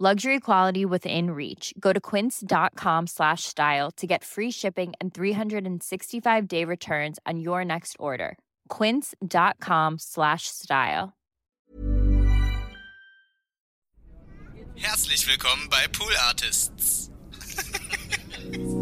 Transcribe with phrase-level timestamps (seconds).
[0.00, 1.72] Luxury quality within reach.
[1.78, 7.94] Go to quince.com slash style to get free shipping and 365-day returns on your next
[8.00, 8.36] order.
[8.68, 11.12] quince.com slash style.
[14.76, 17.10] Herzlich willkommen bei Pool Artists.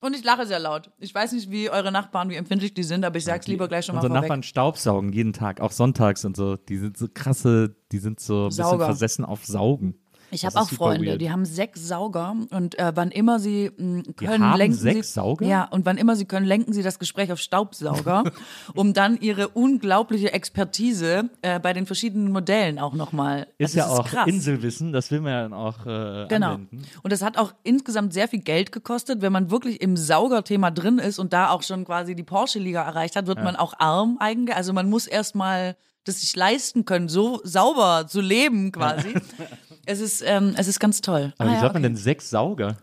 [0.00, 0.90] Und ich lache sehr laut.
[0.98, 3.84] Ich weiß nicht, wie eure Nachbarn, wie empfindlich die sind, aber ich sag's lieber gleich
[3.86, 4.28] schon mal Unsere vorweg.
[4.28, 6.56] Nachbarn staubsaugen jeden Tag, auch sonntags und so.
[6.56, 8.84] Die sind so krasse, die sind so ein bisschen Sauger.
[8.86, 9.98] versessen auf Saugen.
[10.30, 11.20] Ich habe ist auch Freunde, weird.
[11.20, 15.12] die haben sechs Sauger und äh, wann immer sie mh, können, haben lenken sechs sie,
[15.14, 15.46] Sauger?
[15.46, 18.24] Ja, und wann immer sie können, lenken sie das Gespräch auf Staubsauger,
[18.74, 23.46] um dann ihre unglaubliche Expertise äh, bei den verschiedenen Modellen auch nochmal.
[23.58, 24.26] Ist also ja auch krass.
[24.28, 26.54] Inselwissen, das will man ja dann auch äh, Genau.
[26.54, 26.82] anwenden.
[27.02, 29.22] Und das hat auch insgesamt sehr viel Geld gekostet.
[29.22, 33.16] Wenn man wirklich im Saugerthema drin ist und da auch schon quasi die Porsche-Liga erreicht
[33.16, 34.56] hat, wird man auch arm eigentlich.
[34.56, 39.14] Also man muss erstmal das sich leisten können, so sauber zu leben quasi.
[39.88, 41.32] es, ist, ähm, es ist ganz toll.
[41.38, 41.88] Aber Ah wie ja, sagt man okay.
[41.92, 42.76] denn sechs Sauger?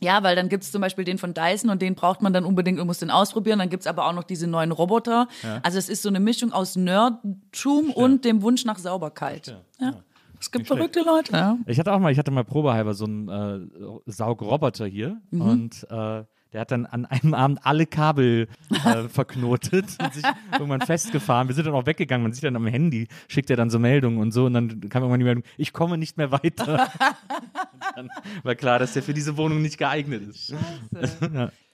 [0.00, 2.80] Ja, weil dann gibt's zum Beispiel den von Dyson und den braucht man dann unbedingt
[2.80, 3.60] und muss den ausprobieren.
[3.60, 5.28] Dann gibt's aber auch noch diese neuen Roboter.
[5.62, 9.56] Also es ist so eine Mischung aus Nerdtum und dem Wunsch nach Sauberkeit.
[9.80, 10.02] Ja.
[10.40, 11.32] Es gibt verrückte Leute.
[11.32, 11.56] Ja.
[11.66, 13.60] Ich hatte auch mal, ich hatte mal probehalber so einen äh,
[14.06, 15.40] Saugroboter hier Mhm.
[15.40, 18.48] und äh, der hat dann an einem Abend alle Kabel
[18.84, 21.48] äh, verknotet und sich irgendwann festgefahren.
[21.48, 22.22] Wir sind dann auch weggegangen.
[22.22, 25.02] Man sieht dann am Handy, schickt er dann so Meldungen und so und dann kam
[25.02, 26.74] irgendwann die Meldung, ich komme nicht mehr weiter.
[27.96, 28.08] und dann
[28.42, 30.54] war klar, dass der für diese Wohnung nicht geeignet ist.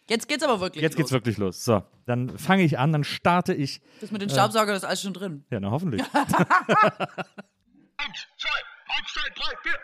[0.08, 1.16] Jetzt geht's aber wirklich Jetzt geht's los.
[1.18, 1.64] wirklich los.
[1.64, 3.80] So, dann fange ich an, dann starte ich.
[4.00, 5.44] Das mit den Staubsauger, das ist alles schon drin.
[5.50, 6.02] Ja, na hoffentlich.
[8.90, 9.78] Outside pipe beer.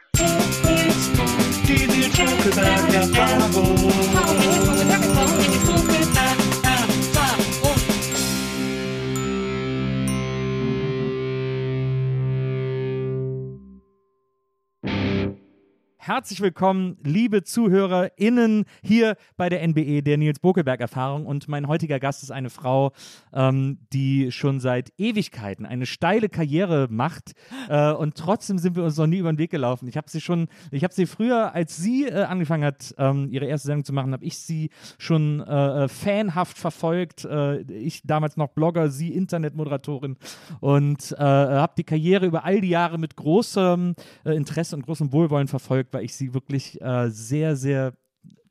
[1.67, 5.14] Did you talk about your Bible?
[16.07, 21.25] Herzlich willkommen, liebe ZuhörerInnen, hier bei der NBE, der Nils Bokelberg-Erfahrung.
[21.25, 22.93] Und mein heutiger Gast ist eine Frau,
[23.33, 27.33] ähm, die schon seit Ewigkeiten eine steile Karriere macht.
[27.71, 29.89] Äh, und trotzdem sind wir uns noch nie über den Weg gelaufen.
[29.89, 33.47] Ich habe sie schon, ich habe sie früher, als sie äh, angefangen hat, ähm, ihre
[33.47, 37.25] erste Sendung zu machen, habe ich sie schon äh, äh, fanhaft verfolgt.
[37.25, 40.19] Äh, ich damals noch Blogger, sie Internetmoderatorin.
[40.61, 43.95] Und äh, habe die Karriere über all die Jahre mit großem
[44.27, 47.95] Interesse und großem Wohlwollen verfolgt, weil ich sie wirklich äh, sehr, sehr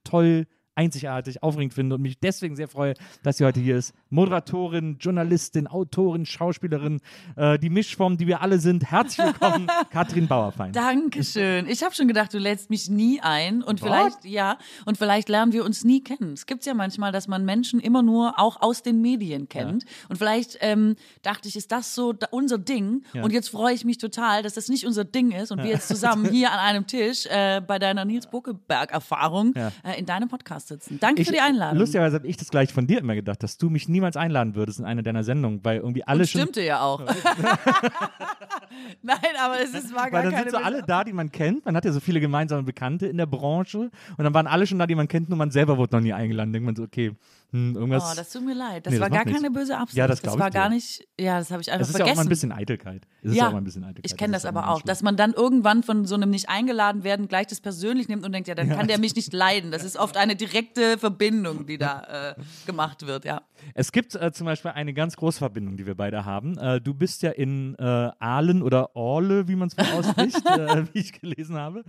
[0.03, 3.93] toll, einzigartig, aufregend finde und mich deswegen sehr freue, dass sie heute hier ist.
[4.09, 6.99] Moderatorin, Journalistin, Autorin, Schauspielerin,
[7.35, 8.89] äh, die Mischform, die wir alle sind.
[8.89, 10.71] Herzlich willkommen, Katrin Bauerfein.
[10.71, 11.67] Dankeschön.
[11.67, 15.53] Ich habe schon gedacht, du lädst mich nie ein und vielleicht, ja, und vielleicht lernen
[15.53, 16.33] wir uns nie kennen.
[16.33, 19.85] Es gibt ja manchmal, dass man Menschen immer nur auch aus den Medien kennt.
[20.09, 23.03] Und vielleicht ähm, dachte ich, ist das so unser Ding?
[23.13, 23.23] Ja.
[23.23, 25.87] Und jetzt freue ich mich total, dass das nicht unser Ding ist und wir jetzt
[25.87, 29.71] zusammen hier an einem Tisch äh, bei deiner Nils Buckelberg-Erfahrung Ja.
[29.83, 30.99] äh, in deinem Podcast sitzen.
[30.99, 31.79] Danke Ich, für die Einladung.
[31.79, 34.79] Lustigerweise habe ich das gleich von dir immer gedacht, dass du mich niemals einladen würdest
[34.79, 36.41] in eine deiner Sendungen, weil irgendwie alle und schon.
[36.41, 37.01] stimmte ja auch.
[39.01, 41.65] Nein, aber es ist, gar Weil dann sind so alle da, die man kennt.
[41.65, 43.91] Man hat ja so viele gemeinsame Bekannte in der Branche.
[44.17, 46.13] Und dann waren alle schon da, die man kennt, nur man selber wurde noch nie
[46.13, 46.53] eingeladen.
[46.53, 47.13] Denkt man so, okay,
[47.53, 48.11] hm, irgendwas.
[48.11, 48.85] Oh, das tut mir leid.
[48.85, 49.41] Das Nee, das war macht gar nichts.
[49.41, 49.97] keine böse Absicht.
[49.97, 51.07] Ja, das das war ich gar nicht.
[51.19, 52.11] Ja, das habe ich einfach es ist ja vergessen.
[52.11, 53.07] auch mal ein bisschen Eitelkeit.
[53.21, 54.05] Es ist Ja, ja auch mal ein bisschen Eitelkeit.
[54.11, 56.49] Ich kenne das ist aber ja auch, dass man dann irgendwann von so einem nicht
[56.49, 59.71] eingeladen werden gleich das persönlich nimmt und denkt, ja, dann kann der mich nicht leiden.
[59.71, 63.41] Das ist oft eine direkte Verbindung, die da äh, gemacht wird, ja.
[63.75, 66.57] Es gibt äh, zum Beispiel eine ganz große Verbindung, die wir beide haben.
[66.57, 67.83] Äh, du bist ja in äh,
[68.19, 71.83] Aalen oder Orle, wie man es wohl ausspricht, äh, wie ich gelesen habe,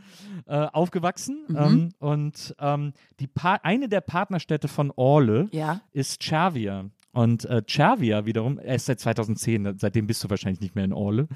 [0.47, 1.45] äh, aufgewachsen.
[1.49, 1.57] Mhm.
[1.57, 5.81] Ähm, und ähm, die pa eine der Partnerstädte von Orle Ja.
[5.93, 6.91] ist Cervia.
[7.12, 10.93] Und äh, Cervia wiederum, er ist seit 2010, seitdem bist du wahrscheinlich nicht mehr in
[10.93, 11.29] Orle,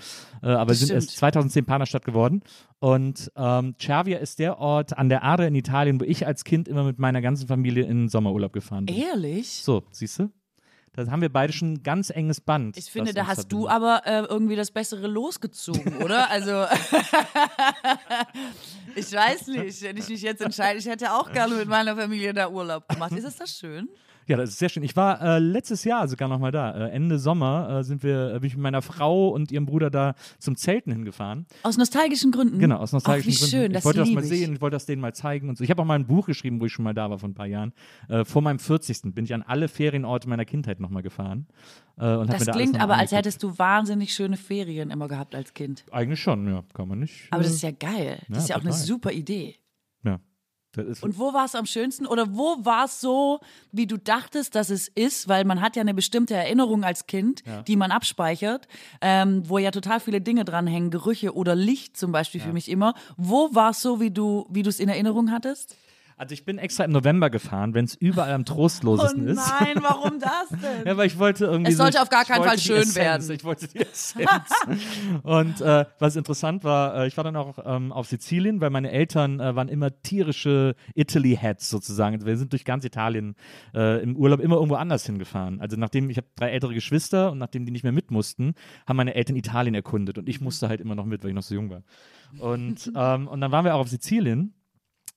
[0.43, 1.19] äh, aber Das sind erst stimmt.
[1.19, 2.43] 2010 Partnerstadt geworden.
[2.81, 6.67] Und ähm, Cervia ist der Ort an der Adre in Italien, wo ich als Kind
[6.67, 8.97] immer mit meiner ganzen Familie in den Sommerurlaub gefahren bin.
[8.97, 9.63] Ehrlich?
[9.63, 10.31] So, siehst du?
[10.95, 12.77] Da haben wir beide schon ein ganz enges Band.
[12.77, 16.29] Ich finde, da hast du aber äh, irgendwie das Bessere losgezogen, oder?
[16.29, 16.51] Also,
[18.97, 22.35] ich weiß nicht, wenn ich mich jetzt entscheide, ich hätte auch gerne mit meiner Familie
[22.35, 23.13] da Urlaub gemacht.
[23.13, 23.89] Ist es das schön?
[24.29, 24.83] Ja, das ist sehr schön.
[24.83, 26.87] Ich war äh, letztes Jahr sogar noch mal da.
[26.89, 29.91] Äh, Ende Sommer äh, sind wir, äh, bin ich mit meiner Frau und ihrem Bruder
[29.91, 31.47] da zum Zelten hingefahren.
[31.63, 32.59] Aus nostalgischen Gründen?
[32.59, 33.73] Genau, aus nostalgischen Ach, wie Gründen.
[33.73, 35.65] schön, ich wollte das mal sehen, ich wollte das denen mal zeigen und so.
[35.65, 37.35] Ich habe auch mal ein Buch geschrieben, wo ich schon mal da war vor ein
[37.35, 37.73] paar Jahren.
[38.09, 39.15] Äh, vor meinem 40.
[39.15, 41.47] bin ich an alle Ferienorte meiner Kindheit nochmal gefahren.
[41.97, 45.09] Äh, und hab mir Das da klingt aber, als hättest du wahnsinnig schöne Ferien immer
[45.09, 45.85] gehabt als Kind.
[45.91, 47.29] Eigentlich schon, ja, kann man nicht.
[47.31, 48.19] Aber das ist ja geil.
[48.29, 49.57] Das Ja, ist ja auch eine super Idee.
[50.05, 50.21] ja.
[51.05, 52.07] Und wo war es am schönsten?
[52.07, 53.41] Oder wo war es so,
[53.73, 55.29] wie du dachtest, dass es ist?
[55.29, 58.69] Weil man hat ja eine bestimmte Erinnerung als Kind, die man abspeichert,
[59.01, 62.95] ähm, wo ja total viele Dinge dranhängen, Gerüche oder Licht zum Beispiel für mich immer.
[63.17, 65.77] Wo war es so, wie du wie du es in Erinnerung hattest?
[66.19, 69.39] Also ich bin extra im November gefahren, wenn es überall am trostlosesten ist.
[69.39, 70.59] Oh nein, warum das denn?
[70.87, 71.71] Ja, weil ich wollte irgendwie.
[71.71, 73.31] Es sollte so, auf gar keinen Fall schön Essenz, werden.
[73.31, 74.27] Ich wollte die Essenz.
[75.23, 78.91] und äh, was interessant war, äh, ich war dann auch ähm, auf Sizilien, weil meine
[78.91, 82.17] Eltern äh, waren immer tierische Italy-Heads sozusagen.
[82.17, 83.37] Also wir sind durch ganz Italien
[83.75, 85.61] äh, im Urlaub immer irgendwo anders hingefahren.
[85.61, 88.55] Also nachdem ich habe drei ältere Geschwister und nachdem die nicht mehr mit mussten,
[88.87, 91.43] haben meine Eltern Italien erkundet und ich musste halt immer noch mit, weil ich noch
[91.43, 91.83] so jung war.
[92.39, 94.55] Und, ähm, und dann waren wir auch auf Sizilien.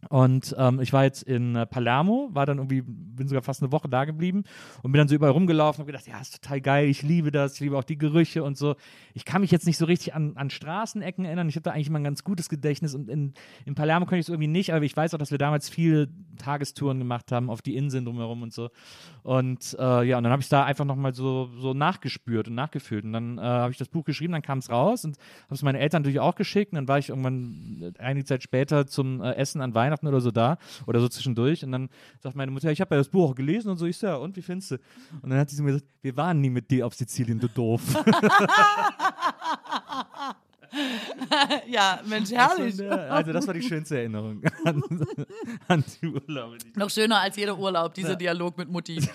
[0.10, 3.72] Und ähm, ich war jetzt in äh, Palermo, war dann irgendwie, bin sogar fast eine
[3.72, 4.44] Woche da geblieben
[4.82, 7.56] und bin dann so überall rumgelaufen und gedacht, ja, ist total geil, ich liebe das,
[7.56, 8.76] ich liebe auch die Gerüche und so.
[9.14, 11.50] Ich kann mich jetzt nicht so richtig an, an Straßenecken erinnern.
[11.50, 13.34] Ich habe da eigentlich immer ein ganz gutes Gedächtnis und in,
[13.66, 16.10] in Palermo konnte ich es irgendwie nicht, aber ich weiß auch, dass wir damals viele
[16.38, 18.70] Tagestouren gemacht haben auf die Inseln drumherum und so.
[19.22, 23.06] Und äh, ja, und dann habe ich da einfach nochmal so, so nachgespürt und nachgefühlt.
[23.06, 25.62] Und dann äh, habe ich das Buch geschrieben, dann kam es raus und habe es
[25.62, 26.72] meinen Eltern natürlich auch geschickt.
[26.72, 30.22] Und dann war ich irgendwann äh, einige Zeit später zum äh, Essen an Weihnachten oder
[30.22, 30.58] so da
[30.88, 31.64] oder so zwischendurch.
[31.64, 31.90] Und dann
[32.20, 33.86] sagt meine Mutter, ich habe ja das Buch auch gelesen und so.
[33.86, 34.76] Ich so, ja, und wie findest du?
[35.22, 37.82] Und dann hat sie mir gesagt, wir waren nie mit dir auf Sizilien, du doof.
[41.68, 42.80] ja, Mensch, herrlich.
[42.80, 44.84] Äh, also das war die schönste Erinnerung an,
[45.68, 46.58] an die Urlaube.
[46.76, 49.02] Noch schöner als jeder Urlaub, dieser Dialog mit Mutti.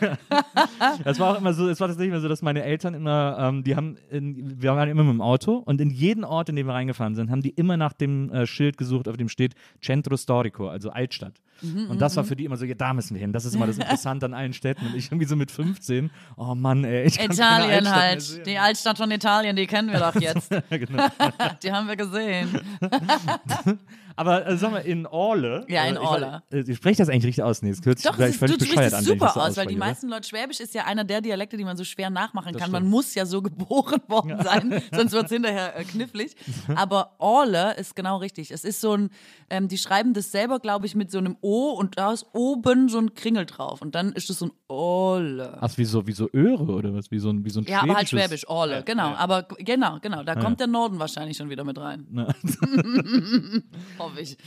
[1.05, 3.65] Das war auch immer so, es war tatsächlich immer so, dass meine Eltern immer, ähm,
[3.65, 6.67] die haben, in, wir waren immer mit dem Auto und in jeden Ort, in den
[6.67, 10.17] wir reingefahren sind, haben die immer nach dem äh, Schild gesucht, auf dem steht Centro
[10.17, 11.41] Storico, also Altstadt.
[11.63, 13.33] Mhm, und das war für die immer so, ja, da müssen wir hin.
[13.33, 14.87] Das ist immer das Interessante an allen Städten.
[14.87, 18.47] Und ich irgendwie so mit 15, oh Mann, ey, ich Italien halt.
[18.47, 20.51] Die Altstadt von Italien, die kennen wir doch jetzt.
[20.71, 21.07] genau.
[21.63, 22.61] Die haben wir gesehen.
[24.17, 25.65] Aber äh, sag mal, in Orle.
[25.69, 26.43] Ja, in äh, ich- Orle.
[26.51, 27.63] Äh, ich spreche das eigentlich richtig aus?
[27.63, 29.57] Nee, es hört sich Doch, vielleicht es völlig du bescheuert an, das super so aus,
[29.57, 32.53] weil die meisten Leute, Schwäbisch ist ja einer der Dialekte, die man so schwer nachmachen
[32.53, 32.71] Das kann.
[32.71, 36.35] Man muss ja so geboren worden sein, sonst wird es hinterher äh, knifflig.
[36.75, 38.51] Aber Orle ist genau richtig.
[38.51, 39.11] Es ist so ein,
[39.51, 42.89] ähm, die schreiben das selber, glaube ich, mit so einem O und da ist oben
[42.89, 43.83] so ein Kringel drauf.
[43.83, 45.59] Und dann ist es so ein Orle.
[45.61, 47.11] Ach, wie so, wie so Öre oder was?
[47.11, 49.11] Wie so ein, wie so ein Ja, aber halt Schwäbisch, Orle, Ja, genau.
[49.11, 49.17] ja.
[49.17, 50.25] Aber genau, genau.
[50.25, 52.07] Da kommt der Norden wahrscheinlich schon wieder mit rein.
[53.99, 54.37] Hoffe ich.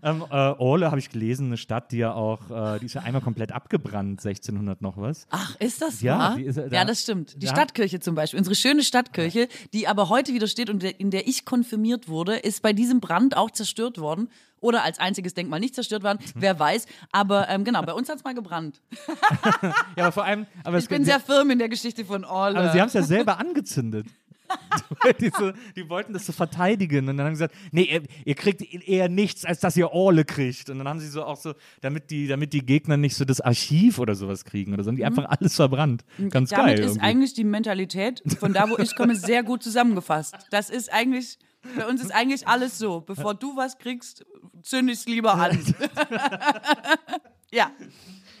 [0.00, 3.00] Ähm, äh, Orle habe ich gelesen, eine Stadt, die ja auch, äh, die ist ja
[3.02, 5.26] einmal komplett abgebrannt, 1600 noch was.
[5.30, 6.38] Ach, ist das Ja, wahr?
[6.38, 7.34] ist- da- ja, das stimmt.
[7.42, 11.10] Die da- Stadtkirche zum Beispiel, unsere schöne Stadtkirche, die aber heute wieder steht und in
[11.10, 14.28] der ich konfirmiert wurde, ist bei diesem Brand auch zerstört worden.
[14.60, 16.40] Oder als einziges Denkmal nicht zerstört worden, Mhm.
[16.42, 16.86] wer weiß.
[17.12, 18.80] Aber ähm, genau, bei uns hat es mal gebrannt.
[19.96, 22.58] Ja, aber vor allem, aber, Ich bin sehr firm in der Geschichte von Orle.
[22.58, 24.06] aber sie haben es ja selber angezündet.
[25.20, 28.34] die, so, die wollten das so verteidigen und dann haben sie gesagt, nee, ihr, ihr
[28.34, 30.70] kriegt eher nichts, als dass ihr Orle kriegt.
[30.70, 33.42] Und dann haben sie so auch so, damit die, damit die Gegner nicht so das
[33.42, 36.02] Archiv oder sowas kriegen oder so, haben die einfach alles verbrannt.
[36.30, 36.56] Ganz Mhm.
[36.56, 36.78] Damit geil.
[36.78, 37.00] ist irgendwie.
[37.06, 40.34] eigentlich die Mentalität von da, wo ich komme, sehr gut zusammengefasst.
[40.50, 41.38] Das ist eigentlich,
[41.76, 43.00] bei uns ist eigentlich alles so.
[43.00, 44.24] Bevor du was kriegst,
[44.62, 45.58] zünd ich es lieber an.
[47.50, 47.70] ja.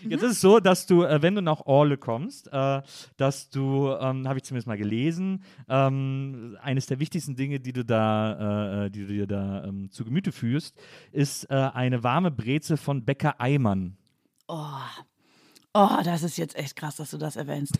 [0.02, 2.82] Jetzt ist es so, dass du, äh, wenn du nach Orle kommst, äh,
[3.16, 7.84] dass du, ähm, habe ich zumindest mal gelesen, ähm, eines der wichtigsten Dinge, die du
[7.84, 10.78] da, äh, die du dir da ähm, zu Gemüte führst,
[11.10, 13.96] ist äh, eine warme Breze von Bäcker Eimann.
[14.46, 14.56] Oh,
[16.04, 17.78] das ist jetzt echt krass, dass du das erwähnst.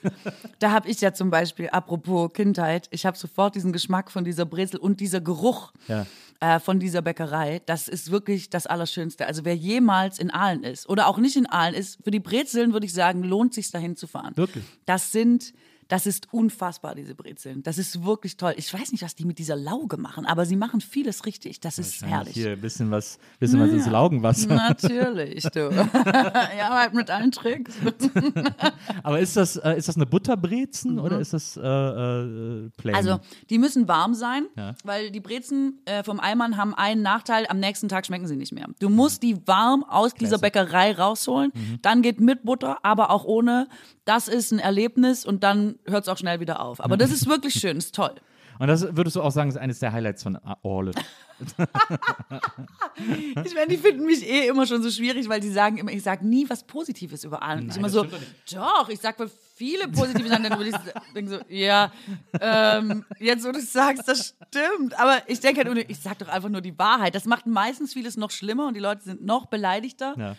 [0.59, 4.45] da habe ich ja zum Beispiel, apropos Kindheit, ich habe sofort diesen Geschmack von dieser
[4.45, 6.07] Brezel und dieser Geruch Ja.
[6.40, 7.61] äh, von dieser Bäckerei.
[7.67, 9.26] Das ist wirklich das Allerschönste.
[9.26, 12.73] Also wer jemals in Aalen ist oder auch nicht in Aalen ist, für die Brezeln
[12.73, 14.37] würde ich sagen, lohnt sich dahin zu fahren.
[14.37, 14.64] Wirklich?
[14.87, 15.52] Das sind
[15.88, 17.62] Das ist unfassbar, diese Brezeln.
[17.62, 18.52] Das ist wirklich toll.
[18.57, 21.61] Ich weiß nicht, was die mit dieser Lauge machen, aber sie machen vieles richtig.
[21.61, 22.35] Das ist herrlich.
[22.35, 24.54] Hier ein bisschen was, bisschen was ins Laugenwasser.
[24.54, 25.71] Natürlich, du.
[25.73, 27.75] ja, halt mit allen Tricks.
[29.02, 32.92] Aber ist das, äh, ist das eine Butterbrezen oder ist das äh, äh, plain?
[32.92, 32.97] Mhm.
[32.97, 34.75] Also, die müssen warm sein, Ja.
[34.85, 38.52] weil die Brezen äh, vom Eimann haben einen Nachteil, am nächsten Tag schmecken sie nicht
[38.52, 38.66] mehr.
[38.80, 41.78] Du musst die warm aus dieser Bäckerei rausholen, Mhm.
[41.83, 43.68] dann geht mit Butter, aber auch ohne.
[44.04, 46.82] Das ist ein Erlebnis und dann hört es auch schnell wieder auf.
[46.82, 48.14] Aber das ist wirklich schön, ist toll.
[48.58, 50.92] Und das würdest du auch sagen, ist eines der Highlights von Orle.
[53.44, 56.02] Ich meine, die finden mich eh immer schon so schwierig, weil die sagen immer, ich
[56.02, 57.68] sage nie was Positives über Ahlen.
[57.68, 61.38] ich immer so, stimmt doch, ich sage viele positive Sachen, dann würde ich denke so,
[61.49, 61.92] ja,
[62.40, 64.99] ähm, jetzt wo du es sagst, das stimmt.
[64.99, 67.14] Aber ich denke halt, ich sage doch einfach nur die Wahrheit.
[67.14, 70.14] Das macht meistens vieles noch schlimmer und die Leute sind noch beleidigter.
[70.18, 70.37] Ja.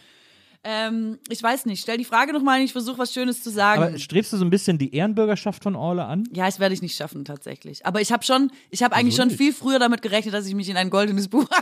[0.63, 3.81] Ähm, ich weiß nicht, stell die Frage nochmal, ich versuche was Schönes zu sagen.
[3.81, 6.25] Aber strebst du so ein bisschen die Ehrenbürgerschaft von Orle an?
[6.33, 7.85] ja, das werde ich nicht schaffen, tatsächlich.
[7.85, 10.67] Aber ich habe schon, ich habe eigentlich schon viel früher damit gerechnet, dass ich mich
[10.69, 11.45] in ein goldenes Buch.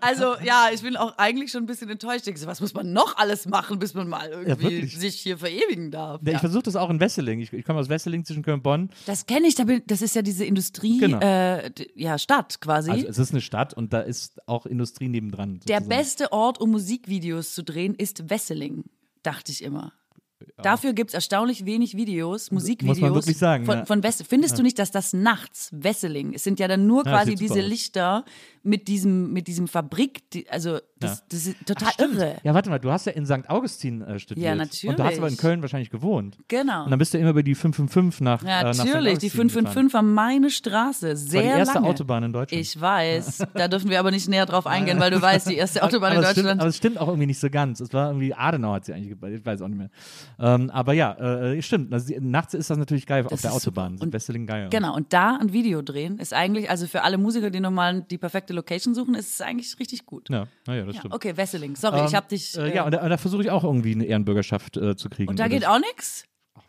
[0.00, 2.18] Also, ja, ich bin auch eigentlich schon ein bisschen enttäuscht.
[2.18, 4.96] Ich denke, was muss man noch alles machen, bis man mal irgendwie wirklich.
[4.98, 6.20] sich hier verewigen darf?
[6.22, 6.38] Ja, Ich Ja.
[6.38, 7.40] versuche das auch in Wesseling.
[7.40, 8.90] Ich, ich komme aus Wesseling zwischen Köln und Bonn.
[9.06, 11.18] Das kenne ich, da bin, das ist ja diese Industrie, Genau.
[11.20, 12.90] äh, ja, Stadt quasi.
[12.92, 15.60] Also es ist eine Stadt und da ist auch Industrie nebendran.
[15.66, 16.00] Der sozusagen.
[16.00, 18.84] beste Ort, um Musikvideos zu drehen, ist Wesseling,
[19.22, 19.92] dachte ich immer.
[20.62, 22.98] Dafür gibt es erstaunlich wenig Videos, Musikvideos.
[22.98, 23.84] Muss man wirklich sagen, Von, ja.
[23.84, 27.34] von Findest du nicht, dass das nachts, Wesseling, es sind ja dann nur Ja, quasi
[27.34, 27.60] diese.
[27.60, 28.24] Lichter
[28.62, 31.24] mit diesem, mit diesem Fabrik, die, also das, Ja.
[31.30, 32.14] das ist total Ach, stimmt.
[32.16, 32.36] irre.
[32.42, 33.48] Ja, warte mal, du hast ja in St.
[33.48, 34.44] Augustin äh, studiert.
[34.44, 35.18] Ja, Und du hast natürlich.
[35.18, 36.36] aber in Köln wahrscheinlich gewohnt.
[36.48, 36.84] Genau.
[36.84, 38.84] Und dann bist du immer über die 555 nach, äh, nach St.
[38.84, 41.86] Natürlich, die Augustin 555 war meine Straße, sehr war die erste lange.
[41.86, 42.60] Autobahn in Deutschland.
[42.60, 45.82] Ich weiß, da dürfen wir aber nicht näher drauf eingehen, weil du weißt, die erste
[45.82, 46.60] Autobahn in aber, es stimmt, Deutschland.
[46.60, 47.80] aber es stimmt auch irgendwie nicht so ganz.
[47.80, 49.30] Es war irgendwie Adenauer hat sie eigentlich gebaut.
[49.30, 49.90] Ich weiß auch nicht mehr.
[50.38, 51.92] Ähm, aber ja, äh, stimmt.
[51.94, 53.84] Also, die- nachts ist das natürlich geil auf Das der ist super.
[53.84, 53.98] Autobahn.
[54.00, 54.68] Und- Wesseling geil.
[54.70, 58.18] Genau, und da ein Video drehen ist eigentlich, also für alle Musiker, die nochmal die
[58.18, 60.28] perfekte Location suchen, ist es eigentlich richtig gut.
[60.30, 61.14] Ja, naja, das Ja, stimmt.
[61.14, 62.56] okay, Wesseling, sorry, Ähm, ich hab dich.
[62.56, 65.28] Äh, äh, ja, und da, da versuche ich auch irgendwie eine Ehrenbürgerschaft äh, zu kriegen.
[65.28, 66.24] und da geht auch nichts?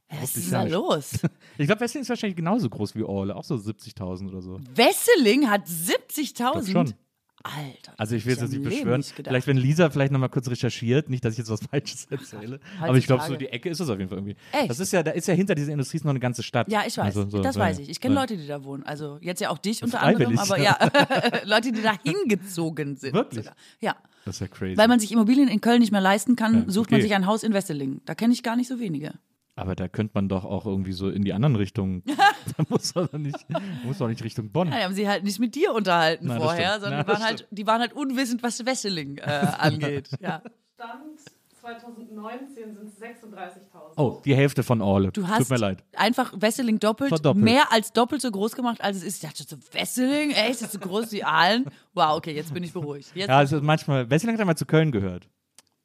[0.10, 0.74] Was ist da nicht.
[0.74, 1.20] los?
[1.58, 4.60] Ich glaube, Wesseling ist wahrscheinlich genauso groß wie Orle, auch so 70.000 oder so.
[4.76, 6.72] Wesseling hat Glaub 70.000?
[6.72, 6.94] schon.
[7.44, 7.94] Alter.
[7.98, 9.00] Also ich will jetzt hätte nicht beschwören.
[9.00, 12.60] nicht vielleicht, wenn Lisa vielleicht nochmal kurz recherchiert, nicht, dass ich jetzt was Falsches erzähle.
[12.80, 14.36] aber ich glaube, so die Ecke ist es auf jeden Fall irgendwie.
[14.52, 14.70] Echt?
[14.70, 16.70] Das ist ja, da ist ja hinter dieser Industrie noch eine ganze Stadt.
[16.72, 17.06] Ja, ich weiß.
[17.18, 17.84] Also so, das ja, weiß ja.
[17.84, 17.90] ich.
[17.90, 18.22] Ich kenne Ja.
[18.22, 18.84] Leute, die da wohnen.
[18.84, 20.78] Also jetzt ja auch dich unter anderem, aber ja,
[21.46, 23.14] Leute, die da hingezogen sind.
[23.14, 23.46] Wirklich?
[23.46, 23.56] Sogar.
[23.80, 23.96] Ja.
[24.26, 24.78] Das ist ja crazy.
[24.78, 27.08] Weil man sich Immobilien in Köln nicht mehr leisten kann, Ja, sucht man okay.
[27.08, 28.02] sich ein Haus in Wesseling.
[28.06, 29.14] Da kenne ich gar nicht so wenige.
[29.56, 32.04] Aber da könnte man doch auch irgendwie so in die anderen Richtungen.
[32.58, 33.46] da muss man doch nicht,
[33.84, 34.70] muss doch nicht Richtung Bonn.
[34.70, 37.24] Ja, die haben sie halt nicht mit dir unterhalten Nein, vorher, sondern Ja, die, waren
[37.24, 39.24] halt, die waren halt unwissend, was Wesseling äh,
[39.58, 40.10] angeht.
[40.20, 40.42] Ja.
[40.76, 41.20] Stand
[41.62, 43.94] 2019 sind es 36.000.
[43.98, 45.12] Oh, die Hälfte von Orle.
[45.12, 45.84] Du hast Tut mir leid.
[45.96, 47.46] einfach Wesseling doppelt, Verdoppelt.
[47.46, 49.24] mehr als doppelt so groß gemacht, als es ist.
[49.24, 50.32] Ich dachte so, Wesseling?
[50.32, 50.50] Echt?
[50.50, 51.66] Ist das so groß wie Aalen?
[51.94, 53.12] Wow, okay, jetzt bin ich beruhigt.
[53.14, 55.30] Jetzt Ja, also manchmal, Wesseling hat einmal zu Köln gehört.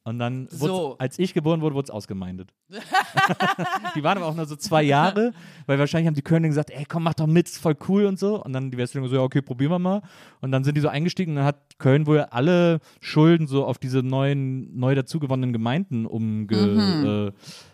[0.07, 0.95] Und dann, So.
[0.99, 2.55] als ich geboren wurde, wurde es ausgemeindet.
[3.97, 5.33] die waren aber auch nur so zwei Jahre,
[5.67, 8.17] weil wahrscheinlich haben die Kölner gesagt, ey, komm, mach doch mit, ist voll cool und
[8.17, 8.41] so.
[8.45, 10.03] Und dann die Westlinger so, ja, okay, probieren wir mal.
[10.41, 13.79] Und dann sind die so eingestiegen und dann hat Köln wohl alle Schulden so auf
[13.79, 17.05] diese neuen, neu dazugewonnenen Gemeinden umgelegt.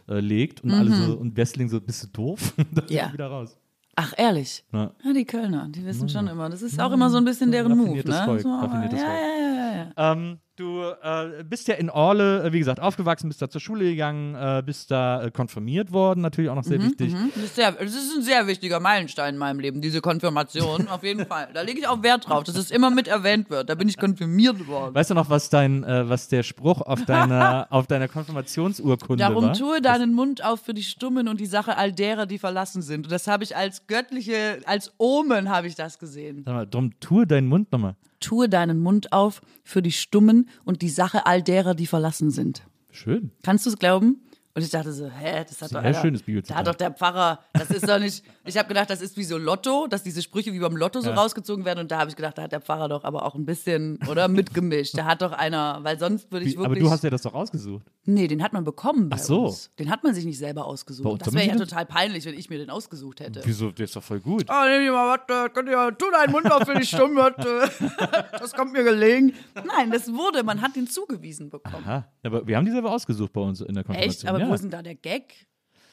[0.08, 2.54] Äh, äh, und alle so, und Westling so, bist du doof?
[2.72, 2.90] Dann Mhm.
[2.96, 3.12] Ja.
[3.12, 3.58] wieder raus.
[3.94, 4.64] Ach, ehrlich?
[4.72, 4.90] Ja.
[5.04, 6.48] Ja, die Kölner, die wissen schon immer.
[6.48, 8.22] Das ist auch immer so ein bisschen Ja, deren Move, ne?
[8.24, 9.18] Volk, So, raffiniertes ja, Volk.
[9.20, 10.12] ja, ja, ja, ja.
[10.12, 13.84] Ähm, du äh, bist ja in Orle, äh, wie gesagt, aufgewachsen, bist da zur Schule
[13.84, 17.12] gegangen, äh, bist da äh, konfirmiert worden, natürlich auch noch sehr wichtig.
[17.12, 17.30] Mhm.
[17.34, 21.02] Das, ist sehr, das ist ein sehr wichtiger Meilenstein in meinem Leben, diese Konfirmation, auf
[21.02, 21.48] jeden Fall.
[21.54, 23.68] Da lege ich auch Wert drauf, dass es immer mit erwähnt wird.
[23.68, 24.94] Da bin ich konfirmiert worden.
[24.94, 29.44] Weißt du noch, was dein, äh, was der Spruch auf deiner, auf deiner Konfirmationsurkunde Darum
[29.44, 29.52] war?
[29.54, 33.06] tue deinen Mund auf für die Stummen und die Sache all derer, die verlassen sind.
[33.06, 36.42] Und das habe ich als göttliche, als Omen habe ich das gesehen.
[36.44, 37.96] Sag mal, drum tue deinen Mund nochmal.
[38.22, 42.62] Tue deinen Mund auf für die Stummen und die Sache all derer, die verlassen sind.
[42.90, 43.32] Schön.
[43.42, 44.22] Kannst du es glauben?
[44.54, 47.38] Und ich dachte so, hä, das hat Sehr doch schönes Da hat doch der Pfarrer,
[47.54, 50.52] das ist doch nicht, ich habe gedacht, das ist wie so Lotto, dass diese Sprüche
[50.52, 51.14] wie beim Lotto so Ja.
[51.16, 53.46] rausgezogen werden und da habe ich gedacht, da hat der Pfarrer doch aber auch ein
[53.46, 54.96] bisschen, oder, mitgemischt.
[54.98, 56.80] Da hat doch einer, weil sonst würde ich Wie, wirklich...
[56.80, 57.86] aber du hast ja das doch ausgesucht.
[58.04, 59.44] Nee, den hat man bekommen bei Ach so.
[59.46, 59.70] uns.
[59.78, 61.22] Den hat man sich nicht selber ausgesucht.
[61.24, 63.40] Das wäre ja total peinlich, wenn ich mir den ausgesucht hätte.
[63.44, 63.70] Wieso?
[63.70, 64.44] Der ist doch voll gut.
[64.50, 67.32] Oh, nimm dir mal was, könnt ihr, tu deinen Mund auf für die Stimme.
[67.38, 69.32] äh, Das kommt mir gelegen.
[69.54, 71.84] Nein, das wurde, man hat den zugewiesen bekommen.
[71.86, 72.04] Aha.
[72.22, 74.10] Aber wir haben die selber ausgesucht bei uns in der Konfirmation.
[74.10, 74.26] Echt?
[74.28, 74.41] Aber.
[74.48, 75.46] Wo ist denn da der Gag?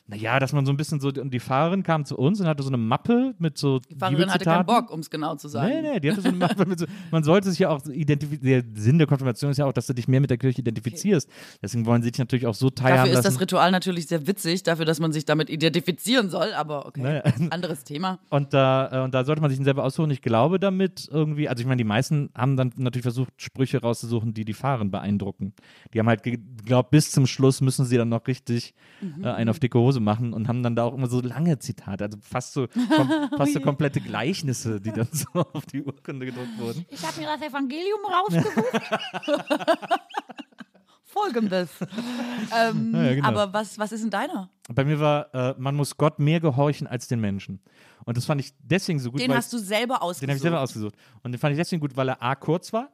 [0.10, 2.64] Naja, dass man so ein bisschen so, und die Fahrerin kam zu uns und hatte
[2.64, 4.66] so eine Mappe mit so Die Fahrerin hatte keinen.
[4.66, 5.68] Bock, um es genau zu sagen.
[5.70, 8.42] Nee, nee, die hatte so eine Mappe mit so, man sollte sich ja auch identifizieren,
[8.44, 11.30] der Sinn der Konfirmation ist ja auch, dass du dich mehr mit der Kirche identifizierst.
[11.62, 13.34] Deswegen wollen sie dich natürlich auch so teilhaben Dafür ist lassen.
[13.36, 17.02] das Ritual natürlich sehr witzig, dafür, dass man sich damit identifizieren soll, aber okay.
[17.02, 17.24] Naja.
[17.52, 18.18] Anderes Thema.
[18.30, 20.10] Und da, äh, und da sollte man sich selber aussuchen.
[20.10, 24.34] Ich glaube damit irgendwie, also ich meine, die meisten haben dann natürlich versucht, Sprüche rauszusuchen,
[24.34, 25.54] die die Fahrerin beeindrucken.
[25.94, 29.24] Die haben halt geglaubt, bis zum Schluss müssen sie dann noch richtig Mhm.
[29.24, 32.06] äh, einen auf dicke Hose machen und haben dann da auch immer so lange Zitate,
[32.06, 36.58] also fast so, kom fast so komplette Gleichnisse, die dann so auf die Urkunde gedruckt
[36.58, 36.86] wurden.
[36.90, 38.82] Ich habe mir das Evangelium rausgesucht.
[41.06, 41.70] Folgendes.
[42.56, 43.28] ähm, Ja, genau.
[43.28, 44.50] Aber was, was ist denn deiner?
[44.74, 47.60] Bei mir war, äh, man muss Gott mehr gehorchen als den Menschen.
[48.06, 50.22] Und das fand ich deswegen so gut, Den hast du selber ausgesucht.
[50.24, 50.96] Den habe ich selber ausgesucht.
[51.24, 52.92] Und den fand ich deswegen gut, weil er A kurz war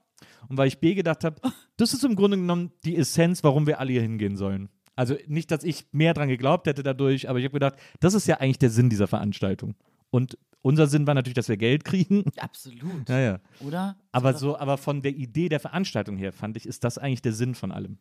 [0.48, 1.42] und weil ich B gedacht habe,
[1.78, 4.70] das ist im Grunde genommen die Essenz, warum wir alle hier hingehen sollen.
[4.96, 8.28] Also nicht, dass ich mehr dran geglaubt hätte dadurch, aber ich habe gedacht, das ist
[8.28, 9.76] ja eigentlich der Sinn dieser Veranstaltung.
[10.10, 12.24] Und unser Sinn war natürlich, dass wir Geld kriegen.
[12.38, 13.08] Absolut.
[13.08, 13.40] Ja, ja.
[13.60, 13.98] Oder?
[14.12, 17.34] Aber so, aber von der Idee der Veranstaltung her fand ich, ist das eigentlich der
[17.34, 17.98] Sinn von allem.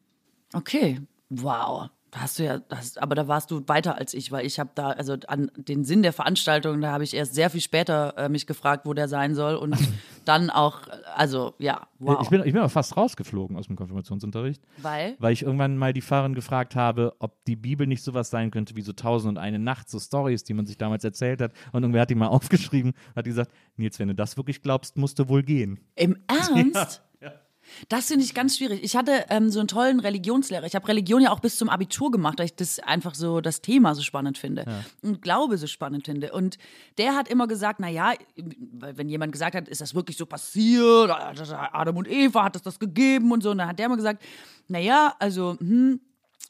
[0.52, 1.00] Okay.
[1.28, 1.90] Wow.
[2.14, 4.90] Hast du ja, das, aber da warst du weiter als ich, weil ich habe da,
[4.90, 8.47] also an den Sinn der Veranstaltung, da habe ich erst sehr viel später äh, mich
[8.47, 9.76] gefragt, wo der sein soll und
[10.25, 10.83] dann auch,
[11.16, 12.18] also ja, wow.
[12.23, 14.62] Ich bin, ich bin aber fast rausgeflogen aus dem Konfirmationsunterricht.
[14.78, 15.16] weil?
[15.18, 18.76] weil ich irgendwann mal die Fahrerin gefragt habe, ob die Bibel nicht sowas sein könnte
[18.76, 21.52] wie so Tausend und eine Nacht, so Stories, die man sich damals erzählt hat.
[21.73, 25.18] Und irgendwer hat die mal aufgeschrieben, hat gesagt, Nils, wenn du das wirklich glaubst, musst
[25.18, 25.80] du wohl gehen.
[25.97, 27.02] Im Ernst?
[27.88, 28.83] Das finde ich ganz schwierig.
[28.83, 30.66] Ich hatte ähm, so einen tollen Religionslehrer.
[30.66, 33.61] Ich habe Religion ja auch bis zum Abitur gemacht, weil ich das einfach so das
[33.61, 36.33] Thema so spannend finde und Glaube so spannend finde.
[36.33, 36.59] Und
[36.99, 41.11] der hat immer gesagt, na ja, wenn jemand gesagt hat, ist das wirklich so passiert?
[41.11, 43.50] Adam und Eva hat es das gegeben und so.
[43.50, 44.23] Und dann hat der immer gesagt,
[44.68, 46.00] na ja, also hm,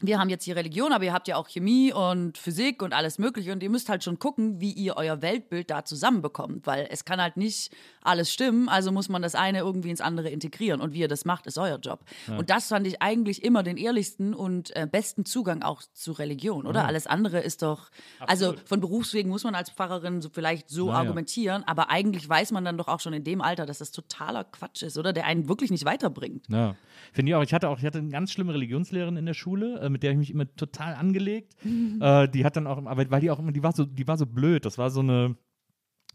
[0.07, 3.19] wir haben jetzt hier Religion, aber ihr habt ja auch Chemie und Physik und alles
[3.19, 7.05] Mögliche und ihr müsst halt schon gucken, wie ihr euer Weltbild da zusammenbekommt, weil es
[7.05, 7.71] kann halt nicht
[8.03, 11.25] alles stimmen, also muss man das eine irgendwie ins andere integrieren und wie ihr das
[11.25, 12.01] macht, ist euer Job.
[12.29, 16.67] Und das fand ich eigentlich immer den ehrlichsten und äh, besten Zugang auch zu Religion,
[16.67, 16.87] oder?
[16.87, 20.99] Alles andere ist doch, also von Berufswegen muss man als Pfarrerin so vielleicht so Naja.
[20.99, 24.45] argumentieren, aber eigentlich weiß man dann doch auch schon in dem Alter, dass das totaler
[24.45, 25.13] Quatsch ist, oder?
[25.13, 26.47] Der einen wirklich nicht weiterbringt.
[26.49, 26.77] Ja,
[27.15, 27.43] finde ich auch.
[27.43, 30.11] Ich hatte auch, ich hatte eine ganz schlimme Religionslehrerin in der Schule, äh, mit der
[30.11, 31.55] ich mich immer total angelegt.
[32.01, 34.19] äh, die hat dann auch, aber weil die auch immer, die war so, die war
[34.19, 34.65] so blöd.
[34.65, 35.37] Das war so eine,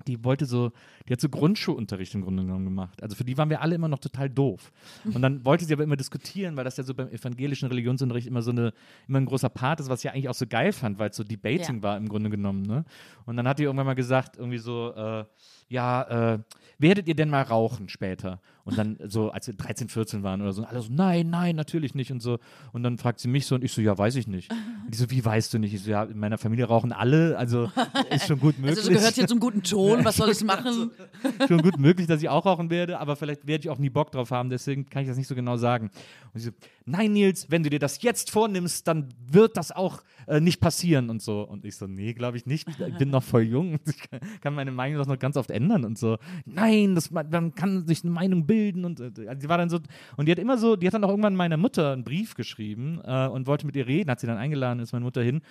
[0.07, 0.71] die wollte so,
[1.09, 3.01] die hat so Grundschulunterricht im Grunde genommen gemacht.
[3.01, 4.71] Also für die waren wir alle immer noch total doof.
[5.05, 8.43] Und dann wollte sie aber immer diskutieren, weil das ja so beim evangelischen Religionsunterricht immer
[8.43, 8.73] so eine,
[9.07, 11.23] immer ein großer Part ist, was ich eigentlich auch so geil fand, weil es so
[11.23, 11.83] Debating Ja.
[11.83, 12.61] war im Grunde genommen.
[12.61, 12.85] Ne?
[13.25, 15.25] Und dann hat die irgendwann mal gesagt, irgendwie so, äh,
[15.67, 16.39] ja, äh,
[16.79, 18.39] werdet ihr denn mal rauchen später?
[18.63, 21.95] Und dann so, als wir 13, 14 waren oder so, alle so, nein, nein, natürlich
[21.95, 22.37] nicht und so.
[22.71, 24.51] Und dann fragt sie mich so und ich so, ja, weiß ich nicht.
[24.51, 25.73] Und die so, wie weißt du nicht?
[25.73, 27.71] Ich so, ja, in meiner Familie rauchen alle, also
[28.11, 28.77] ist schon gut möglich.
[28.77, 30.91] Also das gehört hier zum guten Ton, was soll ich machen?
[31.47, 34.11] schon gut möglich, dass ich auch rauchen werde, aber vielleicht werde ich auch nie Bock
[34.11, 35.89] drauf haben, deswegen kann ich das nicht so genau sagen.
[36.33, 36.51] Und sie so,
[36.85, 41.09] nein, Nils, wenn du dir das jetzt vornimmst, dann wird das auch äh, nicht passieren
[41.09, 41.41] und so.
[41.41, 42.67] Und ich so, nee, glaube ich nicht.
[42.67, 43.79] Ich bin noch voll jung.
[43.89, 46.17] Ich kann, meine Meinung doch noch ganz oft ändern und so.
[46.45, 49.79] Nein, das, man kann sich eine Meinung bilden und äh, die war dann so,
[50.17, 53.01] und die hat immer so, die hat dann auch irgendwann meiner Mutter einen Brief geschrieben
[53.03, 55.41] äh, und wollte mit ihr reden, hat sie dann eingeladen, ist meine Mutter hin.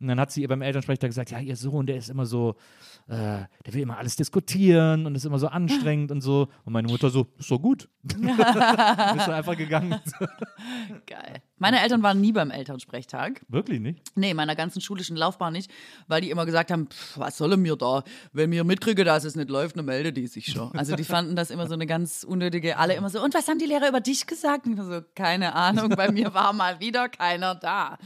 [0.00, 2.54] Und dann hat sie ihr beim Elternsprechtag gesagt, ja, ihr Sohn, der ist immer so,
[3.08, 6.48] äh, der will immer alles diskutieren und ist immer so anstrengend und so.
[6.64, 7.88] Und meine Mutter so, ist so gut.
[8.04, 10.00] ist dann einfach gegangen.
[11.06, 11.42] Geil.
[11.56, 13.44] Meine Eltern waren nie beim Elternsprechtag.
[13.48, 14.00] Wirklich nicht?
[14.14, 15.70] Nee, meiner ganzen schulischen Laufbahn nicht,
[16.06, 18.04] weil die immer gesagt haben, pff, was soll mir da?
[18.32, 20.70] Wenn mir mitkriege, dass es nicht läuft, dann meldet die sich schon.
[20.78, 23.58] Also die fanden das immer so eine ganz unnötige, alle immer so, und was haben
[23.58, 24.66] die Lehrer über dich gesagt?
[24.66, 27.98] Und ich so, keine Ahnung, bei mir war mal wieder keiner da.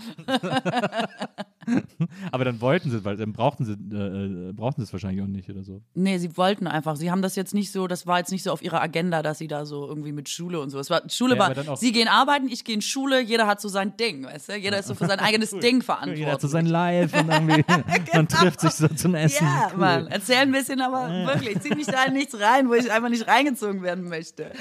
[2.32, 5.28] Aber dann wollten sie, weil dann brauchten sie, äh, äh, brauchten sie es wahrscheinlich auch
[5.28, 5.82] nicht oder so.
[5.94, 6.96] Nee, sie wollten einfach.
[6.96, 9.38] Sie haben das jetzt nicht so, das war jetzt nicht so auf ihrer Agenda, dass
[9.38, 10.78] sie da so irgendwie mit Schule und so.
[10.78, 13.68] Es war, Schule Ja, war, sie gehen arbeiten, ich gehe in Schule, jeder hat so
[13.68, 14.56] sein Ding, weißt du?
[14.56, 16.20] Jeder ist so für sein eigenes Ding verantwortlich.
[16.20, 17.64] Jeder hat so sein Live und irgendwie,
[18.14, 19.44] man trifft sich so zum Essen.
[19.44, 19.78] Ja, Cool.
[19.78, 23.08] Mann, erzähl ein bisschen, aber wirklich, zieh mich da in nichts rein, wo ich einfach
[23.08, 24.52] nicht reingezogen werden möchte.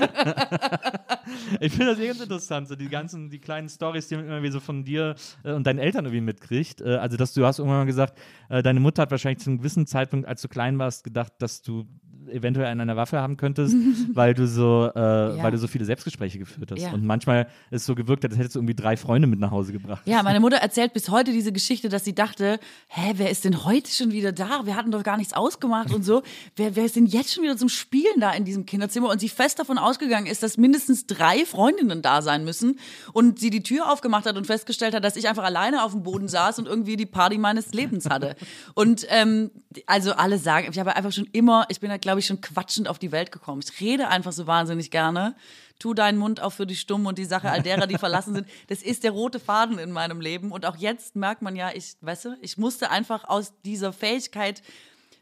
[1.60, 4.54] Ich finde das ganz interessant, so die ganzen, die kleinen Stories, die man immer wieder
[4.54, 6.82] so von dir äh, und deinen Eltern irgendwie mitkriegt.
[6.82, 9.58] Äh, also, dass du hast irgendwann mal gesagt, äh, deine Mutter hat wahrscheinlich zu einem
[9.58, 11.86] gewissen Zeitpunkt, als du klein warst, gedacht, dass du
[12.32, 13.76] eventuell an einer Waffe haben könntest,
[14.14, 16.82] weil du so, äh, weil du so viele Selbstgespräche geführt hast.
[16.82, 16.92] Ja.
[16.92, 19.72] Und manchmal ist es so gewirkt, als hättest du irgendwie drei Freunde mit nach Hause
[19.74, 20.02] gebracht.
[20.06, 23.66] Ja, meine Mutter erzählt bis heute diese Geschichte, dass sie dachte, hä, wer ist denn
[23.66, 24.66] heute schon wieder da?
[24.66, 26.22] Wir hatten doch gar nichts ausgemacht und so.
[26.56, 29.10] Wer, wer ist denn jetzt schon wieder zum Spielen da in diesem Kinderzimmer?
[29.10, 32.80] Und sie fest davon ausgegangen ist, dass mindestens drei Freundinnen da sein müssen.
[33.14, 36.04] Und sie die Tür aufgemacht hat und festgestellt hat, dass ich einfach alleine auf dem
[36.04, 38.36] Boden saß und irgendwie die Party meines Lebens hatte.
[38.76, 39.52] Und ähm,
[39.86, 42.88] also alle sagen, ich habe einfach schon immer, ich bin halt, glaube ich, schon quatschend
[42.88, 43.62] auf die Welt gekommen.
[43.64, 45.36] Ich rede einfach so wahnsinnig gerne.
[45.80, 48.48] Tu deinen Mund auf für die Stummen und die Sache all derer, die verlassen sind.
[48.68, 50.52] Das ist der rote Faden in meinem Leben.
[50.52, 54.62] Und auch jetzt merkt man ja, ich, weißt du, ich musste einfach aus dieser Fähigkeit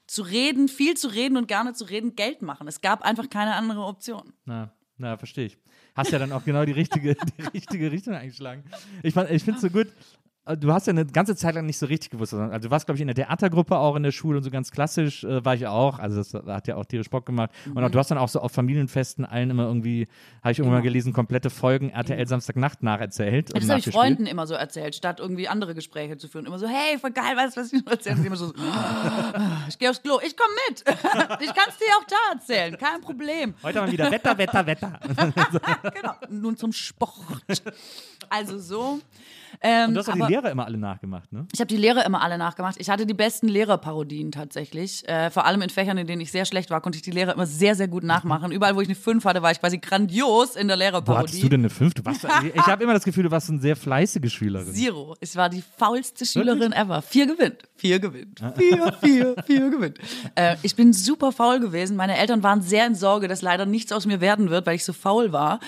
[0.07, 2.67] zu reden, viel zu reden und gerne zu reden, Geld machen.
[2.67, 4.33] Es gab einfach keine andere Option.
[4.45, 5.57] Na, na, verstehe ich.
[5.95, 8.63] Hast ja dann auch genau die richtige, die richtige Richtung eingeschlagen.
[9.03, 9.87] Ich, fand- ich finde es so gut.
[10.49, 12.33] Äh, Du hast ja eine ganze Zeit lang nicht so richtig gewusst.
[12.33, 14.71] Also du warst, glaube ich, in der Theatergruppe auch in der Schule und so ganz
[14.71, 15.99] klassisch äh, war ich auch.
[15.99, 17.51] Also das hat ja auch tierisch Bock gemacht.
[17.73, 20.07] Und auch, du hast dann auch so auf Familienfesten allen immer irgendwie,
[20.41, 23.53] habe ich irgendwann mal gelesen, komplette Folgen RTL Samstagnacht nacherzählt.
[23.53, 23.89] und Das habe ich.
[23.89, 26.45] Freunden immer so erzählt, statt irgendwie andere Gespräche zu führen.
[26.45, 28.17] Immer so, hey, voll geil, weißt du, was ich noch erzähle?
[28.17, 28.53] Und immer so,
[29.67, 30.83] ich gehe aufs Klo, ich komme mit.
[31.41, 33.53] Ich kann es dir auch da erzählen, kein Problem.
[33.63, 34.99] Heute mal wieder Wetter, Wetter, Wetter.
[35.93, 37.13] Genau, nun zum Sport.
[38.29, 38.99] Also so.
[39.61, 41.47] Ähm, Und du hast auch die Lehrer immer alle nachgemacht, ne?
[41.53, 42.75] Ich habe die Lehrer immer alle nachgemacht.
[42.79, 45.07] Ich hatte die besten Lehrerparodien tatsächlich.
[45.07, 47.33] Äh, vor allem in Fächern, in denen ich sehr schlecht war, konnte ich die Lehrer
[47.33, 48.51] immer sehr, sehr gut nachmachen.
[48.51, 51.23] Überall, wo ich eine 5 hatte, war ich quasi grandios in der Wo Lehrerparodie.
[51.27, 51.93] hattest du denn eine 5?
[51.95, 54.73] Du warst, ich habe immer das Gefühl, du warst eine sehr fleißige Schülerin.
[54.73, 55.15] Zero.
[55.19, 57.01] Ich war die faulste Schülerin ever.
[57.01, 57.63] Vier gewinnt.
[57.75, 58.39] Vier gewinnt.
[58.57, 59.97] Vier, vier, vier gewinnt.
[60.35, 61.95] Äh, ich bin super faul gewesen.
[61.95, 64.85] Meine Eltern waren sehr in Sorge, dass leider nichts aus mir werden wird, weil ich
[64.85, 65.59] so faul war.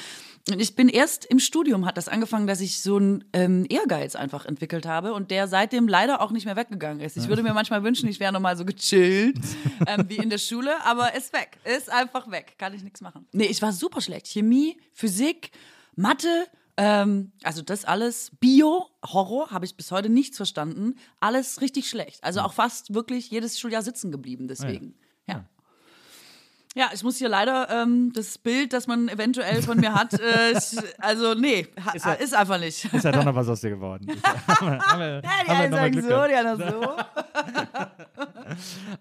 [0.49, 4.15] Und ich bin erst im Studium hat das angefangen, dass ich so einen ähm, Ehrgeiz
[4.15, 7.15] einfach entwickelt habe und der seitdem leider auch nicht mehr weggegangen ist.
[7.15, 9.37] Ich würde mir manchmal wünschen, ich wäre noch mal so gechillt
[9.87, 13.27] ähm, wie in der Schule, aber ist weg, ist einfach weg, kann ich nichts machen.
[13.33, 14.27] Nee, ich war super schlecht.
[14.27, 15.51] Chemie, Physik,
[15.95, 20.95] Mathe, ähm, also das alles, Bio, Horror, habe ich bis heute nichts verstanden.
[21.19, 22.23] Alles richtig schlecht.
[22.23, 24.95] Also auch fast wirklich jedes Schuljahr sitzen geblieben deswegen.
[25.27, 25.35] Ja.
[25.35, 25.45] Ja,
[26.93, 30.59] ich muss hier leider ähm, das Bild, das man eventuell von mir hat, äh,
[30.99, 32.85] also nee, ha, ist, ja- einfach nicht.
[32.93, 34.07] Ist ja doch noch was aus dir geworden.
[34.47, 36.91] haben wir, haben wir, Ja, die einen sagen so, die anderen so.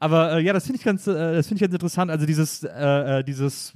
[0.00, 2.10] Aber äh, ja, das finde ich ganz, äh, das finde ich ganz interessant.
[2.10, 3.72] Also dieses, äh, äh, dieses,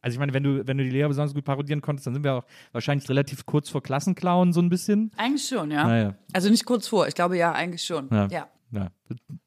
[0.00, 2.24] also ich meine, wenn du, wenn du die Lehrer besonders gut parodieren konntest, dann sind
[2.24, 5.10] wir auch wahrscheinlich relativ kurz vor Klassenclown so ein bisschen.
[5.16, 5.86] Eigentlich schon, ja.
[5.86, 6.14] Naja.
[6.32, 8.08] Also nicht kurz vor, ich glaube ja, eigentlich schon.
[8.12, 8.26] Ja.
[8.30, 8.48] ja.
[8.72, 8.90] Ja.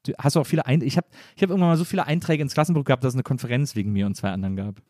[0.04, 2.54] Du hast auch viele Ein ich habe ich hab irgendwann mal so viele Einträge ins
[2.54, 4.80] Klassenbuch gehabt, dass es eine Konferenz wegen mir und zwei anderen gab.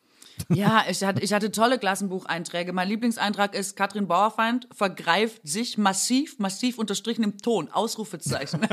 [0.49, 2.73] Ja, ich hatte, ich hatte tolle Klassenbucheinträge.
[2.73, 8.61] Mein Lieblingseintrag ist, Katrin Bauerfeind vergreift sich massiv, massiv unterstrichen im Ton, Ausrufezeichen.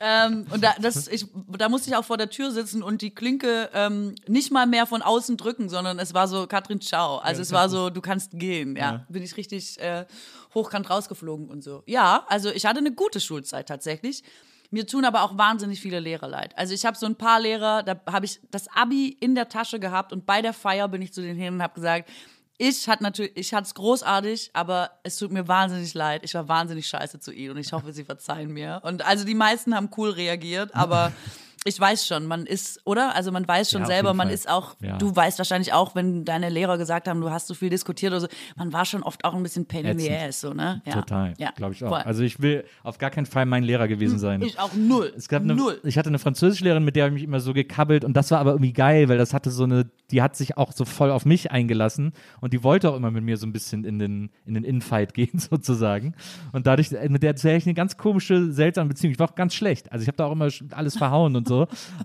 [0.00, 3.14] ähm, und da, das, ich, da musste ich auch vor der Tür sitzen und die
[3.14, 7.18] Klinke ähm, nicht mal mehr von außen drücken, sondern es war so, Katrin, ciao.
[7.18, 8.76] Also es war so, du kannst gehen.
[8.76, 10.06] Ja, bin ich richtig äh,
[10.54, 11.82] hochkant rausgeflogen und so.
[11.86, 14.22] Ja, also ich hatte eine gute Schulzeit tatsächlich.
[14.72, 16.56] Mir tun aber auch wahnsinnig viele Lehrer leid.
[16.56, 19.78] Also ich habe so ein paar Lehrer, da habe ich das Abi in der Tasche
[19.78, 22.08] gehabt und bei der Feier bin ich zu denen hin und habe gesagt,
[22.56, 26.22] ich hatte natürlich, ich hatte es großartig, aber es tut mir wahnsinnig leid.
[26.24, 28.80] Ich war wahnsinnig scheiße zu ihnen und ich hoffe, sie verzeihen mir.
[28.82, 31.12] Und also die meisten haben cool reagiert, aber
[31.64, 33.14] ich weiß schon, man ist, oder?
[33.14, 34.34] Also man weiß schon Ja, selber, man Fall.
[34.34, 34.98] ist auch, Ja.
[34.98, 38.20] du weißt wahrscheinlich auch, wenn deine Lehrer gesagt haben, du hast so viel diskutiert oder
[38.22, 40.82] so, man war schon oft auch ein bisschen pain in the ass, so, ne?
[40.84, 40.92] Ja.
[40.94, 41.50] Total, Ja.
[41.54, 41.90] glaube ich auch.
[41.90, 42.00] Voll.
[42.00, 44.42] Also ich will auf gar keinen Fall mein Lehrer gewesen sein.
[44.42, 45.12] ich auch null.
[45.16, 45.80] Es gab eine, null.
[45.84, 48.40] Ich hatte eine Französischlehrerin, mit der habe ich mich immer so gekabbelt und das war
[48.40, 51.24] aber irgendwie geil, weil das hatte so eine, die hat sich auch so voll auf
[51.24, 54.54] mich eingelassen und die wollte auch immer mit mir so ein bisschen in den, in
[54.54, 56.14] den Infight gehen sozusagen.
[56.50, 59.12] Und dadurch, äh, mit der hatte ich eine ganz komische, seltsame Beziehung.
[59.12, 59.92] Ich war auch ganz schlecht.
[59.92, 61.51] Also ich habe da auch immer alles verhauen und so.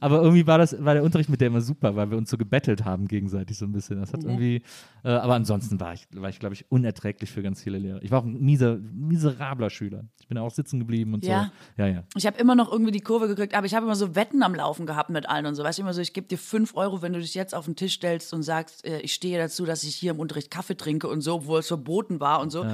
[0.01, 2.37] Aber irgendwie war das, war der Unterricht mit der immer super, weil wir uns so
[2.37, 3.99] gebettelt haben gegenseitig so ein bisschen.
[3.99, 4.61] Das hat irgendwie,
[5.03, 8.01] äh, aber ansonsten war ich, war ich, glaube ich, unerträglich für ganz viele Lehrer.
[8.03, 10.05] Ich war auch ein mieser, miserabler Schüler.
[10.19, 11.51] Ich bin auch sitzen geblieben und Ja.
[11.75, 11.83] so.
[11.83, 12.03] Ja, ja.
[12.15, 14.55] Ich habe immer noch irgendwie die Kurve gekriegt, aber ich habe immer so Wetten am
[14.55, 15.63] Laufen gehabt mit allen und so.
[15.63, 17.75] Weißt du, immer so, ich gebe dir fünf Euro, wenn du dich jetzt auf den
[17.75, 21.07] Tisch stellst und sagst, äh, ich stehe dazu, dass ich hier im Unterricht Kaffee trinke
[21.07, 22.65] und so, obwohl es verboten war und so.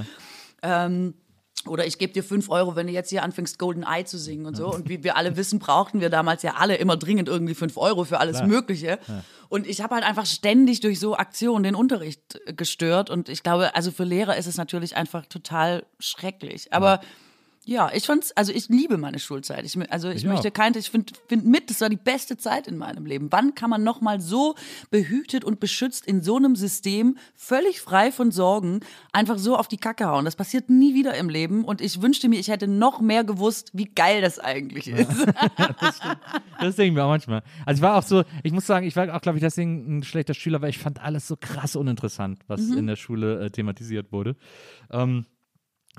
[0.62, 1.14] Ähm,
[1.68, 4.46] oder ich gebe dir fünf Euro, wenn du jetzt hier anfängst, Golden Eye zu singen
[4.46, 4.72] und so.
[4.72, 8.04] Und wie wir alle wissen, brauchten wir damals ja alle immer dringend irgendwie fünf Euro
[8.04, 9.00] für alles Mögliche.
[9.50, 13.10] Und ich habe halt einfach ständig durch so Aktionen den Unterricht äh, gestört.
[13.10, 16.74] Und ich glaube, also für Lehrer ist es natürlich einfach total schrecklich.
[16.74, 17.02] Aber Ja,
[17.66, 19.66] ich fand's, also ich liebe meine Schulzeit.
[19.66, 22.68] Ich, also ich, Ich möchte kein, ich finde find mit, das war die beste Zeit
[22.68, 23.28] in meinem Leben.
[23.32, 24.56] Wann kann man noch mal so
[24.92, 28.82] behütet und beschützt in so einem System, völlig frei von Sorgen,
[29.14, 30.26] einfach so auf die Kacke hauen?
[30.26, 33.70] Das passiert nie wieder im Leben und ich wünschte mir, ich hätte noch mehr gewusst,
[33.74, 35.10] wie geil das eigentlich ist.
[36.60, 37.44] Das denke ich mir auch manchmal.
[37.66, 40.04] Also ich war auch so, ich muss sagen, ich war auch, glaube ich, deswegen ein
[40.04, 42.78] schlechter Schüler, weil ich fand alles so krass uninteressant, was Mhm.
[42.78, 44.36] in der Schule äh, thematisiert wurde.
[44.92, 45.26] Ähm,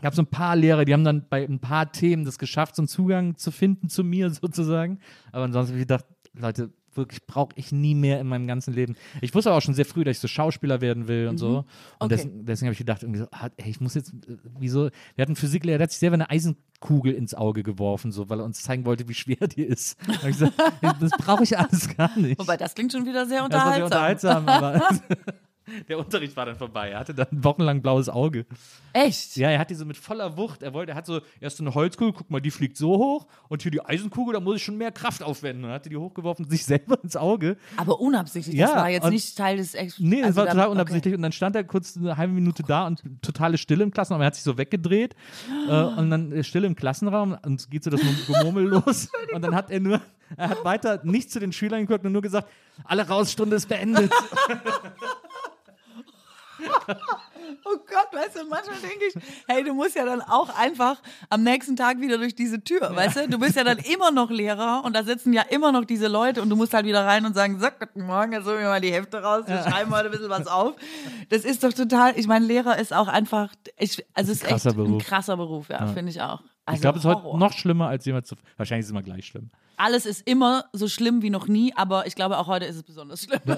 [0.03, 2.83] gab so ein paar Lehrer, die haben dann bei ein paar Themen das geschafft, so
[2.83, 4.99] einen Zugang zu finden zu mir sozusagen.
[5.33, 6.05] Aber ansonsten habe ich gedacht,
[6.35, 8.95] Leute, wirklich brauche ich nie mehr in meinem ganzen Leben.
[9.21, 11.49] Ich wusste aber auch schon sehr früh, dass ich so Schauspieler werden will und so.
[11.49, 11.65] Und Mhm.
[11.99, 12.09] Okay.
[12.11, 14.91] deswegen, deswegen habe ich gedacht, irgendwie so, ah, ey, ich muss jetzt, äh, wieso, wir
[15.23, 18.45] hatten einen Physiklehrer, der hat sich selber eine Eisenkugel ins Auge geworfen, so, weil er
[18.45, 19.97] uns zeigen wollte, wie schwer die ist.
[20.07, 20.53] Da hab ich gesagt,
[21.01, 22.39] das brauche ich alles gar nicht.
[22.39, 24.43] Wobei, das klingt schon wieder sehr das war sehr unterhaltsam.
[24.45, 25.35] unterhaltsam, aber
[25.89, 26.91] der Unterricht war dann vorbei.
[26.91, 28.47] Er hatte dann wochenlang blaues Auge.
[28.93, 29.37] Echt?
[29.37, 30.63] Ja, er hat die so mit voller Wucht.
[30.63, 33.27] Er wollte, er hat so erst so eine Holzkugel, guck mal, die fliegt so hoch
[33.49, 35.65] und hier die Eisenkugel, da muss ich schon mehr Kraft aufwenden.
[35.65, 37.57] Und dann hat er die hochgeworfen, sich selber ins Auge.
[37.77, 40.67] Aber unabsichtlich, Ja, das war jetzt nicht Teil des Ex Nee, das also war total
[40.67, 40.73] okay.
[40.73, 41.15] unabsichtlich.
[41.15, 44.21] Und dann stand er kurz eine halbe Minute da und totale Stille im Klassenraum.
[44.23, 45.15] Er hat sich so weggedreht
[45.69, 49.09] äh, und dann äh, Stille im Klassenraum und es geht so das Gemurmel los.
[49.33, 50.01] Und dann hat er nur,
[50.37, 52.49] er hat weiter nicht zu den Schülern geguckt und nur gesagt,
[52.85, 54.13] alle raus, Stunde ist beendet.
[57.67, 59.15] Oh Gott, weißt du, manchmal denke ich,
[59.47, 63.17] hey, du musst ja dann auch einfach am nächsten Tag wieder durch diese Tür, weißt
[63.17, 63.29] du?
[63.29, 66.41] Du bist ja dann immer noch Lehrer und da sitzen ja immer noch diese Leute
[66.43, 68.81] und du musst halt wieder rein und sagen, so, guten Morgen, jetzt holen wir mal
[68.81, 70.75] die Hefte raus, wir schreiben heute ein bisschen was auf.
[71.29, 74.51] Das ist doch total, ich meine, Lehrer ist auch einfach, ich, also es ist echt
[74.51, 75.05] krasser ein Beruf.
[75.05, 76.43] krasser Beruf, ja, finde ich auch.
[76.67, 78.43] Also ich glaube, es ist heute noch schlimmer als jemals zuvor.
[78.57, 79.51] Wahrscheinlich ist es immer gleich schlimm.
[79.77, 82.83] Alles ist immer so schlimm wie noch nie, aber ich glaube, auch heute ist es
[82.85, 83.41] besonders schlimm.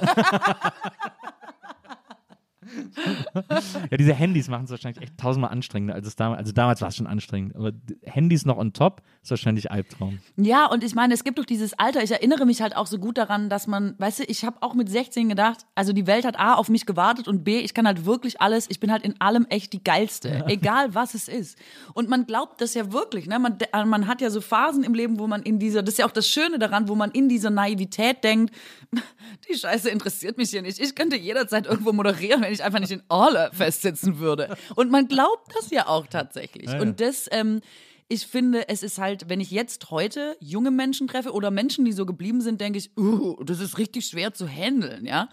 [3.91, 6.39] Ja, diese Handys machen es wahrscheinlich echt tausendmal anstrengender als es damals.
[6.41, 7.55] Also damals war es schon anstrengend.
[7.57, 10.19] Aber Handys noch on top ist wahrscheinlich Albtraum.
[10.37, 12.03] Ja, und ich meine, es gibt doch dieses Alter.
[12.03, 14.75] Ich erinnere mich halt auch so gut daran, dass man, weißt du, ich habe auch
[14.75, 17.87] mit 16 gedacht, also die Welt hat A auf mich gewartet und B, ich kann
[17.87, 21.59] halt wirklich alles, ich bin halt in allem echt die geilste, egal was es ist.
[21.95, 23.39] Und man glaubt das ja wirklich, ne?
[23.39, 25.99] Man, de- man hat ja so Phasen im Leben, wo man in dieser, das ist
[25.99, 28.55] ja auch das Schöne daran, wo man in dieser Naivität denkt,
[29.51, 30.79] die Scheiße interessiert mich hier nicht.
[30.81, 34.57] Ich könnte jederzeit irgendwo moderieren, wenn ich einfach nicht in Orle festsitzen würde.
[34.75, 36.71] Und man glaubt das ja auch tatsächlich.
[36.71, 36.81] ja.
[36.81, 37.61] Und das, ähm,
[38.09, 41.93] ich finde, es ist halt, wenn ich jetzt heute junge Menschen treffe oder Menschen, die
[41.93, 45.29] so geblieben sind, denke ich, uh, das ist richtig schwer zu handeln, ja.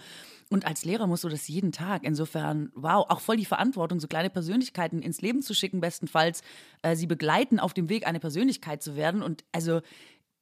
[0.50, 2.04] Und als Lehrer musst du das jeden Tag.
[2.04, 6.42] Insofern, wow, auch voll die Verantwortung, so kleine Persönlichkeiten ins Leben zu schicken, bestenfalls
[6.84, 9.24] äh, sie begleiten auf dem Weg, eine Persönlichkeit zu werden.
[9.24, 9.82] Und also,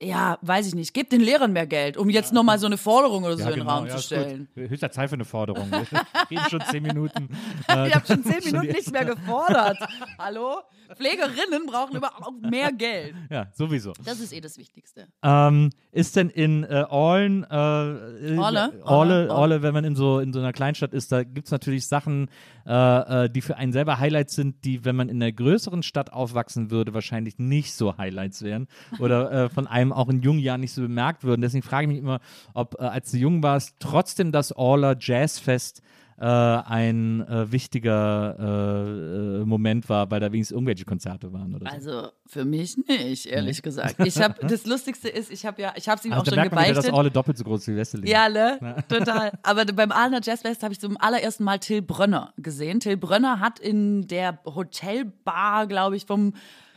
[0.02, 3.24] ja, weiß ich nicht, gebt den Lehrern mehr Geld, um jetzt nochmal so eine Forderung
[3.24, 4.48] oder so in den Raum genau, ja, zu stellen.
[4.56, 5.70] Höchster Zeit für eine Forderung.
[5.72, 5.80] Wir
[6.32, 7.30] reden schon zehn Minuten.
[7.70, 9.78] Äh, Ich habe schon zehn Minuten nichts mehr gefordert.
[10.18, 10.62] Hallo?
[10.96, 13.16] Pflegerinnen brauchen überhaupt mehr Geld.
[13.30, 13.94] Ja, sowieso.
[14.04, 15.08] Das ist eh das Wichtigste.
[15.24, 18.38] Ähm, ist denn in äh, Orlen, äh, äh, Orle?
[18.38, 21.52] Orle, Orle, Orle, wenn man in so, in so einer Kleinstadt ist, da gibt es
[21.52, 22.30] natürlich Sachen,
[22.66, 22.74] äh,
[23.26, 26.72] äh, die für einen selber Highlights sind, die, wenn man in einer größeren Stadt aufwachsen
[26.72, 28.68] würde, wahrscheinlich nicht so Highlights wären
[29.00, 31.42] oder äh, von einem auch in jungen Jahren nicht so bemerkt würden.
[31.42, 32.20] Deswegen frage ich mich immer,
[32.54, 35.82] ob, äh, als du jung warst, trotzdem das Orler Jazzfest
[36.22, 41.68] äh, ein äh, wichtiger äh, äh, Moment war, weil da wenigstens irgendwelche Konzerte waren oder
[41.68, 41.76] so.
[41.76, 43.96] Also für mich nicht, ehrlich gesagt.
[44.06, 46.36] Ich habe das Lustigste ist, ich habe ja, ich habe es ihm Also auch schon
[46.36, 46.94] merkt man wieder, dass gebeichtet.
[46.94, 48.08] Orle doppelt so groß wie Wesseling.
[48.08, 48.60] Ja, ne?
[48.88, 49.32] Total.
[49.42, 52.80] Aber beim Aalner Jazzfest habe ich zum allerersten Mal Till Brönner gesehen.
[52.82, 56.34] Till Brönner hat in der Hotelbar, glaube ich, vom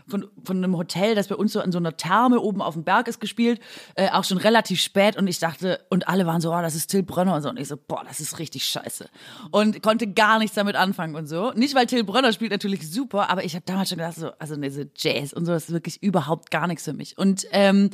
[0.06, 2.84] von, von einem Hotel, das bei uns so an so einer Therme oben auf dem
[2.84, 3.60] Berg ist, gespielt,
[3.94, 6.88] äh, auch schon relativ spät und ich dachte, und alle waren so, oh, das ist
[6.88, 7.48] Till Brönner und so.
[7.48, 9.08] Und ich so, boah, das ist richtig scheiße.
[9.50, 11.52] Und konnte gar nichts damit anfangen und so.
[11.52, 14.56] Nicht, weil Till Brönner spielt natürlich super, aber ich habe damals schon gedacht, so, also
[14.56, 17.16] diese Jazz und so, das ist wirklich überhaupt gar nichts für mich.
[17.18, 17.90] Und ähm,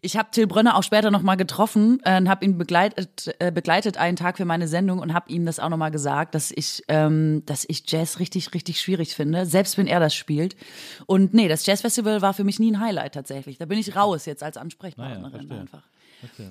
[0.00, 3.96] ich habe Till Brönner auch später nochmal getroffen äh, und habe ihn begleitet, äh, begleitet
[3.96, 7.42] einen Tag für meine Sendung und habe ihm das auch nochmal gesagt, dass ich, ähm,
[7.46, 10.56] dass ich Jazz richtig, richtig schwierig finde, selbst wenn er das spielt.
[11.06, 13.58] Und nee, das Jazzfestival war für mich nie ein Highlight tatsächlich.
[13.58, 15.60] Da bin ich raus jetzt als Ansprechpartnerin verstehe.
[15.60, 15.82] einfach.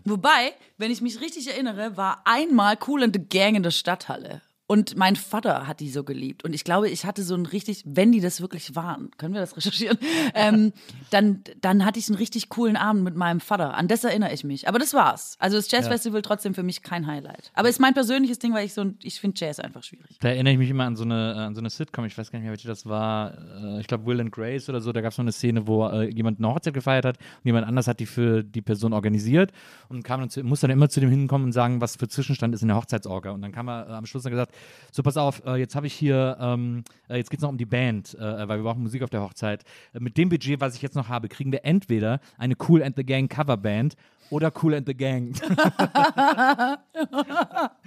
[0.05, 4.41] Wobei, wenn ich mich richtig erinnere, war einmal Cool and the Gang in der Stadthalle.
[4.69, 6.43] Und mein Vater hat die so geliebt.
[6.43, 9.39] Und ich glaube, ich hatte so ein richtig, wenn die das wirklich waren, können wir
[9.39, 9.97] das recherchieren,
[10.35, 10.73] ähm,
[11.09, 13.75] dann, dann hatte ich einen richtig coolen Abend mit meinem Vater.
[13.75, 14.67] An das erinnere ich mich.
[14.67, 15.37] Aber das war's.
[15.39, 17.51] Also das Jazzfestival trotzdem für mich kein Highlight.
[17.53, 20.17] Aber ist mein persönliches Ding, weil ich so, ein- ich finde Jazz einfach schwierig.
[20.19, 22.39] Da erinnere ich mich immer an so eine, an so eine Sitcom, ich weiß gar
[22.39, 23.37] nicht mehr, welche das war.
[23.77, 24.91] Äh, Ich glaube, Will and Grace oder so.
[24.91, 27.65] Da gab es noch eine Szene, wo äh, jemand eine Hochzeit gefeiert hat und jemand
[27.65, 29.53] anders hat die für die Person organisiert
[29.87, 32.53] und kam dann zu, muss dann immer zu dem hinkommen und sagen, was für Zwischenstand
[32.53, 33.31] ist in der Hochzeitsorga.
[33.31, 34.51] Und dann kam er äh, am Schluss dann gesagt,
[34.91, 37.57] So, pass auf, äh, jetzt habe ich hier, ähm, äh, jetzt geht es noch um
[37.57, 39.63] die Band, äh, weil wir brauchen Musik auf der Hochzeit.
[39.93, 42.95] Äh, mit dem Budget, was ich jetzt noch habe, kriegen wir entweder eine Cool and
[42.95, 43.95] the Gang Coverband
[44.29, 45.33] oder Cool and the Gang.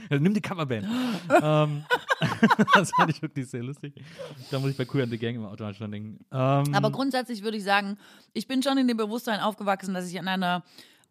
[0.08, 0.86] also, nimm die Coverband.
[1.42, 1.84] ähm,
[2.74, 3.94] das fand ich wirklich sehr lustig.
[4.50, 6.24] Da muss ich bei Cool and the Gang immer automatisch dran denken.
[6.32, 7.98] Ähm, Aber grundsätzlich würde ich sagen,
[8.32, 10.62] ich bin schon in dem Bewusstsein aufgewachsen, dass ich in einer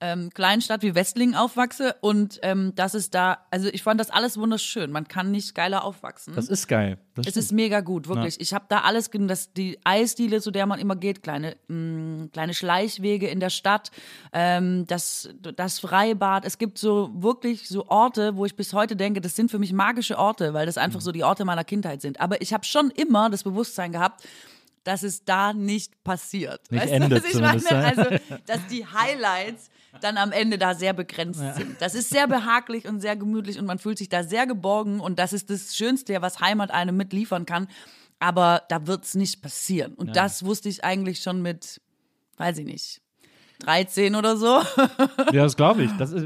[0.02, 4.10] ähm, kleinen Stadt wie Westlingen aufwachse und ähm, das ist da, also ich fand das
[4.10, 4.92] alles wunderschön.
[4.92, 6.34] Man kann nicht geiler aufwachsen.
[6.36, 6.98] das ist geil.
[7.16, 7.44] Das es stimmt.
[7.46, 8.40] ist mega gut, wirklich.
[8.40, 12.54] Ich habe da alles, das, die Eisdiele, zu der man immer geht, kleine, mh, kleine
[12.54, 13.92] Schleichwege in der Stadt,
[14.32, 16.46] ähm, das, das Freibad.
[16.46, 19.74] Es gibt so wirklich so Orte, wo ich bis heute denke, das sind für mich
[19.74, 20.82] magische Orte, weil das Mhm.
[20.84, 22.22] einfach so die Orte meiner Kindheit sind.
[22.22, 24.24] Aber ich habe schon immer das Bewusstsein gehabt,
[24.86, 26.72] dass es da nicht passiert.
[26.72, 27.62] Nicht weißt endet du, was ich meine?
[27.70, 27.80] ja.
[27.82, 29.70] Also, dass die Highlights
[30.02, 31.82] dann am Ende da sehr begrenzt sind.
[31.82, 35.20] Das ist sehr behaglich und sehr gemütlich und man fühlt sich da sehr geborgen und
[35.20, 37.68] das ist das Schönste, was Heimat einem mitliefern kann.
[38.20, 39.94] Aber da wird es nicht passieren.
[39.94, 41.80] Und das wusste ich eigentlich schon mit,
[42.38, 43.02] weiß ich nicht,
[43.60, 44.62] 13 oder so.
[45.32, 45.92] Ja, das glaube ich.
[45.98, 46.26] Das ist,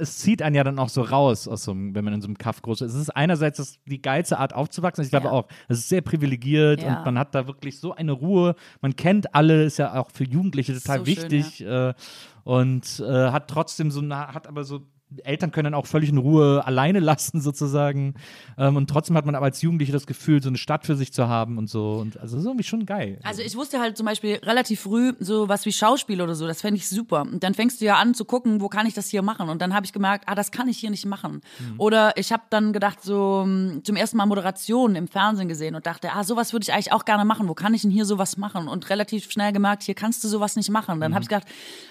[0.00, 2.26] es zieht einen ja dann auch so raus, aus so einem, wenn man in so
[2.28, 2.94] einem Kaff groß ist.
[2.94, 5.04] Es ist einerseits das, die geilste Art aufzuwachsen.
[5.04, 5.32] Ich glaube Ja.
[5.32, 6.98] auch, es ist sehr privilegiert Ja.
[6.98, 8.54] und man hat da wirklich so eine Ruhe.
[8.80, 11.94] Man kennt alle, ist ja auch für Jugendliche total so schön, wichtig äh,
[12.48, 14.80] und äh, hat trotzdem so, hat aber so
[15.24, 18.14] Eltern können dann auch völlig in Ruhe alleine lassen, sozusagen.
[18.56, 21.12] Ähm, und trotzdem hat man aber als Jugendliche das Gefühl, so eine Stadt für sich
[21.12, 21.92] zu haben und so.
[21.94, 23.18] Und also das ist irgendwie schon geil.
[23.24, 26.60] Also ich wusste halt zum Beispiel relativ früh so was wie Schauspiel oder so, das
[26.60, 27.22] fände ich super.
[27.22, 29.48] Und dann fängst du ja an zu gucken, wo kann ich das hier machen?
[29.48, 31.40] Und dann habe ich gemerkt, ah, das kann ich hier nicht machen.
[31.78, 35.86] Oder ich habe dann gedacht, so mh, zum ersten Mal Moderation im Fernsehen gesehen und
[35.86, 37.48] dachte, ah, sowas würde ich eigentlich auch gerne machen.
[37.48, 38.68] Wo kann ich denn hier sowas machen?
[38.68, 41.00] Und relativ schnell gemerkt, hier kannst du sowas nicht machen.
[41.00, 41.46] Dann habe ich gedacht,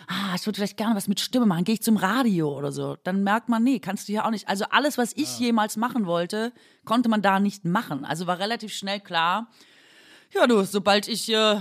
[0.08, 1.63] ah, ich würde vielleicht gerne was mit Stimme machen.
[1.63, 2.95] Gehe ich zum Radio oder so.
[3.08, 4.50] Dann merkt man, nee, kannst du hier auch nicht.
[4.50, 6.52] Also alles, was ich jemals machen wollte,
[6.84, 8.04] konnte man da nicht machen.
[8.04, 9.48] Also war relativ schnell klar,
[10.36, 11.56] ja, du, sobald ich äh,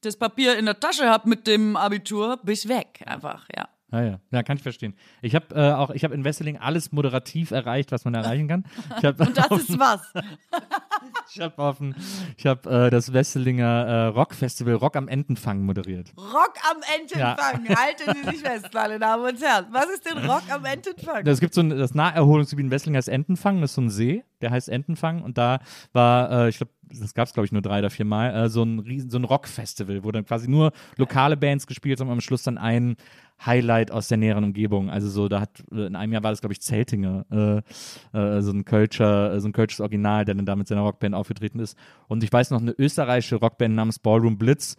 [0.00, 3.04] das Papier in der Tasche hab mit dem Abitur, bin ich weg.
[3.06, 3.68] Einfach, ja.
[3.92, 4.96] Ja, ja, ja, kann ich verstehen.
[5.22, 8.64] Ich habe äh, auch, ich habe in Wesseling alles moderativ erreicht, was man erreichen kann.
[9.02, 10.12] Habe Und das ist was.
[11.34, 11.94] ich hab auf dem-
[12.36, 16.12] ich hab, äh, das Wesselinger äh, Rockfestival Rock am Entenfang moderiert.
[16.16, 17.68] Rock am Entenfang.
[17.68, 19.66] Halten Sie sich fest, meine Damen und Herren.
[19.70, 21.26] Was ist denn Rock am Entenfang?
[21.26, 24.24] Es gibt so ein, das Naherholungsgebiet in Wesseling heißt Entenfang, das ist so ein See,
[24.40, 25.58] der heißt Entenfang und da
[25.92, 28.48] war, äh, ich glaube, das gab es glaube ich nur drei oder vier Mal, äh,
[28.48, 32.14] so ein riesen, so ein Rockfestival, wo dann quasi nur lokale Bands gespielt haben und
[32.14, 32.96] am Schluss dann ein
[33.44, 34.90] Highlight aus der näheren Umgebung.
[34.90, 38.42] Also so, da hat äh, in einem Jahr war das glaube ich Zeltinger, äh, äh,
[38.42, 41.76] so ein Kölscher, so ein Kölsches Original, der dann da mit seiner Rockband aufgetreten ist.
[42.08, 44.76] Und ich weiß noch eine österreichische Rockband namens Ballroom Blitz.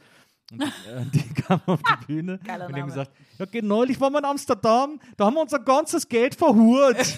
[0.52, 0.68] Und, äh,
[1.14, 4.26] die kam auf die Bühne Geiler und haben gesagt, ja, okay, neulich waren wir in
[4.26, 6.98] Amsterdam, da haben wir unser ganzes Geld verhurt.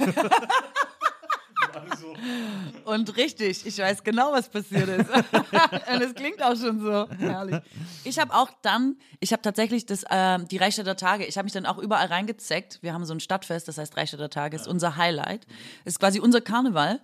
[2.85, 5.09] Und richtig, ich weiß genau, was passiert ist.
[5.93, 7.57] Und es klingt auch schon so herrlich.
[8.03, 11.53] Ich habe auch dann, ich habe tatsächlich das, ähm, die Reichstädter Tage, ich habe mich
[11.53, 12.79] dann auch überall reingezeckt.
[12.81, 15.45] Wir haben so ein Stadtfest, das heißt Reichstädter Tage, ist unser Highlight.
[15.85, 16.99] Ist quasi unser Karneval.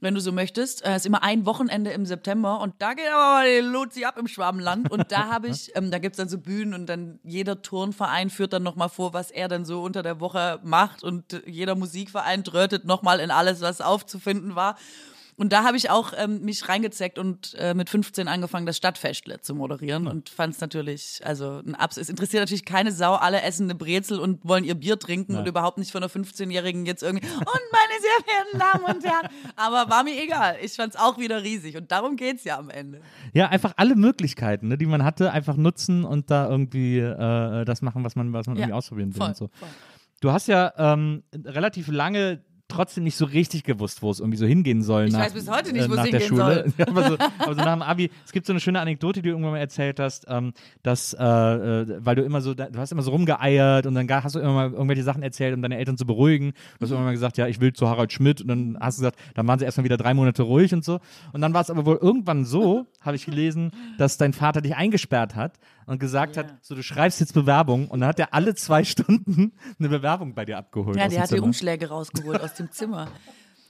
[0.00, 0.84] Wenn du so möchtest.
[0.84, 4.28] Es ist immer ein Wochenende im September und da geht aber die Luzi ab im
[4.28, 4.90] Schwabenland.
[4.92, 8.52] Und da habe ich, ähm, da gibt's dann so Bühnen und dann jeder Turnverein führt
[8.52, 12.44] dann nochmal vor, was er dann so unter der Woche macht und äh, jeder Musikverein
[12.44, 14.76] trötet nochmal in alles, was aufzufinden war.
[15.38, 19.40] Und da habe ich auch ähm, mich reingezeckt und äh, mit 15 angefangen, das Stadtfestle
[19.40, 23.40] zu moderieren und fand es natürlich, also ein Abs es interessiert natürlich keine Sau, alle
[23.42, 27.04] essen eine Brezel und wollen ihr Bier trinken und überhaupt nicht von einer 15-Jährigen jetzt
[27.04, 31.00] irgendwie, und meine sehr verehrten Damen und Herren, aber war mir egal, ich fand es
[31.00, 33.00] auch wieder riesig und darum geht's ja am Ende.
[33.32, 37.80] Ja, einfach alle Möglichkeiten, ne, die man hatte, einfach nutzen und da irgendwie äh, das
[37.80, 39.50] machen, was man, was man Ja, irgendwie ausprobieren will voll, und so.
[39.54, 39.68] voll.
[40.20, 44.46] Du hast ja ähm, relativ lange trotzdem nicht so richtig gewusst, wo es irgendwie so
[44.46, 45.06] hingehen soll.
[45.06, 46.72] Ich nach, weiß bis heute nicht, äh, wo es nach der hingehen Schule.
[46.76, 46.86] soll.
[46.88, 49.30] Aber, so, aber so nach dem Abi, es gibt so eine schöne Anekdote, die du
[49.30, 50.52] irgendwann mal erzählt hast, ähm,
[50.82, 54.34] dass, äh, äh, weil du immer so, du hast immer so rumgeeiert und dann hast
[54.34, 56.52] du immer mal irgendwelche Sachen erzählt, um deine Eltern zu beruhigen.
[56.78, 59.02] Du hast irgendwann mal gesagt, ja, ich will zu Harald Schmidt und dann hast du
[59.02, 61.00] gesagt, dann waren sie erstmal wieder drei Monate ruhig und so.
[61.32, 64.76] Und dann war es aber wohl irgendwann so, habe ich gelesen, dass dein Vater dich
[64.76, 68.54] eingesperrt hat und gesagt hat, so du schreibst jetzt Bewerbung und dann hat er alle
[68.54, 70.96] zwei Stunden eine Bewerbung bei dir abgeholt.
[70.96, 71.40] Ja, der hat die.
[71.40, 73.08] Umschläge rausgeholt aus dem Zimmer.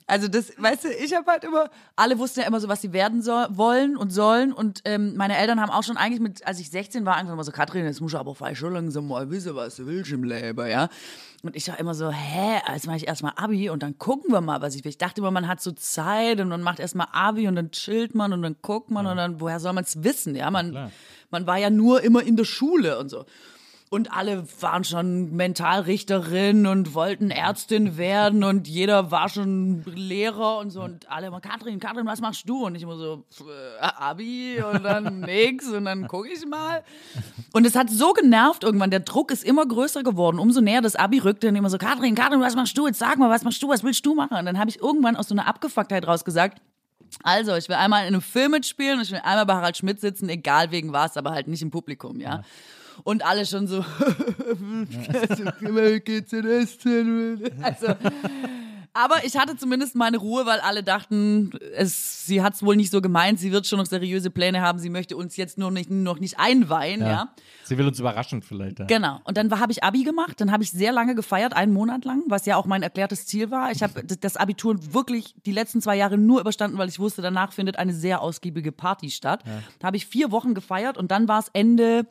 [0.09, 2.95] Also das, weißt du, ich habe halt immer, alle wussten ja immer so, was sie
[2.95, 6.59] werden soll, wollen und sollen und ähm, meine Eltern haben auch schon eigentlich mit, als
[6.61, 9.31] ich 16 war, angefangen immer so, Katrin, jetzt musst du aber vielleicht schon langsam mal
[9.31, 10.89] wissen, was du willst im Leben, ja.
[11.43, 14.41] Und ich war immer so, hä, jetzt mache ich erstmal Abi und dann gucken wir
[14.41, 14.89] mal, was ich will.
[14.89, 18.15] Ich dachte immer, man hat so Zeit und man macht erstmal Abi und dann chillt
[18.15, 20.51] man und dann guckt man und dann, woher soll man es wissen, ja.
[20.51, 20.91] Man,
[21.31, 23.25] man war ja nur immer in der Schule und so.
[23.91, 30.71] Und alle waren schon Mentalrichterin und wollten Ärztin werden und jeder war schon Lehrer und
[30.71, 30.83] so.
[30.83, 32.67] Und alle immer, Katrin, Katrin, was machst du?
[32.67, 36.85] Und ich immer so, äh, Abi und dann nix und dann gucke ich mal.
[37.55, 38.91] Und es hat so genervt irgendwann.
[38.91, 40.39] Der Druck ist immer größer geworden.
[40.39, 42.87] Umso näher das Abi rückte und immer so, Katrin, Katrin, was machst du?
[42.87, 43.71] Jetzt sag mal, was machst du?
[43.71, 44.37] Was willst du machen?
[44.37, 46.61] Und dann habe ich irgendwann aus so einer Abgefucktheit raus gesagt,
[47.23, 50.01] also, ich will einmal in einem Film mitspielen und ich will einmal bei Harald Schmidt
[50.01, 52.43] sitzen, egal wegen was, aber halt nicht im Publikum, ja.
[53.05, 53.85] Und alle schon so?
[57.63, 57.95] Also,
[58.93, 62.91] aber ich hatte zumindest meine Ruhe, weil alle dachten, es, sie hat es wohl nicht
[62.91, 65.91] so gemeint, sie wird schon noch seriöse Pläne haben, sie möchte uns jetzt nur nicht,
[65.91, 67.29] noch nicht einweihen, ja.
[67.65, 68.79] Sie will uns überraschen vielleicht.
[68.79, 68.87] Ja.
[68.87, 69.21] Genau.
[69.25, 72.23] Und dann habe ich Abi gemacht, dann habe ich sehr lange gefeiert, einen Monat lang,
[72.27, 73.71] was ja auch mein erklärtes Ziel war.
[73.73, 77.53] Ich habe das Abitur wirklich die letzten zwei Jahre nur überstanden, weil ich wusste, danach
[77.53, 79.45] findet eine sehr ausgiebige Party statt.
[79.79, 82.07] Da habe ich vier Wochen gefeiert und dann war es Ende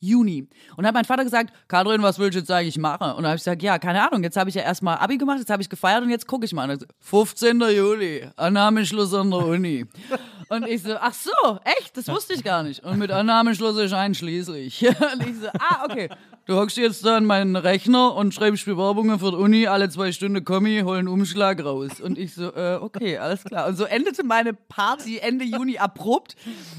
[0.00, 0.48] Juni.
[0.76, 3.10] Und hat mein Vater gesagt, Kathrin, was willst du jetzt eigentlich machen?
[3.10, 5.38] Und dann habe ich gesagt, ja, keine Ahnung, jetzt habe ich ja erstmal Abi gemacht,
[5.38, 6.68] jetzt habe ich gefeiert und jetzt gucke ich mal.
[6.70, 7.60] Und sagt, 15.
[7.60, 9.86] Juli, Annahmeschluss an der Uni.
[10.50, 11.30] Und ich so, ach so,
[11.78, 11.96] echt?
[11.96, 12.82] Das wusste ich gar nicht.
[12.82, 14.84] Und mit Annahmeschluss ist einschließlich.
[15.12, 16.08] Und ich so, ah, okay.
[16.46, 20.10] Du hockst jetzt da an meinen Rechner und schreibst Bewerbungen für die Uni, alle zwei
[20.10, 22.00] Stunden Kommi, hol einen Umschlag raus.
[22.00, 23.68] Und ich so, äh, okay, alles klar.
[23.68, 26.34] Und so endete meine Party Ende Juni abrupt.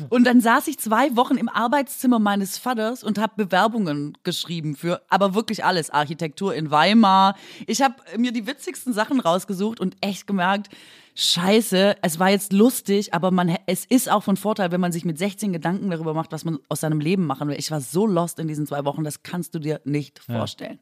[0.10, 5.02] Und dann saß ich zwei Wochen im Arbeitszimmer meines Vaters und habe Bewerbungen geschrieben für,
[5.08, 5.90] aber wirklich alles.
[5.92, 7.38] Architektur in Weimar.
[7.66, 10.68] Ich habe mir die witzigsten Sachen rausgesucht und echt gemerkt,
[11.16, 15.06] Scheiße, es war jetzt lustig, aber man, es ist auch von Vorteil, wenn man sich
[15.06, 17.56] mit 16 Gedanken darüber macht, was man aus seinem Leben machen will.
[17.58, 20.80] Ich war so lost in diesen zwei Wochen, das kannst du dir nicht vorstellen.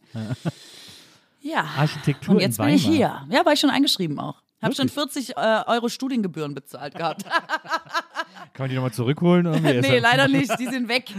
[1.42, 1.64] Ja.
[1.78, 3.26] Architektur Und jetzt in bin ich hier.
[3.30, 4.42] Ja, war ich schon eingeschrieben auch.
[4.62, 5.34] Hab schon Wirklich?
[5.34, 7.24] 40 äh, Euro Studiengebühren bezahlt gehabt.
[8.54, 9.46] Kann man die nochmal zurückholen?
[9.64, 10.52] Nee, leider nicht.
[10.60, 11.06] Die sind weg.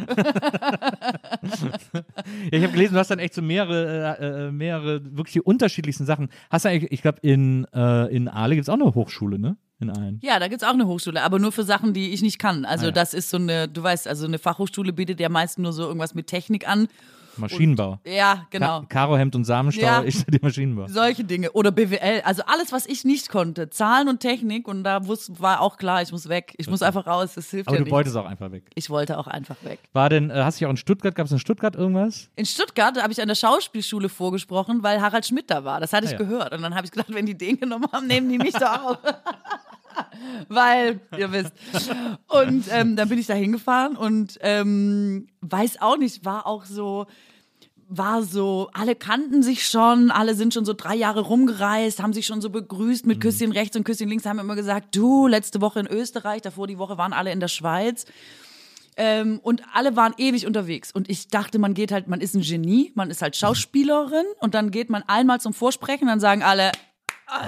[2.51, 5.41] Ja, ich habe gelesen, du hast dann echt so mehrere, äh, äh, mehrere wirklich die
[5.43, 6.29] unterschiedlichsten Sachen.
[6.51, 9.57] Hast du eigentlich, ich glaube, in, äh, in Aale gibt es auch eine Hochschule, ne?
[9.81, 10.19] In Aalen.
[10.23, 12.65] Ja, da gibt's auch eine Hochschule, aber nur für Sachen, die ich nicht kann.
[12.65, 12.93] Also Ah, ja.
[12.93, 16.15] das ist so eine, du weißt, also eine Fachhochschule bietet ja meist nur so irgendwas
[16.15, 16.89] mit Technik an.
[17.41, 17.99] Maschinenbau.
[18.07, 18.81] Ja, genau.
[18.83, 20.03] Ka Karohemd und Samenstau, Ja.
[20.05, 20.87] ich die Maschinenbau.
[20.89, 21.51] Solche Dinge.
[21.53, 22.23] Oder BWL.
[22.25, 23.71] Also alles, was ich nicht konnte.
[23.71, 24.69] Zahlen und Technik.
[24.69, 25.01] Und da
[25.39, 26.55] war auch klar, ich muss weg.
[26.59, 27.33] Ich muss einfach raus.
[27.35, 27.93] Das hilft Aber ja du nicht.
[27.93, 28.65] wolltest auch einfach weg.
[28.75, 29.79] ich wollte auch einfach weg.
[29.93, 32.29] War denn, äh, hast du dich auch in Stuttgart, gab es in Stuttgart irgendwas?
[32.37, 35.81] In Stuttgart habe ich an der Schauspielschule vorgesprochen, weil Harald Schmidt da war.
[35.81, 36.19] Das hatte ich Ah, ja.
[36.19, 36.53] gehört.
[36.55, 38.99] Und dann habe ich gedacht, wenn die den genommen haben, nehmen die mich da auch.
[40.49, 41.53] weil, ihr wisst.
[42.29, 47.07] Und ähm, dann bin ich da hingefahren und ähm, weiß auch nicht, war auch so
[47.91, 52.25] war so, alle kannten sich schon, alle sind schon so drei Jahre rumgereist, haben sich
[52.25, 55.81] schon so begrüßt mit Küsschen rechts und Küsschen links, haben immer gesagt, du, letzte Woche
[55.81, 58.07] in Österreich, davor die Woche waren alle in der Schweiz.
[58.97, 60.93] Ähm, und alle waren ewig unterwegs.
[60.93, 64.55] Und ich dachte, man geht halt, man ist ein Genie, man ist halt Schauspielerin und
[64.55, 66.71] dann geht man einmal zum Vorsprechen, dann sagen alle,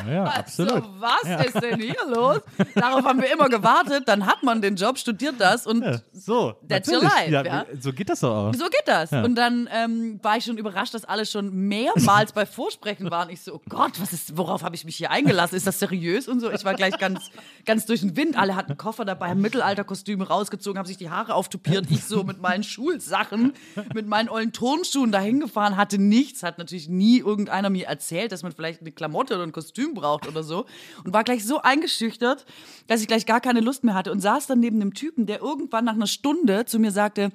[0.08, 0.72] Ja, absolut.
[0.72, 2.40] also, was ist denn hier los?
[2.74, 6.54] Darauf haben wir immer gewartet, dann hat man den Job, studiert das und Ja, so.
[6.68, 7.12] That's natürlich.
[7.12, 7.64] your life, ja.
[7.80, 8.54] So geht das doch auch.
[8.54, 9.12] so geht das.
[9.12, 13.30] Und dann ähm, war ich schon überrascht, dass alle schon mehrmals bei Vorsprechen waren.
[13.30, 15.56] Ich so, oh Gott, was ist, worauf habe ich mich hier eingelassen?
[15.56, 16.50] Ist das seriös und so?
[16.50, 17.30] Ich war gleich ganz,
[17.64, 18.36] ganz durch den Wind.
[18.36, 21.86] Alle hatten Koffer dabei, haben Mittelalterkostüme rausgezogen, haben sich die Haare auftupiert.
[21.90, 23.54] Ich so mit meinen Schulsachen,
[23.94, 26.42] mit meinen ollen Turnschuhen dahin gefahren, hatte nichts.
[26.42, 30.26] Hat natürlich nie irgendeiner mir erzählt, dass man vielleicht eine Klamotte oder ein Kostüm braucht
[30.28, 30.66] oder so.
[31.04, 32.46] Und war gleich so eingeschüchtert,
[32.86, 35.40] dass ich gleich gar keine Lust mehr hatte und saß dann neben einem Typen, der
[35.40, 37.30] irgendwann nach einer Stunde zu mir sagte,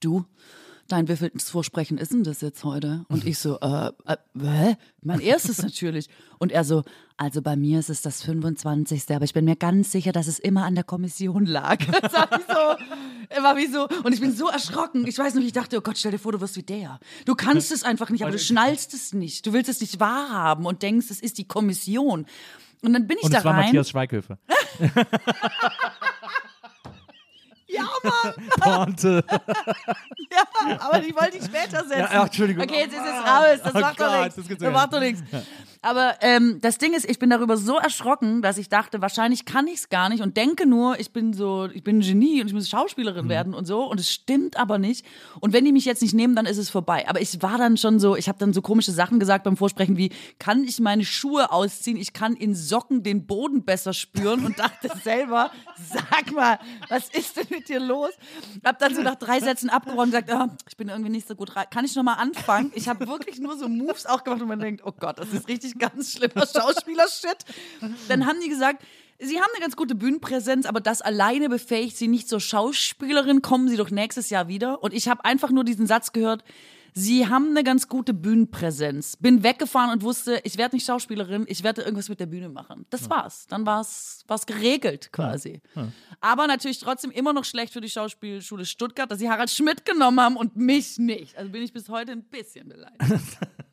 [0.00, 0.24] du,
[0.88, 3.04] dein wievieltes Vorsprechen ist denn das jetzt heute?
[3.08, 4.76] Und ich so, äh, äh hä?
[5.02, 6.08] Mein erstes natürlich.
[6.38, 6.82] Und er so,
[7.16, 9.04] also bei mir ist es das 25.
[9.14, 11.78] Aber ich bin mir ganz sicher, dass es immer an der Kommission lag.
[12.00, 12.84] Das war wie so,
[13.28, 15.06] er war wie so, und ich bin so erschrocken.
[15.06, 16.98] Ich weiß noch, ich dachte, oh Gott, stell dir vor, du wirst wie der.
[17.26, 19.46] Du kannst es einfach nicht, aber du schnallst es nicht.
[19.46, 22.26] Du willst es nicht wahrhaben und denkst, es ist die Kommission.
[22.82, 23.66] Und dann bin ich Und da es war rein.
[23.66, 24.38] Matthias Schweighöfer.
[27.78, 28.34] Ja, Mann.
[28.60, 29.24] Pointe.
[30.30, 32.00] Ja, aber die wollte ich später setzen.
[32.00, 32.62] Ja, ach, Entschuldigung.
[32.64, 33.60] Okay, jetzt ist es raus.
[33.64, 34.36] Das Oh macht doch nichts.
[34.36, 35.22] das Das macht doch nichts.
[35.82, 39.66] Aber ähm, das Ding ist, ich bin darüber so erschrocken, dass ich dachte, wahrscheinlich kann
[39.66, 42.48] ich es gar nicht und denke nur, ich bin so, ich bin ein Genie und
[42.48, 43.28] ich muss Schauspielerin Mhm.
[43.28, 43.84] werden und so.
[43.84, 45.06] Und es stimmt aber nicht.
[45.40, 47.08] Und wenn die mich jetzt nicht nehmen, dann ist es vorbei.
[47.08, 49.96] Aber ich war dann schon so, ich habe dann so komische Sachen gesagt beim Vorsprechen
[49.96, 51.96] wie, kann ich meine Schuhe ausziehen?
[51.96, 55.50] Ich kann in Socken den Boden besser spüren und dachte selber,
[55.92, 56.58] sag mal,
[56.88, 58.10] was ist denn mit dir los?
[58.64, 61.34] Hab dann so nach drei Sätzen abgebrochen und gesagt, ah, ich bin irgendwie nicht so
[61.34, 61.66] gut rein.
[61.70, 62.72] Kann ich noch mal anfangen?
[62.74, 65.48] Ich habe wirklich nur so Moves auch gemacht und man denkt, oh Gott, das ist
[65.48, 67.44] richtig ganz schlimmer Schauspieler-Shit.
[68.08, 68.82] Dann haben die gesagt,
[69.20, 73.42] Sie haben eine ganz gute Bühnenpräsenz, aber das alleine befähigt Sie nicht zur Schauspielerin.
[73.42, 74.82] Kommen Sie doch nächstes Jahr wieder.
[74.82, 76.44] Und ich habe einfach nur diesen Satz gehört,
[76.94, 79.16] Sie haben eine ganz gute Bühnenpräsenz.
[79.16, 82.86] Bin weggefahren und wusste, ich werde nicht Schauspielerin, ich werde irgendwas mit der Bühne machen.
[82.90, 83.46] Das war's.
[83.48, 85.60] Dann war's war's geregelt quasi.
[86.20, 90.20] Aber natürlich trotzdem immer noch schlecht für die Schauspielschule Stuttgart, dass sie Harald Schmidt genommen
[90.20, 91.36] haben und mich nicht.
[91.36, 93.00] Also bin ich bis heute ein bisschen beleidigt.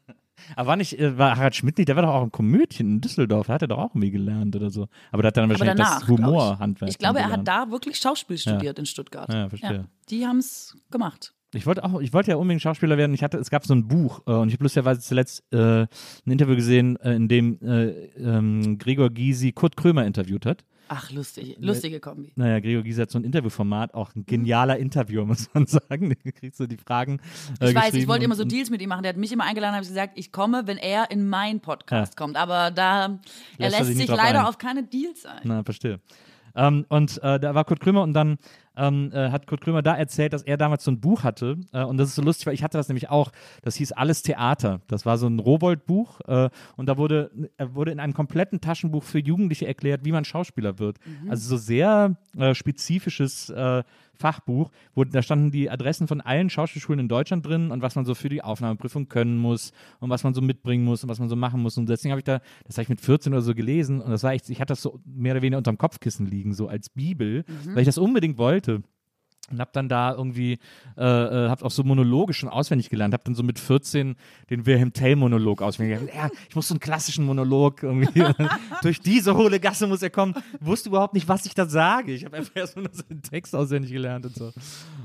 [0.56, 3.02] Aber war nicht, äh, war Harald Schmidt nicht, der war doch auch ein Komödien in
[3.02, 4.88] Düsseldorf, da hat er doch auch irgendwie gelernt oder so.
[5.12, 6.26] Aber da hat er dann wahrscheinlich danach, das glaub ich.
[6.26, 6.92] Humorhandwerk.
[6.92, 9.32] Ich glaube, er hat da wirklich Schauspiel studiert in Stuttgart.
[9.32, 9.86] Ja, verstehe.
[10.10, 11.34] die haben's gemacht.
[11.56, 13.14] Ich wollte auch, ich wollte ja unbedingt Schauspieler werden.
[13.14, 15.88] Ich hatte, es gab so ein Buch äh, und ich habe lustigerweise zuletzt äh, ein
[16.26, 17.88] Interview gesehen, äh, in dem äh,
[18.18, 20.66] ähm, Gregor Gysi Kurt Krömer interviewt hat.
[20.88, 21.58] Ach, lustig.
[21.60, 22.32] Lustige Kombi.
[22.36, 26.16] Naja, Gregor Gysi hat so ein Interviewformat, auch ein genialer Interviewer, muss man sagen.
[26.24, 27.20] Du kriegst so die Fragen.
[27.60, 29.04] Äh, Ich weiß, ich wollte immer so Deals mit ihm machen.
[29.04, 32.16] Der hat mich immer eingeladen, habe ich gesagt, ich komme, wenn er in meinen Podcast
[32.16, 32.38] kommt.
[32.38, 33.10] Aber da, er
[33.58, 34.46] Lässt er lässt sich leider ein.
[34.46, 35.42] auf keine Deals ein.
[35.44, 36.00] Na, verstehe.
[36.56, 38.38] Ähm, und äh, da war Kurt Krömer und dann
[38.78, 41.58] ähm, äh, hat Kurt Krömer da erzählt, dass er damals so ein Buch hatte.
[41.72, 43.32] Äh, und das ist so lustig, weil ich hatte das nämlich auch.
[43.62, 44.82] Das hieß Alles Theater.
[44.88, 46.22] Das war so ein Rowold-Buch.
[46.28, 50.26] Äh, und da wurde, äh, wurde in einem kompletten Taschenbuch für Jugendliche erklärt, wie man
[50.26, 50.98] Schauspieler wird.
[51.30, 53.84] Also so sehr äh, spezifisches äh,
[54.16, 58.06] Fachbuch, wo da standen die Adressen von allen Schauspielschulen in Deutschland drin und was man
[58.06, 61.30] so für die Aufnahmeprüfung können muss und was man so mitbringen muss und was man
[61.30, 61.78] so machen muss.
[61.78, 64.24] Und deswegen habe ich da, das habe ich mit 14 oder so gelesen und das
[64.24, 67.44] war echt, ich hatte das so mehr oder weniger unterm Kopfkissen liegen, so als Bibel,
[67.66, 68.65] weil ich das unbedingt wollte.
[69.52, 70.58] Und hab dann da irgendwie,
[70.98, 74.16] äh, äh, hab auch so Monologe schon auswendig gelernt, hab dann so mit 14
[74.50, 76.18] den Wilhelm Tell-Monolog auswendig gelernt.
[76.18, 78.24] Ja, ich muss so einen klassischen Monolog irgendwie,
[78.82, 80.34] durch diese hohle Gasse muss er kommen.
[80.62, 82.12] Wusste überhaupt nicht, was ich da sage.
[82.14, 84.52] Ich habe einfach erst mal so einen Text auswendig gelernt und so.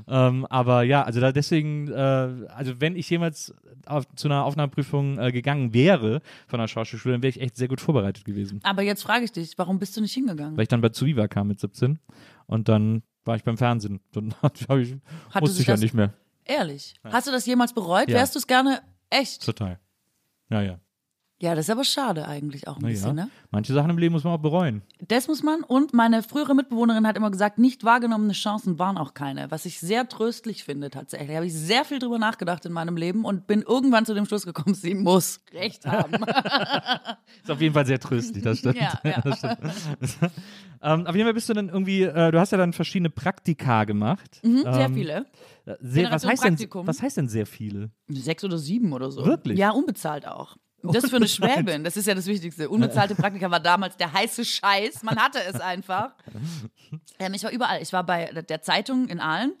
[0.07, 3.53] Ähm, aber ja, also da deswegen, äh, also wenn ich jemals
[3.85, 7.67] auf, zu einer Aufnahmeprüfung äh, gegangen wäre von einer Schauspielschule, dann wäre ich echt sehr
[7.67, 8.59] gut vorbereitet gewesen.
[8.63, 10.57] Aber jetzt frage ich dich, warum bist du nicht hingegangen?
[10.57, 11.99] Weil ich dann bei Zuiva kam mit 17
[12.47, 14.01] und dann war ich beim Fernsehen.
[14.11, 14.95] Dann hab ich,
[15.39, 16.13] wusste ich ja nicht mehr.
[16.45, 16.95] Ehrlich.
[17.03, 18.09] Hast du das jemals bereut?
[18.09, 18.15] Ja.
[18.15, 19.45] Wärst du es gerne echt?
[19.45, 19.79] Total.
[20.49, 20.79] Ja, ja.
[21.41, 22.93] Ja, das ist aber schade eigentlich auch ein Na ja.
[22.93, 23.29] bisschen, ne?
[23.49, 24.83] Manche Sachen im Leben muss man auch bereuen.
[25.07, 25.63] Das muss man.
[25.63, 29.49] Und meine frühere Mitbewohnerin hat immer gesagt, nicht wahrgenommene Chancen waren auch keine.
[29.49, 31.29] Was ich sehr tröstlich finde tatsächlich.
[31.29, 34.25] Da habe ich sehr viel drüber nachgedacht in meinem Leben und bin irgendwann zu dem
[34.25, 36.13] Schluss gekommen, sie muss recht haben.
[37.43, 38.75] Ist auf jeden Fall sehr tröstlich, das stimmt.
[38.77, 39.21] ja, ja.
[39.21, 39.57] Das stimmt.
[40.83, 43.85] ähm, auf jeden Fall bist du dann irgendwie, äh, du hast ja dann verschiedene Praktika
[43.85, 44.39] gemacht.
[44.43, 45.25] Mhm, sehr Ähm, viele.
[45.79, 46.85] Sehr, was, heißt denn, Praktikum.
[46.87, 47.89] was heißt denn sehr viele?
[48.09, 49.25] Sechs oder sieben oder so.
[49.25, 49.57] Wirklich?
[49.57, 50.57] Ja, unbezahlt auch.
[50.83, 52.69] Das für eine Schwäbin, das ist ja das Wichtigste.
[52.69, 55.03] Unbezahlte Praktika war damals der heiße Scheiß.
[55.03, 56.11] Man hatte es einfach.
[57.19, 57.81] Ähm, ich war überall.
[57.81, 59.53] Ich war bei der Zeitung in Aalen.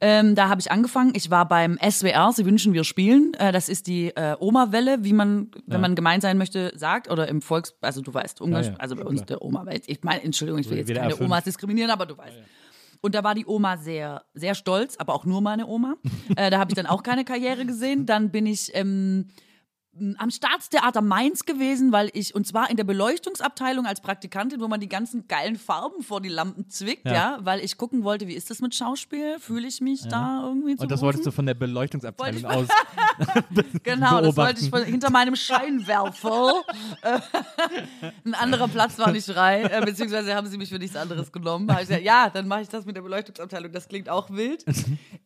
[0.00, 1.12] Ähm, da habe ich angefangen.
[1.14, 3.32] Ich war beim SWR, Sie wünschen, wir spielen.
[3.34, 7.10] Äh, das ist die äh, Oma-Welle, wie man, wenn man gemein sein möchte, sagt.
[7.10, 7.74] Oder im Volks...
[7.80, 9.64] Also du weißt, Ungarisch, Ja, ja, also bei uns der Oma.
[9.86, 11.20] Ich meine, Entschuldigung, ich will jetzt keine 5.
[11.20, 12.36] Omas diskriminieren, aber du weißt.
[13.00, 15.94] Und da war die Oma sehr, sehr stolz, aber auch nur meine Oma.
[16.36, 18.06] äh, da habe ich dann auch keine Karriere gesehen.
[18.06, 19.28] Dann bin ich ähm,
[20.18, 24.80] am Staatstheater Mainz gewesen, weil ich, und zwar in der Beleuchtungsabteilung als Praktikantin, wo man
[24.80, 27.38] die ganzen geilen Farben vor die Lampen zwickt, ja, Ja.
[27.42, 29.38] weil ich gucken wollte, wie ist das mit Schauspiel?
[29.38, 32.66] Fühle ich mich da irgendwie zu Und das wolltest du von der Beleuchtungsabteilung aus.
[33.84, 34.70] Genau, das wollte ich beobachten.
[34.70, 36.62] von, hinter meinem Scheinwerfer.
[37.02, 37.20] Äh,
[38.24, 41.66] Ein anderer Platz war nicht frei, äh, beziehungsweise haben sie mich für nichts anderes genommen.
[41.66, 44.64] Da ich gesagt, ja, dann mache ich das mit der Beleuchtungsabteilung, das klingt auch wild.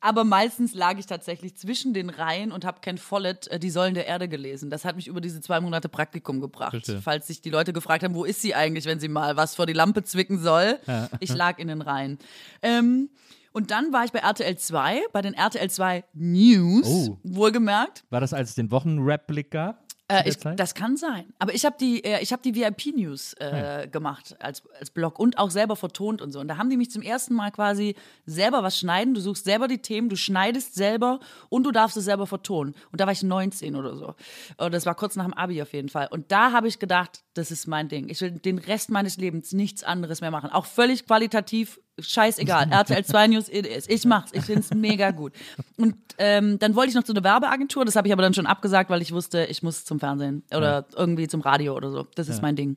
[0.01, 3.95] Aber meistens lag ich tatsächlich zwischen den Reihen und habe Ken Follett äh, Die Säulen
[3.95, 4.58] der Erde gelesen.
[4.71, 6.71] Das hat mich über diese zwei Monate Praktikum gebracht.
[6.71, 7.01] Verstehe.
[7.01, 9.67] Falls sich die Leute gefragt haben, wo ist sie eigentlich, wenn sie mal was vor
[9.67, 10.79] die Lampe zwicken soll.
[11.21, 12.19] Ich lag in den Reihen.
[12.63, 13.11] Ähm,
[13.53, 17.19] und dann war ich bei RTL 2, bei den RTL 2 News, Oh.
[17.25, 18.05] wohlgemerkt.
[18.11, 19.85] War das, als es den Wochenrap-Blick gab?
[20.11, 21.27] Äh, ich, das kann sein.
[21.39, 25.39] Aber ich habe die, äh, ich hab die VIP-News äh, gemacht als, als Blog und
[25.39, 26.41] auch selber vertont und so.
[26.41, 27.95] Und da haben die mich zum ersten Mal quasi
[28.25, 29.13] selber was schneiden.
[29.13, 32.75] Du suchst selber die Themen, du schneidest selber und du darfst es selber vertonen.
[32.91, 34.15] Und da war ich 19 oder so.
[34.57, 36.09] Und das war kurz nach dem Abi auf jeden Fall.
[36.11, 38.09] Und da habe ich gedacht, das ist mein Ding.
[38.09, 40.51] Ich will den Rest meines Lebens nichts anderes mehr machen.
[40.51, 42.71] Auch völlig qualitativ scheißegal.
[42.71, 43.49] RTL 2 News.
[43.49, 44.33] Ich mach's.
[44.33, 45.33] Ich find's mega gut.
[45.77, 47.85] Und ähm, dann wollte ich noch zu einer Werbeagentur.
[47.85, 50.87] Das habe ich aber dann schon abgesagt, weil ich wusste, ich muss zum Fernsehen oder
[50.97, 52.07] irgendwie zum Radio oder so.
[52.15, 52.77] Das ist mein Ding.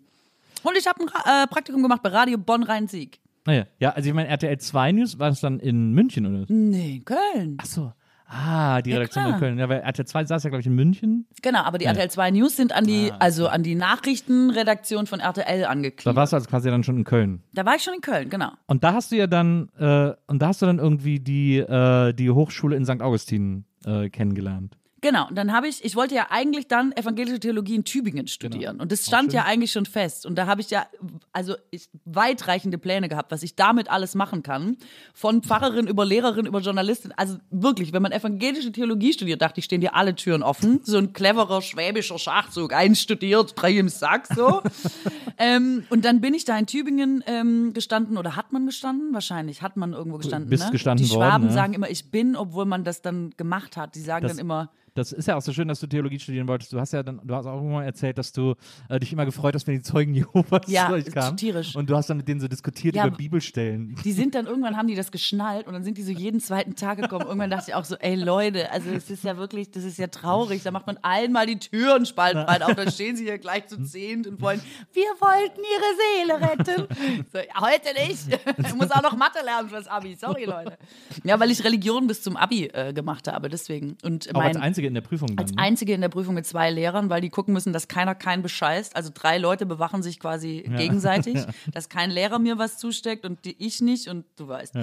[0.64, 3.20] Und ich habe ein Ra äh, Praktikum gemacht bei Radio Bonn-Rhein-Sieg.
[3.46, 6.46] Naja, ja, also ich meine, RTL 2 News war es dann in München, oder?
[6.48, 7.58] Nee, Köln.
[7.60, 7.94] Ach so.
[8.34, 9.34] Ah, die Redaktion klar.
[9.36, 9.60] in Köln.
[9.60, 11.28] Ja, weil RTL 2 saß ja, glaube ich, in München.
[11.42, 15.62] Genau, aber die RTL 2 News sind an die, also an die Nachrichtenredaktion von RTL
[15.62, 16.16] Da angegliedert.
[16.16, 17.42] warst du also quasi dann schon in Köln.
[17.54, 18.52] Da war ich schon in Köln, genau.
[18.68, 22.14] Und da hast du ja dann, äh, und da hast du dann irgendwie die, äh,
[22.14, 23.02] die Hochschule in St.
[23.02, 24.78] Augustin äh, kennengelernt.
[25.02, 28.80] Genau, und dann habe ich, ich wollte ja eigentlich dann evangelische Theologie in Tübingen studieren.
[28.80, 30.28] Und das stand ja eigentlich schon fest.
[30.28, 30.86] Und da habe ich ja,
[31.34, 34.78] also ich, weitreichende Pläne gehabt, was ich damit alles machen kann.
[35.16, 37.14] Von Pfarrerin über Lehrerin über Journalistin.
[37.18, 40.82] Also wirklich, wenn man evangelische Theologie studiert, dachte ich, stehen dir alle Türen offen.
[40.84, 44.62] So ein cleverer schwäbischer Schachzug, einstudiert, drei im Sack, so.
[45.40, 49.16] ähm, und dann bin ich da in Tübingen ähm, gestanden, oder hat man gestanden?
[49.16, 50.48] Wahrscheinlich hat man irgendwo gestanden.
[50.48, 50.72] bist ne?
[50.72, 51.54] gestanden Die Schwaben worden, ne?
[51.54, 53.96] sagen immer, ich bin, obwohl man das dann gemacht hat.
[53.96, 56.48] Die sagen Das- dann immer, Das ist ja auch so schön, dass du Theologie studieren
[56.50, 56.74] wolltest.
[56.74, 58.56] Du hast ja dann, du hast auch immer erzählt, dass du
[58.90, 61.38] äh, dich immer gefreut hast, wenn die Zeugen Jehovas Ja, durchkamen.
[61.38, 61.76] tierisch.
[61.76, 63.96] Und du hast dann mit denen so diskutiert Ja, über Bibelstellen.
[64.04, 66.76] Die sind dann irgendwann haben die das geschnallt und dann sind die so jeden zweiten
[66.76, 67.26] Tag gekommen.
[67.26, 70.08] Irgendwann dachte ich auch so, ey Leute, also es ist ja wirklich, das ist ja
[70.08, 70.62] traurig.
[70.64, 74.28] Da macht man einmal die Türen spaltbreit auf, dann stehen sie hier gleich zu zehnt
[74.28, 74.60] und wollen,
[74.94, 77.26] wir wollten ihre Seele retten.
[77.32, 78.40] So, heute nicht.
[78.68, 80.16] Ich muss auch noch Mathe lernen fürs Abi.
[80.16, 80.78] Sorry, Leute.
[81.24, 83.98] Ja, weil ich Religion bis zum Abi äh, gemacht habe, deswegen.
[84.04, 85.38] Und Auch als mein, einzige in der Prüfung dann.
[85.38, 85.58] als ne?
[85.62, 88.96] einzige in der Prüfung mit zwei Lehrern, weil die gucken müssen, dass keiner keinen bescheißt.
[88.96, 91.38] Also drei Leute bewachen sich quasi gegenseitig,
[91.74, 94.76] dass kein Lehrer mir was zusteckt und die, ich nicht und du weißt.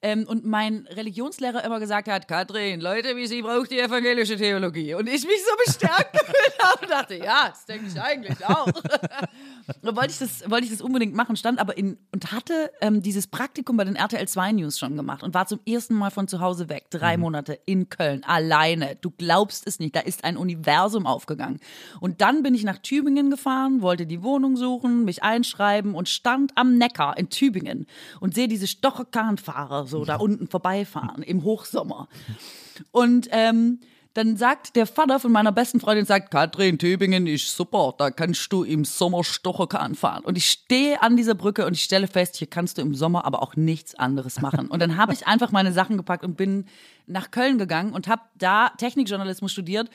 [0.00, 4.94] Ähm, und mein Religionslehrer immer gesagt hat, Katrin, Leute wie Sie braucht die evangelische Theologie.
[4.94, 8.66] Und ich mich so bestärkt gefühlt habe und dachte, ja, das denke ich eigentlich auch.
[9.82, 13.02] da wollte ich, das, wollte ich das unbedingt machen, stand aber in und hatte ähm,
[13.02, 16.28] dieses Praktikum bei den RTL 2 News schon gemacht und war zum ersten Mal von
[16.28, 18.96] zu Hause weg, drei Monate in Köln, alleine.
[19.00, 21.58] Du glaubst es nicht, da ist ein Universum aufgegangen.
[22.00, 26.52] Und dann bin ich nach Tübingen gefahren, wollte die Wohnung suchen, mich einschreiben und stand
[26.54, 27.86] am Neckar in Tübingen
[28.20, 32.08] und sehe diese Stocherkahnfahrer so da unten vorbeifahren im Hochsommer.
[32.92, 33.80] Und ähm,
[34.18, 38.52] dann sagt der Vater von meiner besten Freundin, sagt, Katrin, Tübingen ist super, da kannst
[38.52, 40.24] du im Sommer Stocherkahn fahren.
[40.24, 43.24] Und ich stehe an dieser Brücke und ich stelle fest, hier kannst du im Sommer
[43.24, 44.68] aber auch nichts anderes machen.
[44.68, 46.66] Und dann habe ich einfach meine Sachen gepackt und bin
[47.06, 49.88] nach Köln gegangen und habe da Technikjournalismus studiert.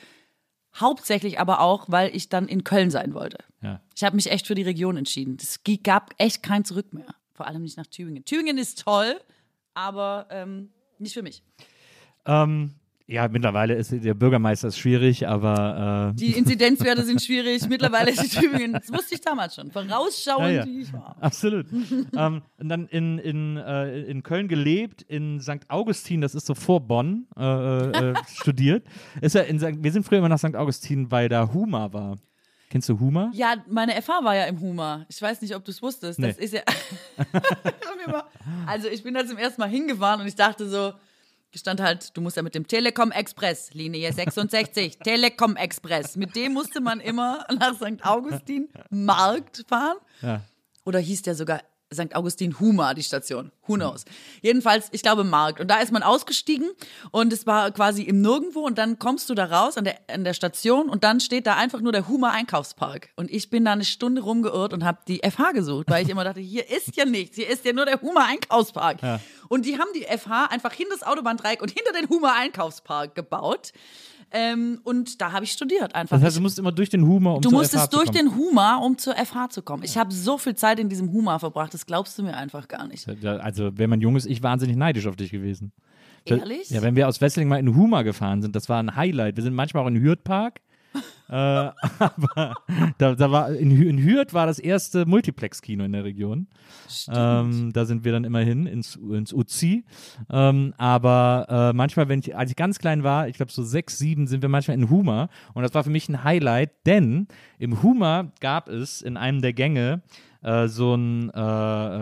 [0.74, 3.38] Hauptsächlich aber auch, weil ich dann in Köln sein wollte.
[3.62, 3.80] Ja.
[3.94, 5.36] Ich habe mich echt für die Region entschieden.
[5.40, 7.14] Es gab echt kein Zurück mehr.
[7.34, 8.24] Vor allem nicht nach Tübingen.
[8.24, 9.20] Tübingen ist toll,
[9.74, 11.42] aber ähm, nicht für mich.
[12.26, 12.74] Ähm,
[13.06, 17.68] ja, mittlerweile ist der Bürgermeister ist schwierig, aber äh, Die Inzidenzwerte sind schwierig.
[17.68, 20.64] Mittlerweile ist Tübingen, das wusste ich damals schon, vorausschauend, Ja, ja.
[20.64, 21.14] wie ich war.
[21.20, 21.66] Absolut.
[22.16, 25.68] ähm, und dann in, in, äh, in Köln gelebt, in St.
[25.68, 28.86] Augustin, das ist so vor Bonn, äh, äh, äh, studiert.
[29.20, 29.60] Ist ja in.
[29.60, 30.56] Wir sind früher immer nach St.
[30.56, 32.16] Augustin, weil da Huma war.
[32.70, 33.30] Kennst du Huma?
[33.34, 35.06] Ja, meine FH war ja im Huma.
[35.08, 36.18] Ich weiß nicht, ob du es wusstest.
[36.22, 36.44] Das Nee.
[36.44, 36.62] ist ja.
[38.66, 40.92] also, ich bin da zum ersten Mal hingefahren und ich dachte so,
[41.54, 46.16] stand halt, du musst ja mit dem Telekom Express, Linie 66, Telekom Express.
[46.16, 48.04] Mit dem musste man immer nach St.
[48.04, 49.96] Augustin Markt fahren.
[50.20, 50.42] Ja.
[50.84, 51.60] Oder hieß der sogar
[51.94, 52.14] St.
[52.14, 53.50] Augustin Huma, die Station.
[53.66, 54.04] Who knows?
[54.42, 55.60] Jedenfalls, ich glaube, Markt.
[55.60, 56.70] Und da ist man ausgestiegen
[57.10, 60.24] und es war quasi im Nirgendwo und dann kommst du da raus an der, an
[60.24, 63.10] der Station und dann steht da einfach nur der Huma Einkaufspark.
[63.16, 66.24] Und ich bin da eine Stunde rumgeirrt und habe die FH gesucht, weil ich immer
[66.24, 68.98] dachte, hier ist ja nichts, hier ist ja nur der Huma Einkaufspark.
[69.48, 73.72] Und die haben die FH einfach hinter das Autobahndreieck und hinter den Huma Einkaufspark gebaut.
[74.36, 76.16] Ähm, und da habe ich studiert einfach.
[76.16, 78.06] Das heißt, du musst immer durch den Huma, um Du zur musstest FH zu durch
[78.12, 78.18] kommen.
[78.18, 79.84] den Huma, um zur FH zu kommen.
[79.84, 82.86] Ich habe so viel Zeit in diesem Huma verbracht, das glaubst du mir einfach gar
[82.88, 83.06] nicht.
[83.24, 85.72] Also, wenn man jung ist, ich wahnsinnig neidisch auf dich gewesen.
[86.24, 86.70] Ehrlich?
[86.70, 89.36] Ja, wenn wir aus Wesseling mal in Huma gefahren sind, das war ein Highlight.
[89.36, 90.60] Wir sind manchmal auch in Hürth-Park.
[91.28, 91.32] Äh,
[91.98, 92.54] aber
[92.98, 96.46] da, da war, in, in Hürth war das erste Multiplex-Kino in der Region.
[97.08, 99.84] Ähm, da sind wir dann immer hin, ins, ins Uzi.
[100.30, 103.98] Ähm, aber äh, manchmal, wenn ich, als ich ganz klein war, ich glaube so sechs,
[103.98, 105.28] sieben, sind wir manchmal in Huma.
[105.54, 107.28] Und das war für mich ein Highlight, denn
[107.58, 110.02] im Huma gab es in einem der Gänge
[110.44, 111.38] äh, so ein, äh,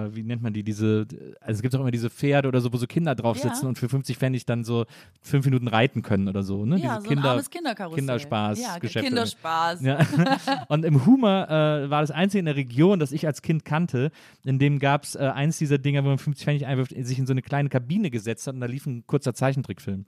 [0.06, 1.06] äh, wie nennt man die, diese,
[1.40, 3.44] also es gibt auch immer diese Pferde oder so, wo so Kinder drauf Ja.
[3.44, 4.84] sitzen und für 50 Pfennig dann so
[5.20, 6.76] fünf Minuten reiten können oder so, ne?
[6.78, 7.98] Ja, diese so Kinder, ein armes Kinderkarussell.
[8.00, 9.08] Kinderspaß, Ja, Geschäfte.
[9.08, 9.80] Kinderspaß.
[9.82, 9.98] Ja.
[10.68, 14.10] Und im Humor äh, war das einzige in der Region, das ich als Kind kannte,
[14.44, 17.26] in dem gab es äh, eins dieser Dinger, wo man 50 Pfennig einwirft, sich in
[17.26, 20.04] so eine kleine Kabine gesetzt hat und da lief ein kurzer Zeichentrickfilm.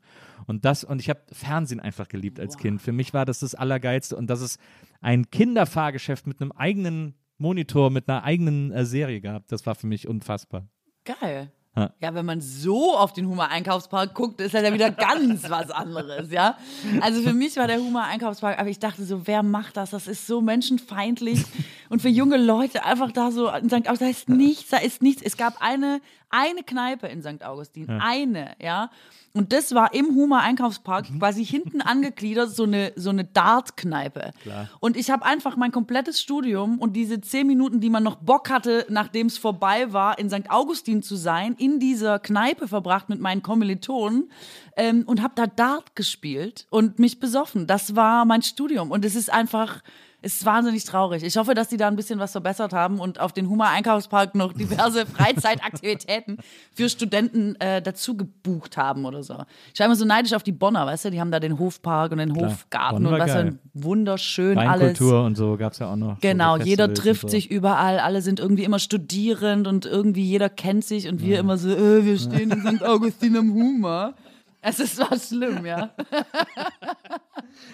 [0.47, 2.83] Und das, und ich habe Fernsehen einfach geliebt als Kind.
[2.83, 4.59] Für mich war das das Allergeilste und dass es
[5.01, 9.87] ein Kinderfahrgeschäft mit einem eigenen Monitor, mit einer eigenen äh, Serie gab, das war für
[9.87, 10.69] mich unfassbar.
[11.05, 11.51] Geil.
[11.77, 11.91] Ja.
[12.01, 15.71] Ja, wenn man so auf den Huma Einkaufspark guckt, ist das ja wieder ganz was
[15.71, 16.57] anderes, ja.
[17.01, 19.91] Also für mich war der Huma Einkaufspark, aber ich dachte so, wer macht das?
[19.91, 21.43] Das ist so menschenfeindlich
[21.89, 25.03] und für junge Leute einfach da so und sagen, aber da ist nichts, da ist
[25.03, 25.21] nichts.
[25.23, 26.01] Es gab eine
[26.35, 27.45] eine Kneipe in St.
[27.45, 28.91] Augustin, eine, ja.
[29.37, 34.31] Und das war im Huma Einkaufspark quasi hinten angegliedert, so eine, so eine Dart-Kneipe.
[34.79, 38.49] Und ich habe einfach mein komplettes Studium und diese zehn Minuten, die man noch Bock
[38.49, 40.51] hatte, nachdem es vorbei war, in St.
[40.51, 44.31] Augustin zu sein, in dieser Kneipe verbracht mit meinen Kommilitonen
[44.77, 47.67] ähm, und habe da Dart gespielt und mich besoffen.
[47.67, 48.93] Das war mein Studium.
[48.93, 49.83] Und es ist einfach.
[50.25, 51.23] Es ist wahnsinnig traurig.
[51.23, 54.35] Ich hoffe, dass die da ein bisschen was verbessert haben und auf den Huma Einkaufspark
[54.35, 56.39] noch diverse Freizeitaktivitäten
[56.73, 59.37] für Studenten äh, dazu gebucht haben oder so.
[59.75, 61.11] Ich war immer so neidisch auf die Bonner, weißt du?
[61.11, 62.51] Die haben da den Hofpark und den Klar.
[62.51, 63.59] Hofgarten und was geil.
[63.75, 64.81] wunderschön alles.
[64.81, 66.19] Weinkultur und so gab es ja auch noch.
[66.21, 67.29] Genau, so jeder trifft so.
[67.29, 71.59] sich überall, alle sind irgendwie immer studierend und irgendwie jeder kennt sich und wir immer
[71.59, 72.83] so, äh, wir stehen in St.
[72.87, 74.15] Augustin am Huma.
[74.67, 75.91] Es ist war schlimm, ja.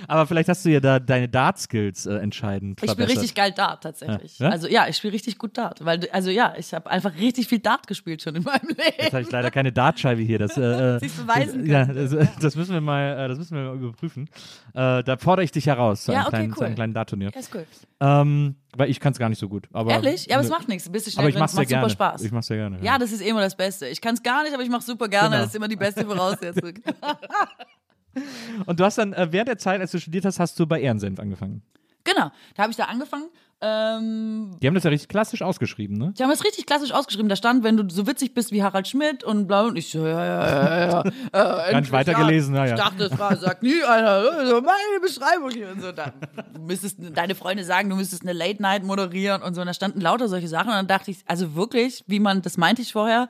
[0.09, 3.85] Aber vielleicht hast du ja da deine Dart-Skills äh, entscheidend Ich spiele richtig geil Dart
[3.85, 4.41] tatsächlich.
[4.41, 4.49] Ja?
[4.49, 7.61] Also ja, ich spiele richtig gut Dart, weil also ja, ich habe einfach richtig viel
[7.61, 9.13] Dart gespielt schon in meinem Jetzt Leben.
[9.13, 10.41] habe ich leider keine Dartscheibe hier.
[10.41, 13.57] Das, äh, Sie es beweisen das, ja, das, das müssen wir mal, äh, das müssen
[13.57, 14.29] wir mal überprüfen.
[14.75, 16.67] Äh, da fordere ich dich heraus zu Ja, einem okay, kleinen, zu cool.
[16.67, 17.31] einem kleinen Dartturnier.
[17.33, 17.67] Ja, ist cool.
[18.01, 19.69] Ähm, weil ich kann es gar nicht so gut.
[19.73, 20.27] Aber, Ehrlich?
[20.27, 20.55] Ja, aber es Nö.
[20.57, 20.87] macht nichts.
[20.89, 21.83] Ein bisschen schnell Aber ich drin, mach's es macht gerne.
[21.89, 22.23] super Spaß.
[22.23, 22.79] Ich mach's sehr gerne.
[22.83, 23.89] ja, das ist immer das Beste.
[23.89, 25.29] Ich kann es gar nicht, aber ich mache super gerne.
[25.31, 25.39] Genau.
[25.41, 26.75] Das ist immer die beste Voraussetzung.
[28.67, 30.81] Und du hast dann äh, während der Zeit, als du studiert hast, hast du bei
[30.81, 31.63] Ehrensenf angefangen.
[32.05, 33.29] genau, da habe ich da angefangen.
[33.63, 36.15] Ähm, Die haben das ja richtig klassisch ausgeschrieben, ne?
[36.19, 37.29] Die haben es richtig klassisch ausgeschrieben.
[37.29, 40.07] Da stand, wenn du so witzig bist wie Harald Schmidt und bla und ich so,
[40.07, 41.05] ja, ja, ja, ja.
[41.33, 42.65] Äh, Gar nicht weitergelesen, ja.
[42.65, 42.75] ja.
[42.75, 45.93] Ich dachte, das war, sagt nie einer, so meine Beschreibung hier und so.
[45.93, 46.13] Da,
[46.55, 49.61] du müsstest, deine Freunde sagen, du müsstest eine Late Night moderieren und so.
[49.61, 50.69] Und da standen lauter solche Sachen.
[50.69, 53.29] Und dann dachte ich, also wirklich, wie man, das meinte ich vorher,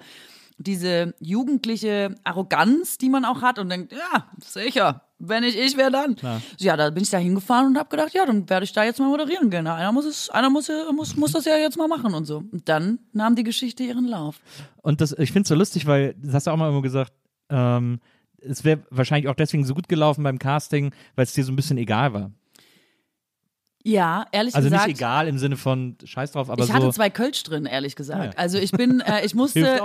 [0.59, 5.91] diese jugendliche Arroganz, die man auch hat und denkt, ja, sicher, wenn ich ich wäre
[5.91, 6.17] dann.
[6.17, 8.85] So, ja, da bin ich da hingefahren und habe gedacht, ja, dann werde ich da
[8.85, 9.67] jetzt mal moderieren gehen.
[9.67, 12.39] Einer muss es, einer muss, muss, muss das ja jetzt mal machen und so.
[12.51, 14.41] Und dann nahm die Geschichte ihren Lauf.
[14.83, 17.13] Und das, ich finde es so lustig, weil, das hast du auch mal immer gesagt,
[17.51, 18.01] ähm,
[18.41, 21.57] es wäre wahrscheinlich auch deswegen so gut gelaufen beim Casting, weil es dir so ein
[21.57, 22.31] bisschen egal war.
[23.83, 24.89] Ja, ehrlich Also gesagt.
[24.89, 26.93] nicht egal im Sinne von Scheiß drauf, aber ich hatte so.
[26.93, 28.21] zwei Kölsch drin, ehrlich gesagt.
[28.21, 28.33] Ah, ja.
[28.37, 29.61] Also ich bin, äh, ich musste.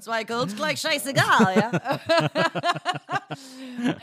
[0.00, 2.00] zwei Kölsch gleich scheißegal, ja.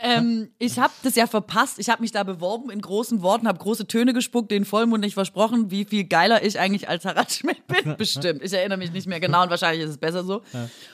[0.02, 1.78] ähm, ich habe das ja verpasst.
[1.78, 5.14] Ich habe mich da beworben in großen Worten, habe große Töne gespuckt, den Vollmond nicht
[5.14, 7.96] versprochen, wie viel geiler ich eigentlich als Harald Schmidt bin.
[7.98, 8.42] Bestimmt.
[8.42, 10.42] Ich erinnere mich nicht mehr genau und wahrscheinlich ist es besser so.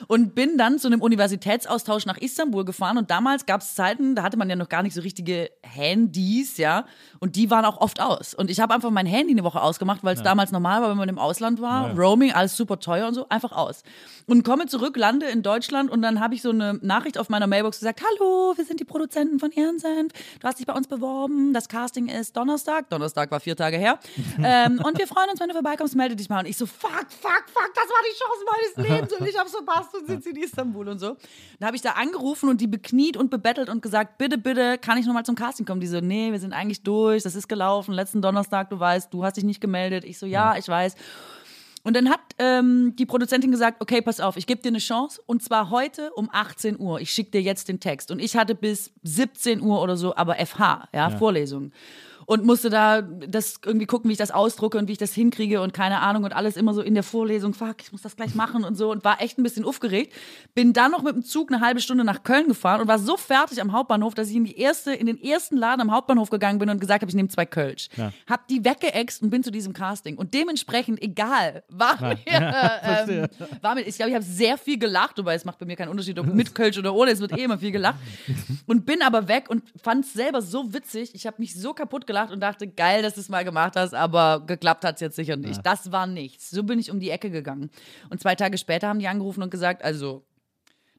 [0.07, 4.23] Und bin dann zu einem Universitätsaustausch nach Istanbul gefahren und damals gab es Zeiten, da
[4.23, 6.85] hatte man ja noch gar nicht so richtige Handys, ja.
[7.19, 8.33] Und die waren auch oft aus.
[8.33, 10.97] Und ich habe einfach mein Handy eine Woche ausgemacht, weil es damals normal war, wenn
[10.97, 11.91] man im Ausland war.
[11.97, 13.83] Roaming, alles super teuer und so, einfach aus.
[14.25, 17.47] Und komme zurück, lande in Deutschland und dann habe ich so eine Nachricht auf meiner
[17.47, 20.13] Mailbox gesagt, hallo, wir sind die Produzenten von Ehrensenf.
[20.39, 21.53] Du hast dich bei uns beworben.
[21.53, 22.89] Das Casting ist Donnerstag.
[22.89, 23.99] Donnerstag war vier Tage her.
[24.41, 26.39] ähm, und wir freuen uns, wenn du vorbeikommst, melde dich mal.
[26.39, 29.51] Und ich so, fuck, fuck, fuck, das war die Chance meines Lebens und ich hab's
[29.51, 31.17] verpasst und sitze in Istanbul und so.
[31.59, 34.97] Dann habe ich da angerufen und die bekniet und bebettelt und gesagt, bitte, bitte, kann
[34.97, 35.81] ich nochmal zum Casting kommen?
[35.81, 37.93] Die so, nee, wir sind eigentlich durch, das ist gelaufen.
[37.93, 40.05] Letzten Donnerstag, du weißt, du hast dich nicht gemeldet.
[40.05, 40.95] Ich so, ja, ich weiß.
[41.87, 45.21] Und dann hat ähm, die Produzentin gesagt, okay, pass auf, ich gebe dir eine Chance
[45.25, 46.99] und zwar heute um 18 Uhr.
[46.99, 48.11] Ich schicke dir jetzt den Text.
[48.11, 51.71] Und ich hatte bis 17 Uhr oder so, aber FH, ja, Vorlesung.
[52.29, 55.61] Und musste da das irgendwie gucken, wie ich das ausdrucke und wie ich das hinkriege
[55.61, 58.35] und keine Ahnung und alles immer so in der Vorlesung, fuck, ich muss das gleich
[58.35, 60.13] machen und so und war echt ein bisschen aufgeregt.
[60.53, 63.15] Bin dann noch mit dem Zug eine halbe Stunde nach Köln gefahren und war so
[63.15, 66.59] fertig am Hauptbahnhof, dass ich in die erste, in den ersten Laden am Hauptbahnhof gegangen
[66.59, 67.87] bin und gesagt habe, ich nehme zwei Kölsch.
[68.29, 70.17] Hab die weggeext und bin zu diesem Casting.
[70.17, 73.27] Und dementsprechend, egal, war mir, ähm,
[73.61, 75.89] war mir, ich glaube, ich habe sehr viel gelacht, wobei es macht bei mir keinen
[75.89, 77.99] Unterschied, ob mit Kölsch oder ohne, es wird eh immer viel gelacht.
[78.65, 81.11] Und bin aber weg und fand es selber so witzig.
[81.13, 83.93] Ich habe mich so kaputt gelacht und dachte, geil, dass du es mal gemacht hast,
[83.93, 85.65] aber geklappt hat es jetzt sicher nicht.
[85.65, 86.49] Das war nichts.
[86.49, 87.69] So bin ich um die Ecke gegangen.
[88.09, 90.26] Und zwei Tage später haben die angerufen und gesagt, also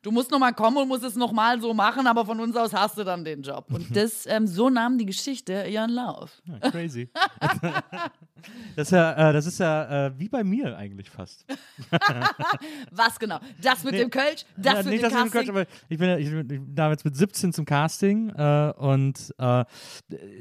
[0.08, 2.56] du musst noch mal kommen und musst es noch mal so machen, aber von uns
[2.56, 3.66] aus hast du dann den Job.
[3.70, 6.40] Und das, ähm, so nahm die Geschichte ihren Lauf.
[6.46, 7.10] Ja, crazy.
[8.76, 11.44] das ist ja, äh, das ist ja äh, wie bei mir eigentlich fast.
[12.90, 13.38] Was genau?
[13.60, 13.98] Das mit Nee.
[14.00, 15.30] dem Kölsch, das ja, mit nicht, dem ich Casting.
[15.30, 19.64] Quatsch, aber ich bin, ich bin damals mit 17 zum Casting äh, und äh,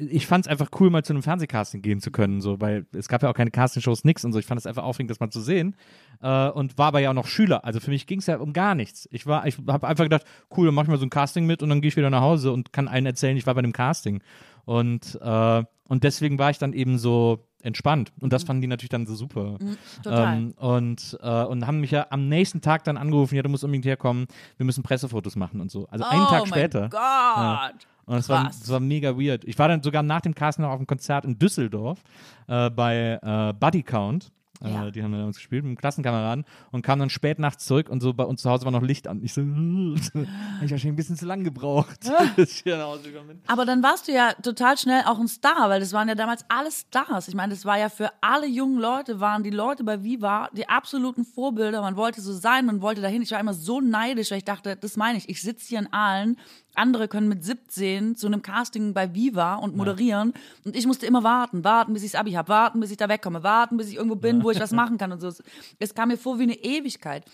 [0.10, 3.10] ich fand es einfach cool, mal zu einem Fernsehcasting gehen zu können, so, weil es
[3.10, 4.40] gab ja auch keine Castingshows, nix und so.
[4.40, 5.76] Ich fand es einfach aufregend, das mal zu sehen
[6.22, 7.66] äh, und war aber ja auch noch Schüler.
[7.66, 9.08] Also für mich ging es ja um gar nichts.
[9.12, 10.24] Ich war, ich habe einfach gedacht,
[10.56, 12.22] cool, dann mach ich mal so ein Casting mit und dann gehe ich wieder nach
[12.22, 14.22] Hause und kann allen erzählen, ich war bei dem Casting.
[14.66, 18.12] Und, äh, und deswegen war ich dann eben so entspannt.
[18.20, 19.58] Und das fanden die natürlich dann so super.
[20.04, 20.38] total.
[20.38, 23.64] Ähm, und, äh, und haben mich ja am nächsten Tag dann angerufen, ja, du musst
[23.64, 24.28] unbedingt herkommen,
[24.58, 25.88] wir müssen Pressefotos machen und so.
[25.88, 26.90] Also einen oh Tag mein später.
[26.90, 27.88] Gott.
[28.06, 29.44] Und es war, es war mega weird.
[29.44, 32.02] Ich war dann sogar nach dem Casting noch auf einem Konzert in Düsseldorf
[32.48, 34.32] äh, bei äh, Buddy Count.
[34.64, 34.88] Ja.
[34.88, 37.90] Äh, die haben dann damals gespielt mit einem Klassenkameraden und kamen dann spät nachts zurück
[37.90, 39.22] und so bei uns zu Hause war noch Licht an.
[39.24, 40.26] Ich so, habe
[40.64, 43.42] ich wahrscheinlich ein bisschen zu lang gebraucht, bis ich hier nach Hause gekommen bin.
[43.48, 46.46] Aber dann warst du ja total schnell auch ein Star, weil das waren ja damals
[46.50, 47.28] alle Stars.
[47.28, 50.68] Ich meine, das war ja für alle jungen Leute, waren die Leute bei Viva die
[50.68, 51.82] absoluten Vorbilder.
[51.82, 53.22] Man wollte so sein, man wollte dahin.
[53.22, 55.30] Ich war immer so neidisch, weil ich dachte, das meine ich.
[55.30, 56.38] Ich sitze hier in Aalen.
[56.78, 60.34] Andere können mit 17 zu einem Casting bei Viva und moderieren.
[60.64, 63.10] Und ich musste immer warten, warten, bis ich das Abi habe, warten, bis ich da
[63.10, 65.32] wegkomme, warten, bis ich irgendwo bin, wo ich was machen kann und so.
[65.80, 67.26] Es kam mir vor wie eine Ewigkeit.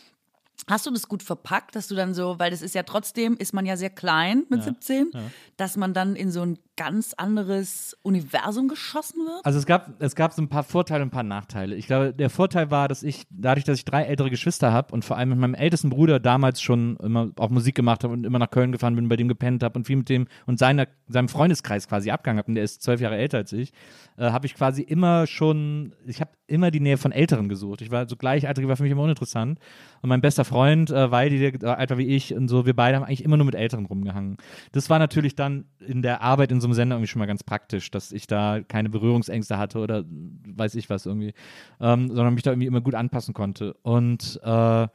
[0.70, 3.54] Hast du das gut verpackt, dass du dann so, weil das ist ja trotzdem, ist
[3.54, 5.12] man ja sehr klein mit 17,
[5.58, 9.46] dass man dann in so ein ganz anderes Universum geschossen wird?
[9.46, 11.76] Also es gab, es gab so ein paar Vorteile und ein paar Nachteile.
[11.76, 15.06] Ich glaube, der Vorteil war, dass ich, dadurch, dass ich drei ältere Geschwister habe und
[15.06, 18.40] vor allem mit meinem ältesten Bruder damals schon immer auch Musik gemacht habe und immer
[18.40, 21.30] nach Köln gefahren bin, bei dem gepennt habe und viel mit dem und seiner, seinem
[21.30, 23.72] Freundeskreis quasi abgegangen habe, und der ist zwölf Jahre älter als ich,
[24.18, 27.82] äh, habe ich quasi immer schon, ich habe immer die Nähe von Älteren gesucht.
[27.82, 29.60] Ich war so gleichaltrig, war für mich immer uninteressant.
[30.02, 32.76] Und mein bester Freund, äh, Weidi, der äh, alt war wie ich und so, wir
[32.76, 34.38] beide haben eigentlich immer nur mit Älteren rumgehangen.
[34.72, 37.44] Das war natürlich dann in der Arbeit in so einem Sender irgendwie schon mal ganz
[37.44, 41.34] praktisch, dass ich da keine Berührungsängste hatte oder weiß ich was irgendwie,
[41.80, 43.74] ähm, sondern mich da irgendwie immer gut anpassen konnte.
[43.84, 44.88] Und, äh,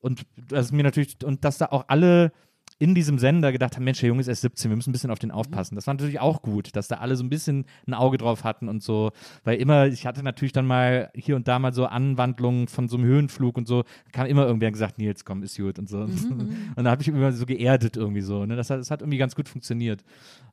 [0.00, 2.32] und das ist mir natürlich, und dass da auch alle
[2.80, 5.10] in diesem Sender gedacht haben, Mensch, der Junge ist erst 17, wir müssen ein bisschen
[5.10, 5.74] auf den aufpassen.
[5.74, 8.68] Das war natürlich auch gut, dass da alle so ein bisschen ein Auge drauf hatten
[8.68, 9.10] und so,
[9.44, 12.96] weil immer, ich hatte natürlich dann mal hier und da mal so Anwandlungen von so
[12.96, 15.98] einem Höhenflug und so, kam immer irgendwer gesagt, Nils, komm, ist gut und so.
[16.76, 18.54] Und da habe ich immer so geerdet irgendwie so, ne?
[18.54, 20.04] das, hat, das hat irgendwie ganz gut funktioniert.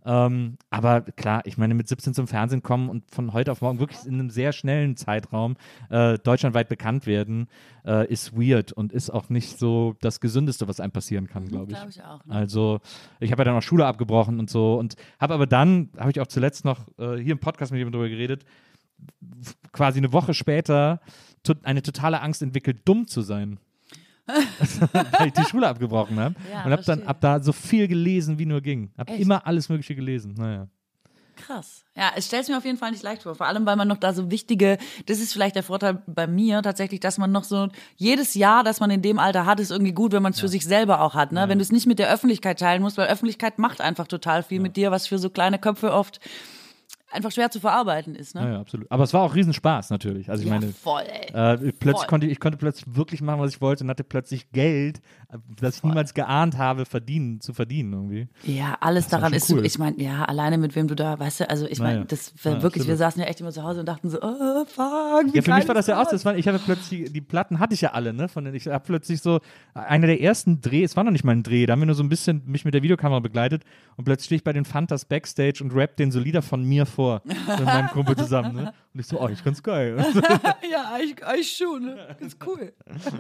[0.06, 3.80] Ähm, aber klar, ich meine, mit 17 zum Fernsehen kommen und von heute auf morgen
[3.80, 5.56] wirklich in einem sehr schnellen Zeitraum
[5.90, 7.48] äh, deutschlandweit bekannt werden,
[7.86, 11.72] äh, ist weird und ist auch nicht so das Gesündeste, was einem passieren kann, glaube
[11.72, 11.78] ich.
[11.78, 12.26] Glaube ich auch.
[12.26, 12.34] Ne?
[12.34, 12.80] Also
[13.20, 16.20] ich habe ja dann auch Schule abgebrochen und so und habe aber dann, habe ich
[16.20, 18.46] auch zuletzt noch äh, hier im Podcast mit jemandem drüber geredet,
[19.72, 21.00] quasi eine Woche später
[21.64, 23.60] eine totale Angst entwickelt, dumm zu sein.
[24.28, 28.40] Weil ich die Schule abgebrochen habe Ja, und habe dann ab da so viel gelesen,
[28.40, 28.92] wie nur ging.
[28.98, 30.34] Habe immer alles Mögliche gelesen.
[30.36, 30.68] Naja.
[31.36, 31.86] Krass.
[31.96, 33.36] Ja, es stellt mir auf jeden Fall nicht leicht vor.
[33.36, 36.62] Vor allem, weil man noch da so wichtige, das ist vielleicht der Vorteil bei mir
[36.62, 39.94] tatsächlich, dass man noch so jedes Jahr, das man in dem Alter hat, ist irgendwie
[39.94, 41.32] gut, wenn man es für sich selber auch hat.
[41.32, 41.48] Ne?
[41.48, 44.60] Wenn du es nicht mit der Öffentlichkeit teilen musst, weil Öffentlichkeit macht einfach total viel
[44.60, 46.20] mit dir, was für so kleine Köpfe oft
[47.12, 48.36] einfach schwer zu verarbeiten ist.
[48.36, 48.42] Ne?
[48.42, 48.92] Ja, ja, absolut.
[48.92, 50.30] Aber es war auch Riesenspaß natürlich.
[50.30, 51.34] Also ich Ja, meine, voll, ey.
[51.34, 52.08] Äh, plötzlich Voll.
[52.08, 55.02] konnte ich, konnte plötzlich wirklich machen, was ich wollte und hatte plötzlich Geld,
[55.60, 58.28] das ich niemals geahnt habe, verdienen, zu verdienen irgendwie.
[58.44, 59.66] Ja, alles daran ist cool.
[59.66, 62.06] ich meine, ja, alleine mit wem du da, weißt du, also ich meine, Naja.
[62.08, 63.00] das war Ja, wirklich, wir absolut.
[63.14, 65.68] saßen ja echt immer zu Hause und dachten so, oh, fuck, wie Ja, für mich
[65.68, 68.14] war das ja auch, das war, ich habe plötzlich, die Platten hatte ich ja alle,
[68.14, 68.28] ne?
[68.30, 69.40] Von den, ich habe plötzlich so,
[69.74, 71.96] einer der ersten Dreh, es war noch nicht mal ein Dreh, da haben wir nur
[71.96, 73.64] so ein bisschen mich mit der Videokamera begleitet
[73.98, 76.86] und plötzlich stehe ich bei den Fantas Backstage und rap den so Lieder von mir
[76.86, 78.74] vor, mit meinem Kumpel zusammen, ne?
[78.94, 79.98] Und ich so, oh, ich find's geil.
[80.72, 82.16] Ja, eigentlich, eigentlich schon, ne?
[82.20, 82.74] Ist cool.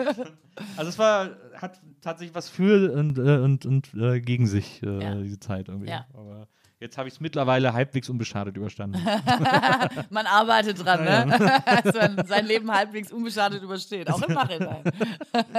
[0.77, 1.31] Also es war,
[1.61, 5.15] hat tatsächlich was für und, äh, und, und äh, gegen sich, äh, Ja.
[5.15, 5.89] diese Zeit irgendwie.
[5.89, 6.05] Ja.
[6.13, 6.47] Aber
[6.79, 9.01] jetzt habe ich es mittlerweile halbwegs unbeschadet überstanden.
[10.11, 11.37] Man arbeitet dran, ne?
[11.83, 14.83] Dass man sein Leben halbwegs unbeschadet übersteht, auch im Nachhinein.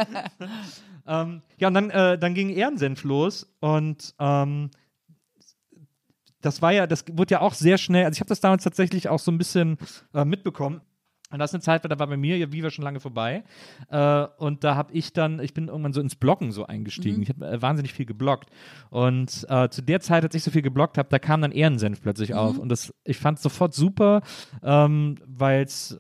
[1.07, 4.71] ähm, ja, und dann, äh, dann ging Ehrensenf los und ähm,
[6.43, 9.09] das war ja, das wurde ja auch sehr schnell, also ich habe das damals tatsächlich
[9.09, 9.79] auch so ein bisschen
[10.15, 10.81] äh, mitbekommen.
[11.33, 13.43] Und das ist eine Zeit, da war bei mir ja Viva schon lange vorbei.
[13.91, 17.21] Äh, und da habe ich dann, ich bin irgendwann so ins Bloggen so eingestiegen.
[17.23, 18.49] Ich habe äh, wahnsinnig viel gebloggt.
[18.91, 22.01] Und äh, zu der Zeit, als ich so viel gebloggt habe, da kam dann Ehrensenf
[22.01, 22.59] plötzlich auf.
[22.59, 24.23] Und das, ich fand es sofort super,
[24.63, 25.99] ähm, weil es äh,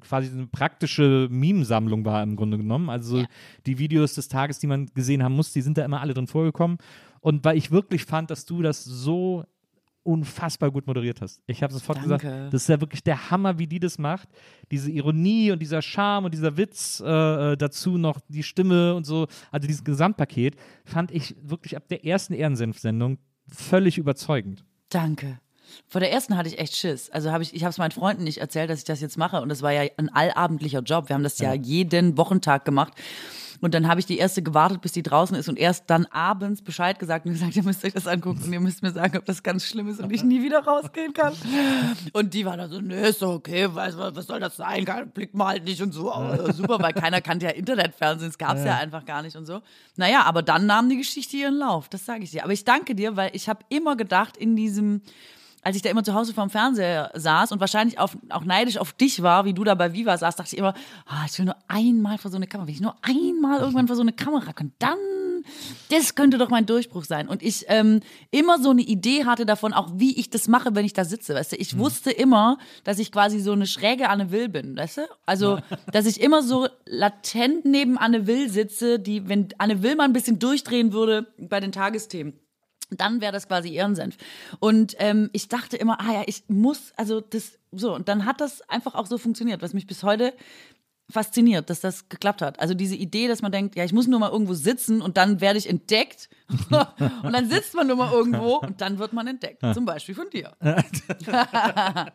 [0.00, 2.88] quasi eine praktische Meme-Sammlung war im Grunde genommen.
[2.88, 3.26] Also Ja.
[3.66, 6.26] die Videos des Tages, die man gesehen haben muss, die sind da immer alle drin
[6.28, 6.78] vorgekommen.
[7.20, 9.44] Und weil ich wirklich fand, dass du das so
[10.04, 11.40] unfassbar gut moderiert hast.
[11.46, 12.18] Ich habe sofort Danke.
[12.18, 14.28] gesagt, das ist ja wirklich der Hammer, wie die das macht.
[14.70, 19.04] Diese Ironie und dieser Charme und dieser Witz, äh, äh, dazu noch die Stimme und
[19.04, 24.64] so, also dieses Gesamtpaket, fand ich wirklich ab der ersten Ehrensenf-Sendung völlig überzeugend.
[24.88, 25.40] Danke.
[25.88, 27.10] Vor der ersten hatte ich echt Schiss.
[27.10, 29.40] Also habe ich, ich habe es meinen Freunden nicht erzählt, dass ich das jetzt mache.
[29.40, 31.08] Und das war ja ein allabendlicher Job.
[31.08, 32.92] Wir haben das ja, jeden Wochentag gemacht.
[33.60, 36.62] Und dann habe ich die erste gewartet, bis die draußen ist und erst dann abends
[36.62, 39.24] Bescheid gesagt und gesagt, ihr müsst euch das angucken und ihr müsst mir sagen, ob
[39.24, 41.34] das ganz schlimm ist und ich nie wieder rausgehen kann.
[42.12, 44.84] Und die waren dann so, nö, ist doch okay, weiß, was was soll das sein?
[45.12, 46.12] Blick mal halt nicht und so.
[46.12, 48.76] Aber super, weil keiner kannte ja Internetfernsehen, es gab es ja.
[48.76, 49.60] einfach gar nicht und so.
[49.96, 52.44] Naja, aber dann nahm die Geschichte ihren Lauf, das sage ich dir.
[52.44, 55.02] Aber ich danke dir, weil ich habe immer gedacht, in diesem
[55.64, 58.92] als ich da immer zu Hause vorm Fernseher saß und wahrscheinlich auf, auch neidisch auf
[58.92, 60.74] dich war, wie du da bei Viva saß, dachte ich immer,
[61.06, 62.66] ah, ich will nur einmal vor so eine Kamera.
[62.66, 64.98] Wenn ich nur einmal irgendwann vor so eine Kamera kann, dann
[65.90, 67.28] das könnte doch mein Durchbruch sein.
[67.28, 68.00] Und ich ähm,
[68.30, 71.34] immer so eine Idee hatte davon, auch wie ich das mache, wenn ich da sitze.
[71.34, 74.98] Weißt du, ich wusste immer, dass ich quasi so eine schräge Anne Will bin, weißt
[74.98, 75.02] du?
[75.26, 75.58] Also,
[75.92, 80.12] dass ich immer so latent neben Anne Will sitze, die, wenn Anne Will mal ein
[80.12, 82.34] bisschen durchdrehen würde bei den Tagesthemen
[83.00, 84.16] dann wäre das quasi Ehrensenf.
[84.60, 88.40] Und ähm, ich dachte immer, ah ja, ich muss, also das, so, und dann hat
[88.40, 90.32] das einfach auch so funktioniert, was mich bis heute
[91.10, 92.58] fasziniert, dass das geklappt hat.
[92.60, 95.40] Also diese Idee, dass man denkt, ja, ich muss nur mal irgendwo sitzen und dann
[95.40, 96.30] werde ich entdeckt.
[97.22, 99.62] und dann sitzt man nur mal irgendwo und dann wird man entdeckt.
[99.74, 100.52] Zum Beispiel von dir.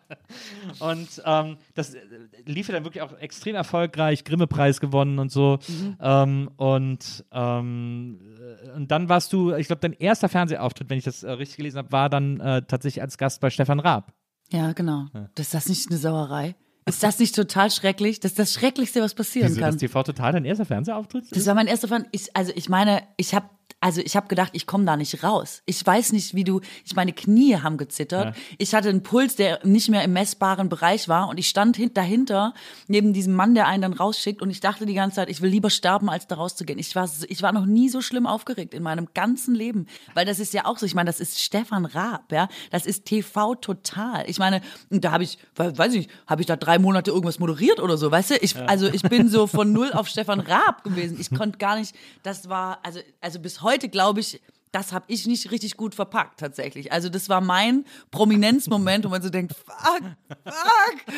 [0.79, 2.01] Und ähm, das äh,
[2.45, 5.57] lief ja dann wirklich auch extrem erfolgreich, Grimme-Preis gewonnen und so.
[5.67, 5.97] Mhm.
[5.99, 11.03] Ähm, und, ähm, äh, und dann warst du, ich glaube, dein erster Fernsehauftritt, wenn ich
[11.03, 14.13] das äh, richtig gelesen habe, war dann äh, tatsächlich als Gast bei Stefan Raab.
[14.51, 15.07] Ja, genau.
[15.37, 16.55] Ist das nicht eine Sauerei?
[16.85, 18.19] Ist das nicht total schrecklich?
[18.19, 19.71] Das ist das Schrecklichste, was passieren Wieso, kann.
[19.71, 21.25] das TV Total dein erster Fernsehauftritt?
[21.31, 22.03] Das war mein erster.
[22.11, 23.49] Ich, also ich meine, ich habe
[23.79, 25.61] also ich habe gedacht, ich komme da nicht raus.
[25.65, 28.35] Ich weiß nicht, wie du, ich meine Knie haben gezittert.
[28.35, 28.41] Ja.
[28.57, 31.91] Ich hatte einen Puls, der nicht mehr im messbaren Bereich war und ich stand hin,
[31.93, 32.53] dahinter
[32.87, 35.49] neben diesem Mann, der einen dann rausschickt und ich dachte die ganze Zeit, ich will
[35.49, 36.79] lieber sterben, als da rauszugehen.
[36.79, 40.39] Ich war ich war noch nie so schlimm aufgeregt in meinem ganzen Leben, weil das
[40.39, 42.49] ist ja auch so, ich meine, das ist Stefan Raab, ja?
[42.71, 44.23] Das ist TV total.
[44.29, 47.79] Ich meine, da habe ich we- weiß ich, habe ich da drei Monate irgendwas moderiert
[47.79, 48.35] oder so, weißt du?
[48.41, 51.17] Ich also ich bin so von null auf Stefan Raab gewesen.
[51.19, 54.41] Ich konnte gar nicht, das war also also bis heute glaube ich,
[54.71, 56.91] das habe ich nicht richtig gut verpackt tatsächlich.
[56.91, 60.01] Also das war mein Prominenzmoment, wo man so denkt, fuck,
[60.45, 61.15] fuck.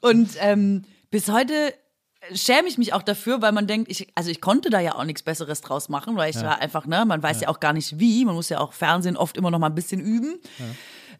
[0.00, 1.74] Und ähm, bis heute
[2.34, 5.04] schäme ich mich auch dafür, weil man denkt, ich, also ich konnte da ja auch
[5.04, 7.48] nichts Besseres draus machen, weil ich war einfach, ne, man weiß ja.
[7.48, 10.00] auch gar nicht wie, man muss ja auch Fernsehen oft immer noch mal ein bisschen
[10.00, 10.38] üben.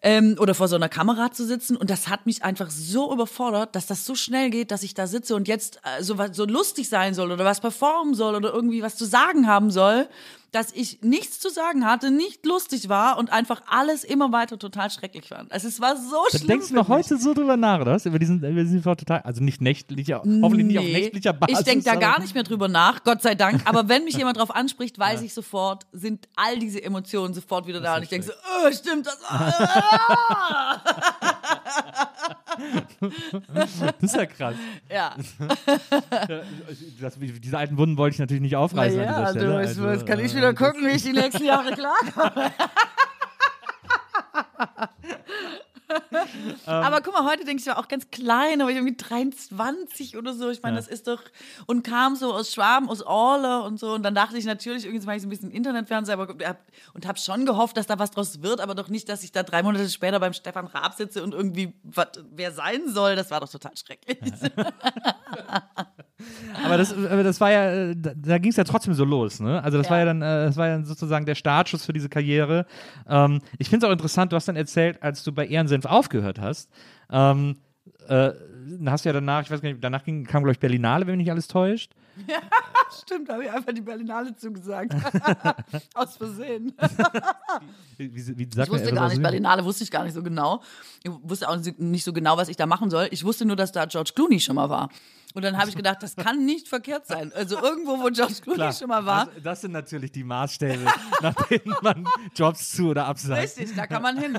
[0.01, 1.77] Ähm, oder vor so einer Kamera zu sitzen.
[1.77, 5.09] Und das hat mich einfach so überfordert, dass das so schnell geht, dass ich da
[5.09, 8.53] sitze und jetzt äh, so, was- so lustig sein soll oder was performen soll oder
[8.53, 10.09] irgendwie was zu sagen haben soll,
[10.53, 14.91] dass ich nichts zu sagen hatte, nicht lustig war und einfach alles immer weiter total
[14.91, 15.53] schrecklich fand.
[15.53, 16.49] Also es war so Da schlimm.
[16.49, 18.07] denkst du noch heute so drüber nach, oder was?
[18.07, 20.93] Über diesen, über diesen Total, also nicht nächtlicher, hoffentlich nicht auf Nee.
[20.93, 21.59] nächtlicher Basis.
[21.59, 23.63] Ich denke da gar nicht mehr drüber nach, Gott sei Dank.
[23.67, 27.81] Aber wenn mich jemand drauf anspricht, weiß ich sofort, sind all diese Emotionen sofort wieder
[27.81, 27.97] da.
[27.97, 29.19] Und ich denke so, oh, stimmt das?
[29.29, 30.83] Ah!
[33.55, 33.71] Das
[34.01, 34.55] ist ja krass.
[34.91, 35.15] ja.
[37.01, 39.47] Das, diese alten Wunden wollte ich natürlich nicht aufreißen an dieser ja, Stelle.
[39.47, 42.53] du, also, jetzt kann ich wieder gucken, wie ich die nächsten Jahre klarkomme.
[46.66, 50.34] aber guck mal, heute denke ich ja auch ganz klein, aber ich irgendwie 23 oder
[50.34, 50.51] so.
[50.51, 50.82] Ich meine, Ja.
[50.82, 51.22] das ist doch
[51.66, 53.95] und kam so aus Schwaben, aus Orle und so.
[53.95, 56.34] Und dann dachte ich natürlich, irgendwie mache ich so ein bisschen Internetfernsehen aber,
[56.95, 59.43] und habe schon gehofft, dass da was draus wird, aber doch nicht, dass ich da
[59.43, 63.16] drei Monate später beim Stefan Raab sitze und irgendwie wat, wer sein soll.
[63.16, 64.18] Das war doch total schrecklich.
[66.64, 69.39] Aber das, aber das war ja, äh, da, da ging es ja trotzdem so los,
[69.41, 69.62] ne?
[69.62, 69.91] Also das Ja.
[69.93, 72.66] war ja dann, äh, das war ja sozusagen der Startschuss für diese Karriere.
[73.09, 76.41] Ähm, ich finde es auch interessant, du hast dann erzählt, als du bei Ehrensenf aufgehört
[76.41, 76.71] hast,
[77.11, 77.57] ähm,
[78.09, 78.33] äh,
[78.71, 81.07] dann hast du ja danach, ich weiß gar nicht, danach ging, kam, glaube ich, Berlinale,
[81.07, 81.93] wenn mich nicht alles täuscht.
[83.03, 84.93] Stimmt, da habe ich einfach die Berlinale zugesagt.
[85.95, 86.73] Aus Versehen.
[87.97, 90.62] Wie, wie, wie Ich wusste gar nicht, Berlinale wusste ich gar nicht so genau.
[91.03, 93.09] Ich wusste auch nicht so genau, was ich da machen soll.
[93.11, 94.89] Ich wusste nur, dass da George Clooney schon mal war.
[95.35, 97.33] Und dann habe ich gedacht, das kann nicht verkehrt sein.
[97.35, 99.26] Also irgendwo, wo George Clooney Klar, schon mal war.
[99.26, 100.85] Das, das sind natürlich die Maßstäbe,
[101.20, 103.43] nach denen man Jobs zu oder absagt.
[103.43, 104.39] Richtig, da kann man hin.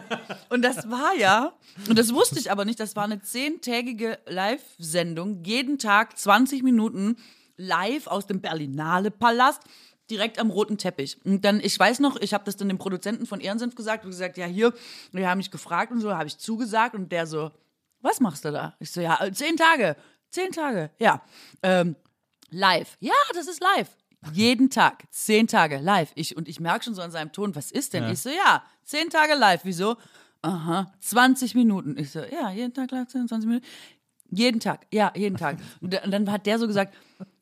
[0.50, 1.54] Und das war ja,
[1.88, 7.18] und das wusste ich aber nicht, das war eine zehntägige Live-Sendung, jeden Tag 20 Minuten
[7.56, 9.62] live aus dem Berlinale Palast.
[10.10, 11.24] Direkt am roten Teppich.
[11.24, 14.10] Und dann, ich weiß noch, ich habe das dann dem Produzenten von Ehrensenf gesagt, und
[14.10, 14.74] gesagt, ja, hier,
[15.14, 17.52] die haben mich gefragt und so, habe ich zugesagt und der so,
[18.02, 18.76] was machst du da?
[18.80, 19.96] Ich so, ja, äh, zehn Tage,
[20.32, 21.22] zehn Tage, ja.
[21.64, 21.96] Ähm,
[22.50, 22.98] live.
[23.00, 23.90] Ja, das ist live.
[24.34, 26.12] Jeden Tag, zehn Tage live.
[26.16, 28.10] Ich, und ich merke schon so an seinem Ton, was ist denn?
[28.12, 29.62] Ich so, ja, zehn Tage live.
[29.64, 29.96] Wieso?
[30.42, 31.98] Aha, 20 Minuten.
[31.98, 33.66] Ich so, ja, jeden Tag live, 10, 20 Minuten.
[34.32, 35.58] Jeden Tag, ja, jeden Tag.
[35.82, 36.94] Und da- und dann hat der so gesagt,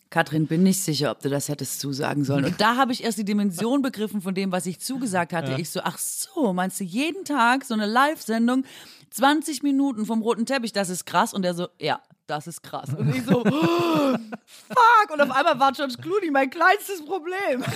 [0.10, 2.46] Katrin, bin nicht sicher, ob du das hättest zusagen sollen.
[2.46, 5.56] Und da habe ich erst die Dimension begriffen von dem, was ich zugesagt hatte.
[5.60, 8.64] Ich so, ach so, meinst du jeden Tag so eine Live-Sendung,
[9.10, 11.34] 20 Minuten vom roten Teppich, das ist krass.
[11.34, 12.94] Und der so, ja, das ist krass.
[12.94, 14.16] Und ich so, oh,
[14.46, 15.12] fuck.
[15.12, 17.64] Und auf einmal war George Clooney mein kleinstes Problem.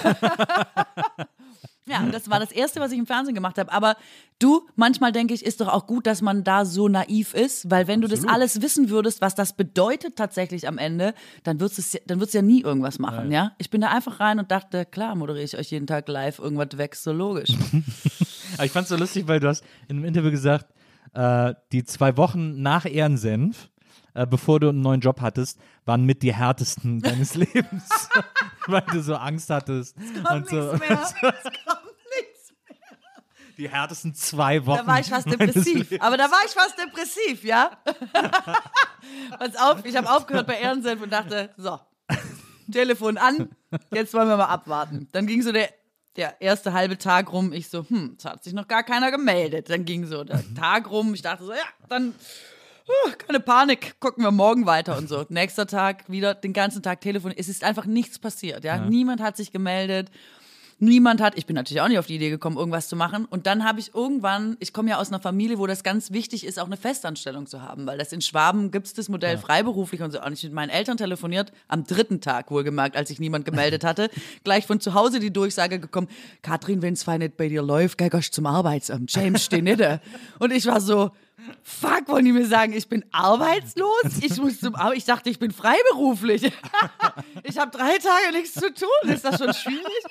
[1.88, 3.72] Ja, das war das Erste, was ich im Fernsehen gemacht habe.
[3.72, 3.98] Aber
[4.40, 7.88] du, manchmal denke ich, ist doch auch gut, dass man da so naiv ist, weil
[7.88, 12.00] wenn du das alles wissen würdest, was das bedeutet tatsächlich am Ende, dann würdest du
[12.06, 13.54] dann würdest du ja nie irgendwas machen, ja.
[13.58, 16.78] Ich bin da einfach rein und dachte, klar, moderiere ich euch jeden Tag live, irgendwas
[16.78, 17.50] weg, so logisch.
[18.54, 20.68] Aber ich fand es so lustig, weil du hast in einem Interview gesagt,
[21.14, 23.71] äh, die zwei Wochen nach Ehrensenf,
[24.14, 28.10] äh, bevor du einen neuen Job hattest, waren mit die härtesten deines Lebens.
[28.68, 29.96] weil du so Angst hattest.
[30.24, 30.74] Kommt und so.
[30.74, 30.82] nichts
[31.22, 31.36] mehr.
[31.38, 32.54] Es kommt nichts
[33.58, 34.86] Die härtesten zwei Wochen.
[34.86, 35.94] Da war ich fast depressiv.
[36.00, 37.72] Aber da war ich fast depressiv, ja?
[39.38, 41.80] Pass auf, ich habe aufgehört bei Ehrensenf und dachte, so,
[42.72, 43.50] Telefon an,
[43.92, 45.08] jetzt wollen wir mal abwarten.
[45.12, 45.70] Dann ging so der,
[46.16, 47.54] der erste halbe Tag rum.
[47.54, 49.70] Ich so, hm, es hat sich noch gar keiner gemeldet.
[49.70, 51.14] Dann ging so der Tag rum.
[51.14, 51.60] Ich dachte so, ja,
[51.90, 52.14] dann
[53.18, 55.26] keine Panik, gucken wir morgen weiter und so.
[55.30, 57.34] Nächster Tag wieder den ganzen Tag Telefon.
[57.36, 58.78] Es ist einfach nichts passiert, ja.
[58.78, 60.10] Niemand hat sich gemeldet.
[60.84, 63.26] Niemand hat, ich bin natürlich auch nicht auf die Idee gekommen, irgendwas zu machen.
[63.26, 66.44] Und dann habe ich irgendwann, ich komme ja aus einer Familie, wo das ganz wichtig
[66.44, 70.02] ist, auch eine Festanstellung zu haben, weil das in Schwaben gibt es das Modell freiberuflich
[70.02, 70.20] und so.
[70.20, 74.10] Und ich mit meinen Eltern telefoniert, am dritten Tag wohlgemerkt, als sich niemand gemeldet hatte,
[74.44, 76.08] gleich von zu Hause die Durchsage gekommen,
[76.42, 79.80] Katrin, wenn es fein nicht bei dir läuft, geh zum Arbeitsamt, James, steh nicht.
[79.80, 80.00] da.
[80.40, 81.12] Und ich war so,
[81.64, 84.04] Fuck, wollen die mir sagen, ich bin arbeitslos?
[84.22, 84.98] Ich muss zum Arbeit.
[84.98, 86.44] Ich dachte, ich bin freiberuflich.
[87.44, 89.12] ich habe drei Tage nichts zu tun.
[89.12, 90.04] Ist das schon schwierig?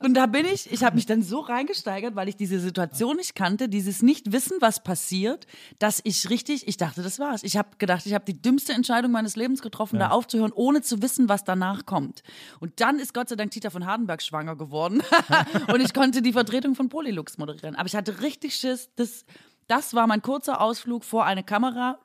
[0.00, 3.34] Und da bin ich, ich habe mich dann so reingesteigert, weil ich diese Situation nicht
[3.34, 5.46] kannte, dieses Nicht-Wissen, was passiert,
[5.78, 7.42] dass ich richtig, ich dachte, das war's.
[7.42, 11.02] Ich habe gedacht, ich habe die dümmste Entscheidung meines Lebens getroffen, da aufzuhören, ohne zu
[11.02, 12.22] wissen, was danach kommt.
[12.60, 15.02] Und dann ist Gott sei Dank Tita von Hardenberg schwanger geworden
[15.72, 17.74] und ich konnte die Vertretung von Polylux moderieren.
[17.74, 19.24] Aber ich hatte richtig Schiss, das,
[19.66, 21.98] das war mein kurzer Ausflug vor eine Kamera.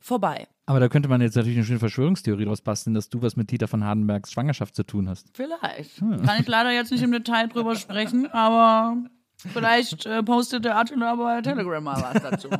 [0.00, 0.48] Vorbei.
[0.68, 3.48] Aber da könnte man jetzt natürlich eine schöne Verschwörungstheorie draus basteln, dass du was mit
[3.48, 5.26] Tita von Hardenbergs Schwangerschaft zu tun hast.
[5.32, 5.98] Vielleicht.
[5.98, 8.98] Kann ich leider jetzt nicht im Detail drüber sprechen, aber
[9.38, 12.48] vielleicht äh, postet der Attila bei Telegram mal was dazu.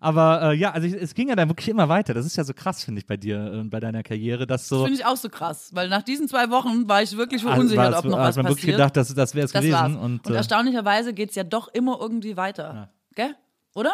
[0.00, 2.12] Aber äh, ja, also ich, es ging ja dann wirklich immer weiter.
[2.14, 4.76] Das ist ja so krass, finde ich, bei dir und bei deiner Karriere, dass so.
[4.76, 7.52] Das finde ich auch so krass, weil nach diesen zwei Wochen war ich wirklich Also
[7.54, 8.58] verunsichert, war ob noch was man passiert.
[8.62, 9.72] wirklich gedacht, dass das wäre es gewesen.
[9.72, 9.92] war's.
[9.92, 12.90] Und, Und, äh, erstaunlicherweise geht es ja doch immer irgendwie weiter.
[13.14, 13.34] Gell?
[13.74, 13.92] Oder?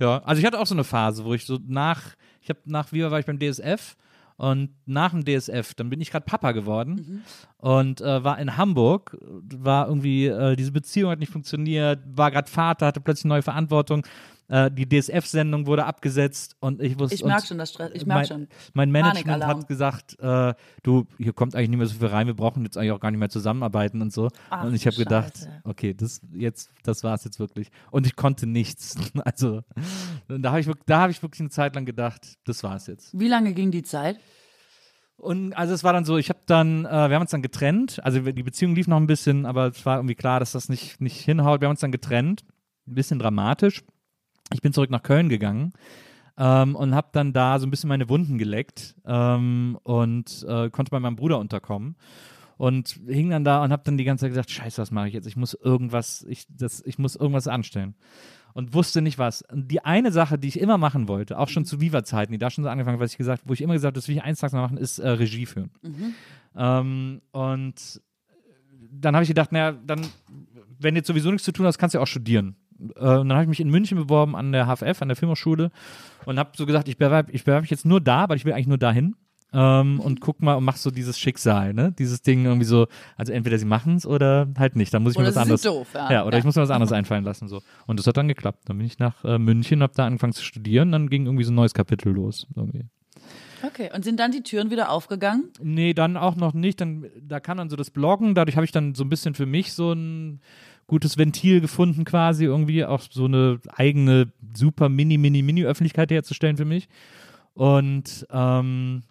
[0.00, 2.92] Ja, also ich hatte auch so eine Phase, wo ich so nach, ich habe nach
[2.92, 3.96] Viva war ich beim DSF
[4.36, 7.24] und nach dem DSF, dann bin ich gerade Papa geworden
[7.64, 12.50] und äh, war in Hamburg, war irgendwie, äh, diese Beziehung hat nicht funktioniert, war gerade
[12.50, 14.06] Vater, hatte plötzlich neue Verantwortung.
[14.48, 17.14] Äh, die DSF-Sendung wurde abgesetzt und ich wusste.
[17.14, 17.92] Ich und merk schon, das Stress.
[17.94, 18.48] Ich merk mein, schon.
[18.74, 20.52] Mein Management hat gesagt, äh,
[20.82, 23.10] du, hier kommt eigentlich nicht mehr so viel rein, wir brauchen jetzt eigentlich auch gar
[23.10, 24.28] nicht mehr zusammenarbeiten und so.
[24.50, 27.70] Ach, und ich habe gedacht, okay, das jetzt, das war es jetzt wirklich.
[27.90, 28.96] Und ich konnte nichts.
[29.24, 29.62] Also
[30.28, 33.18] da habe ich, da hab ich wirklich eine Zeit lang gedacht, das war es jetzt.
[33.18, 34.18] Wie lange ging die Zeit?
[35.16, 38.00] Und also es war dann so, ich habe dann, äh, wir haben uns dann getrennt.
[38.04, 41.00] Also die Beziehung lief noch ein bisschen, aber es war irgendwie klar, dass das nicht,
[41.00, 41.60] nicht hinhaut.
[41.60, 42.44] Wir haben uns dann getrennt.
[42.86, 43.82] Ein bisschen dramatisch.
[44.52, 45.72] Ich bin zurück nach Köln gegangen
[46.36, 50.90] ähm, und habe dann da so ein bisschen meine Wunden geleckt ähm, und äh, konnte
[50.90, 51.96] bei meinem Bruder unterkommen.
[52.56, 55.14] Und hing dann da und habe dann die ganze Zeit gesagt, scheiße, was mache ich
[55.14, 55.26] jetzt?
[55.26, 57.96] Ich muss irgendwas, ich, das, ich muss irgendwas anstellen.
[58.54, 59.42] Und wusste nicht was.
[59.42, 62.50] Und die eine Sache, die ich immer machen wollte, auch schon zu Viva-Zeiten, die da
[62.50, 64.38] schon so angefangen, was ich gesagt, wo ich immer gesagt habe, das will ich eins
[64.38, 65.70] Tages mal machen, ist äh, Regie führen.
[66.56, 68.00] Ähm, und
[68.92, 70.06] dann habe ich gedacht, naja, dann,
[70.78, 72.54] wenn du jetzt sowieso nichts zu tun hast, kannst du ja auch studieren.
[72.96, 75.70] Äh, und dann habe ich mich in München beworben an der HFF, an der Filmhochschule
[76.24, 78.52] und habe so gesagt, ich bewerbe ich bewerb mich jetzt nur da, weil ich will
[78.52, 79.16] eigentlich nur dahin.
[79.54, 81.92] Ähm, und guck mal und mach so dieses Schicksal, ne?
[81.98, 84.92] Dieses Ding irgendwie so, also entweder sie machen es oder halt nicht.
[84.92, 85.62] Dann muss ich Oder mir was anderes.
[85.62, 86.10] doof, ja.
[86.12, 86.38] ja, oder Ja.
[86.40, 87.46] ich muss mir was anderes einfallen lassen.
[87.48, 87.62] so.
[87.86, 88.62] Und das hat dann geklappt.
[88.66, 91.52] Dann bin ich nach äh, München, habe da angefangen zu studieren, dann ging irgendwie so
[91.52, 92.46] ein neues Kapitel los.
[92.56, 92.84] Irgendwie.
[93.62, 93.90] Okay.
[93.94, 95.50] Und sind dann die Türen wieder aufgegangen?
[95.62, 96.80] Nee, dann auch noch nicht.
[96.80, 99.46] Dann, da kann dann so das Bloggen, dadurch habe ich dann so ein bisschen für
[99.46, 100.40] mich so ein
[100.86, 106.56] gutes Ventil gefunden, quasi irgendwie auch so eine eigene super mini, mini, mini Öffentlichkeit herzustellen
[106.58, 106.88] für mich.
[107.54, 109.02] Und ähm,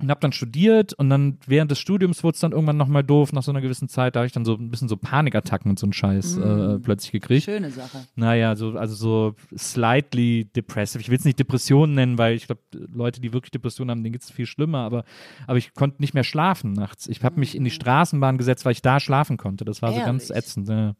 [0.00, 3.32] und habe dann studiert und dann während des Studiums wurde es dann irgendwann nochmal doof,
[3.32, 5.78] nach so einer gewissen Zeit, da habe ich dann so ein bisschen so Panikattacken und
[5.78, 7.44] so einen Scheiß äh, plötzlich gekriegt.
[7.44, 8.06] Schöne Sache.
[8.14, 11.00] Naja, so, also so slightly depressive.
[11.00, 14.12] Ich will es nicht Depressionen nennen, weil ich glaube, Leute, die wirklich Depressionen haben, denen
[14.12, 15.04] geht es viel schlimmer, aber,
[15.46, 17.08] aber ich konnte nicht mehr schlafen nachts.
[17.08, 19.64] Ich habe mich in die Straßenbahn gesetzt, weil ich da schlafen konnte.
[19.64, 20.44] Das war so ganz Ehrlich?
[20.44, 20.68] ätzend.
[20.68, 20.94] Ja.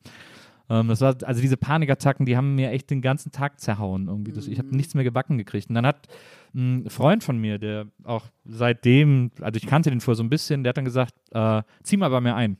[0.71, 4.33] Ähm, das war, also diese Panikattacken, die haben mir echt den ganzen Tag zerhauen irgendwie.
[4.33, 5.69] Das, ich habe nichts mehr gebacken gekriegt.
[5.69, 6.09] Und dann hat
[6.55, 10.65] ein Freund von mir, der auch seitdem, also ich kannte den vorher so ein bisschen,
[10.65, 12.59] der hat dann gesagt, äh, zieh mal bei mir ein.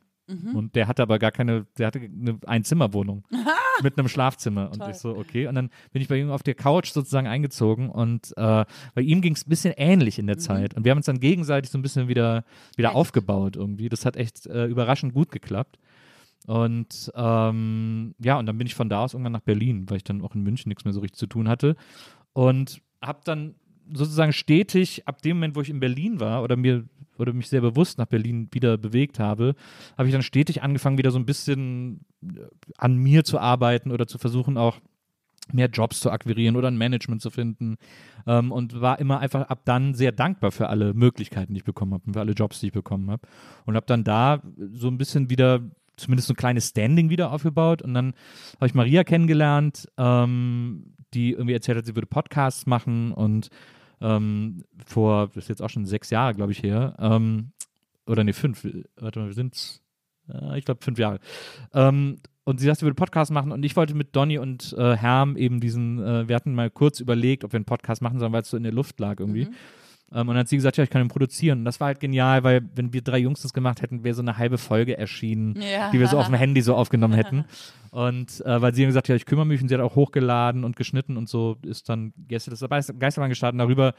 [0.55, 3.25] Und der hatte aber gar keine, der hatte eine Einzimmerwohnung
[3.83, 4.71] mit einem Schlafzimmer.
[4.71, 5.47] Und ich so, okay.
[5.47, 9.23] Und dann bin ich bei ihm auf der Couch sozusagen eingezogen und äh, bei ihm
[9.23, 10.75] ging es ein bisschen ähnlich in der Zeit.
[10.75, 12.45] Und wir haben uns dann gegenseitig so ein bisschen wieder,
[12.77, 12.97] wieder Echt?
[12.97, 13.89] aufgebaut irgendwie.
[13.89, 15.79] Das hat echt äh, überraschend gut geklappt.
[16.49, 20.05] Und ähm, ja, und dann bin ich von da aus irgendwann nach Berlin, weil ich
[20.05, 21.77] dann auch in München nichts mehr so richtig zu tun hatte.
[22.33, 23.55] Und habe dann
[23.93, 26.85] sozusagen stetig, ab dem Moment, wo ich in Berlin war oder mir
[27.19, 29.57] oder mich sehr bewusst nach Berlin wieder bewegt habe,
[29.99, 32.47] habe ich dann stetig angefangen, wieder so ein bisschen äh,
[32.79, 34.79] an mir zu arbeiten oder zu versuchen, auch
[35.53, 37.77] mehr Jobs zu akquirieren oder ein Management zu finden
[38.27, 41.93] ähm, und war immer einfach ab dann sehr dankbar für alle Möglichkeiten, die ich bekommen
[41.93, 43.27] habe und für alle Jobs, die ich bekommen habe
[43.67, 44.43] und habe dann da
[44.73, 45.61] so ein bisschen wieder
[45.99, 48.15] zumindest so ein kleines Standing wieder aufgebaut und dann
[48.57, 53.49] habe ich Maria kennengelernt, ähm, die irgendwie erzählt hat, sie würde Podcasts machen und
[54.01, 57.53] ähm, vor, das ist jetzt auch schon sechs Jahre, glaube ich, her, ähm,
[58.07, 59.83] oder nee, fünf, warte mal, wir sind,
[60.29, 61.19] äh, ich glaube, fünf Jahre.
[61.75, 64.97] Ähm, und sie sagte, sie würde Podcast machen und ich wollte mit Donny und äh,
[64.97, 68.33] Herm eben diesen, äh, wir hatten mal kurz überlegt, ob wir einen Podcast machen sollen,
[68.33, 69.45] weil es so in der Luft lag irgendwie.
[69.45, 69.55] Mhm.
[70.13, 71.61] Ähm, und dann hat sie gesagt, ja, ich kann ihn produzieren.
[71.61, 74.23] Und das war halt genial, weil wenn wir drei Jungs das gemacht hätten, wäre so
[74.23, 75.91] eine halbe Folge erschienen, Ja.
[75.91, 77.45] die wir so auf dem Handy so aufgenommen hätten.
[77.91, 79.97] Und äh, weil sie dann gesagt hat, ja, ich kümmere mich und sie hat auch
[79.97, 83.61] hochgeladen und geschnitten und so ist dann Gäste des Geisterbahn gestartet.
[83.61, 83.95] Darüber,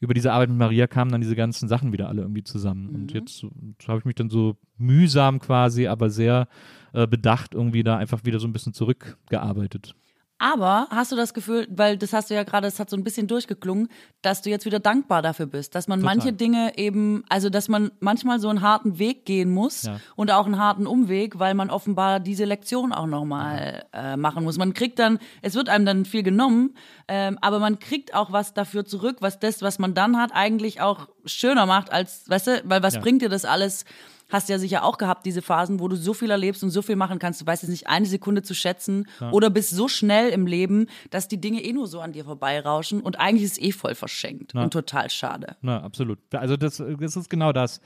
[0.00, 2.88] über diese Arbeit mit Maria kamen dann diese ganzen Sachen wieder alle irgendwie zusammen.
[2.90, 3.44] Und jetzt
[3.86, 6.46] habe ich mich dann so mühsam quasi, aber sehr
[6.92, 9.94] äh, bedacht irgendwie da einfach wieder so ein bisschen zurückgearbeitet.
[10.40, 13.02] Aber hast du das Gefühl, weil das hast du ja gerade, das hat so ein
[13.02, 13.88] bisschen durchgeklungen,
[14.22, 16.16] dass du jetzt wieder dankbar dafür bist, dass man Total.
[16.16, 19.98] manche Dinge eben, also dass man manchmal so einen harten Weg gehen muss Ja.
[20.14, 24.58] und auch einen harten Umweg, weil man offenbar diese Lektion auch nochmal äh, machen muss.
[24.58, 26.74] Man kriegt dann, es wird einem dann viel genommen,
[27.08, 30.80] ähm, aber man kriegt auch was dafür zurück, was das, was man dann hat, eigentlich
[30.80, 33.00] auch schöner macht als, weißt du, weil was Ja.
[33.00, 33.84] bringt dir das alles?
[34.30, 36.82] Hast du ja sicher auch gehabt, diese Phasen, wo du so viel erlebst und so
[36.82, 37.40] viel machen kannst.
[37.40, 41.28] Du weißt es nicht eine Sekunde zu schätzen oder bist so schnell im Leben, dass
[41.28, 44.54] die Dinge eh nur so an dir vorbeirauschen und eigentlich ist es eh voll verschenkt
[44.64, 45.56] und total schade.
[45.62, 46.18] Na, absolut.
[46.34, 47.80] Also das, das ist genau das.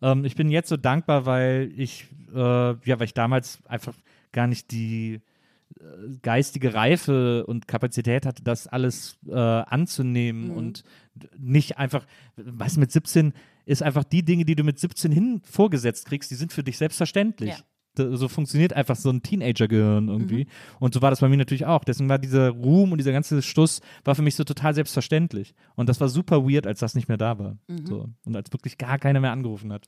[0.00, 3.94] Ähm, ich bin jetzt so dankbar, weil ich, äh, ja, weil ich damals einfach
[4.32, 5.20] gar nicht die
[5.80, 5.82] äh,
[6.22, 10.84] geistige Reife und Kapazität hatte, das alles äh, anzunehmen und
[11.14, 12.06] d- nicht einfach,
[12.36, 13.32] weißt du, mit 17
[13.68, 16.78] ist einfach die Dinge, die du mit 17 hin vorgesetzt kriegst, die sind für dich
[16.78, 17.50] selbstverständlich.
[17.50, 17.64] Ja.
[18.16, 20.46] So funktioniert einfach so ein Teenager-Gehirn irgendwie.
[20.78, 21.82] Und so war das bei mir natürlich auch.
[21.82, 25.54] Deswegen war dieser Ruhm und dieser ganze Stuss war für mich so total selbstverständlich.
[25.74, 27.58] Und das war super weird, als das nicht mehr da war.
[27.84, 28.08] So.
[28.24, 29.86] Und als wirklich gar keiner mehr angerufen hat.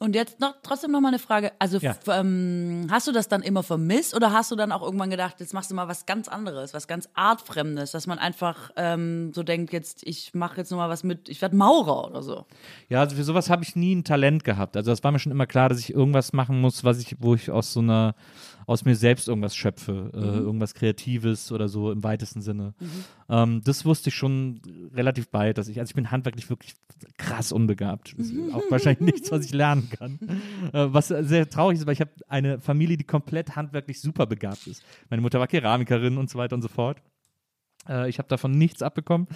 [0.00, 1.50] Und jetzt noch trotzdem noch mal eine Frage.
[1.58, 1.96] Also Ja.
[2.06, 5.54] ähm, hast du das dann immer vermisst oder hast du dann auch irgendwann gedacht, jetzt
[5.54, 9.72] machst du mal was ganz anderes, was ganz artfremdes, dass man einfach ähm, so denkt,
[9.72, 12.46] jetzt ich mache jetzt noch mal was mit, ich werde Maurer oder so.
[12.88, 14.76] Ja, also für sowas habe ich nie ein Talent gehabt.
[14.76, 17.34] Also das war mir schon immer klar, dass ich irgendwas machen muss, was ich, wo
[17.34, 18.14] ich aus so einer,
[18.66, 22.74] aus mir selbst irgendwas schöpfe, äh, irgendwas Kreatives oder so im weitesten Sinne.
[23.28, 24.60] Ähm, das wusste ich schon
[24.94, 26.74] relativ bald, dass ich, also ich bin handwerklich wirklich
[27.18, 28.14] krass unbegabt.
[28.14, 30.18] Ist auch wahrscheinlich nichts, was ich lernen kann.
[30.72, 34.66] Äh, was sehr traurig ist, weil ich habe eine Familie, die komplett handwerklich super begabt
[34.66, 34.82] ist.
[35.10, 37.02] Meine Mutter war Keramikerin und so weiter und so fort.
[37.88, 39.28] Äh, ich habe davon nichts abbekommen.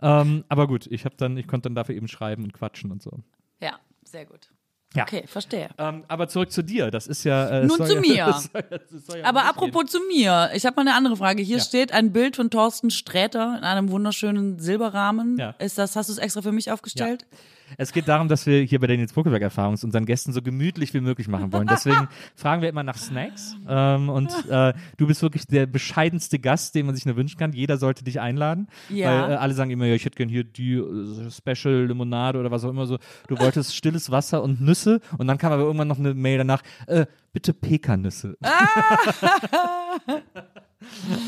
[0.00, 3.02] Ähm, aber gut, ich habe dann, ich konnte dann dafür eben schreiben und quatschen und
[3.02, 3.20] so.
[3.60, 4.50] Ja, sehr gut.
[4.94, 5.04] Ja.
[5.04, 5.68] Okay, verstehe.
[5.78, 6.90] Ähm, aber zurück zu dir.
[6.90, 7.48] Das ist ja.
[7.48, 8.26] Äh, Nun zu ja, mir.
[8.26, 11.16] das soll ja, das soll ja Aber apropos zu mir, ich habe mal eine andere
[11.16, 11.42] Frage.
[11.42, 11.62] Hier Ja.
[11.62, 15.38] steht ein Bild von Thorsten Sträter in einem wunderschönen Silberrahmen.
[15.38, 15.54] Ja.
[15.58, 17.20] Ist das, hast du es extra für mich aufgestellt?
[17.30, 17.38] gehen.
[17.78, 20.94] Es geht darum, dass wir hier bei der Nils Buckelberg-Erfahrung es unseren Gästen so gemütlich
[20.94, 21.66] wie möglich machen wollen.
[21.66, 23.56] Deswegen fragen wir immer nach Snacks.
[23.68, 27.52] Ähm, und äh, du bist wirklich der bescheidenste Gast, den man sich nur wünschen kann.
[27.52, 28.68] Jeder sollte dich einladen.
[28.88, 29.22] Ja.
[29.22, 32.50] Weil äh, alle sagen immer, ja, ich hätte gern hier die äh, Special Limonade oder
[32.50, 32.98] was auch immer so.
[33.28, 35.00] Du wolltest stilles Wasser und Nüsse.
[35.18, 38.36] Und dann kam aber irgendwann noch eine Mail danach, äh, bitte Pekannüsse.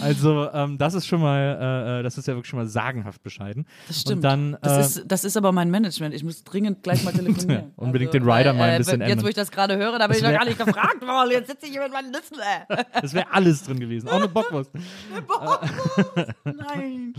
[0.02, 3.22] Also, ähm, das ist schon mal, äh, äh, das ist ja wirklich schon mal sagenhaft
[3.22, 3.66] bescheiden.
[3.88, 4.16] Das stimmt.
[4.16, 6.14] Und dann, das, äh, ist, das ist aber mein Management.
[6.14, 7.72] Ich muss dringend gleich mal telefonieren.
[7.76, 9.24] Unbedingt den Rider mal ein bisschen Jetzt, ändern.
[9.24, 11.30] wo ich das gerade höre, da bin ich noch gar nicht gefragt worden.
[11.30, 12.38] Jetzt sitze ich hier mit meinen Nüssen.
[12.38, 12.84] Äh.
[13.00, 14.70] das wäre alles drin gewesen, auch eine Bockwurst.
[16.44, 17.14] Nein.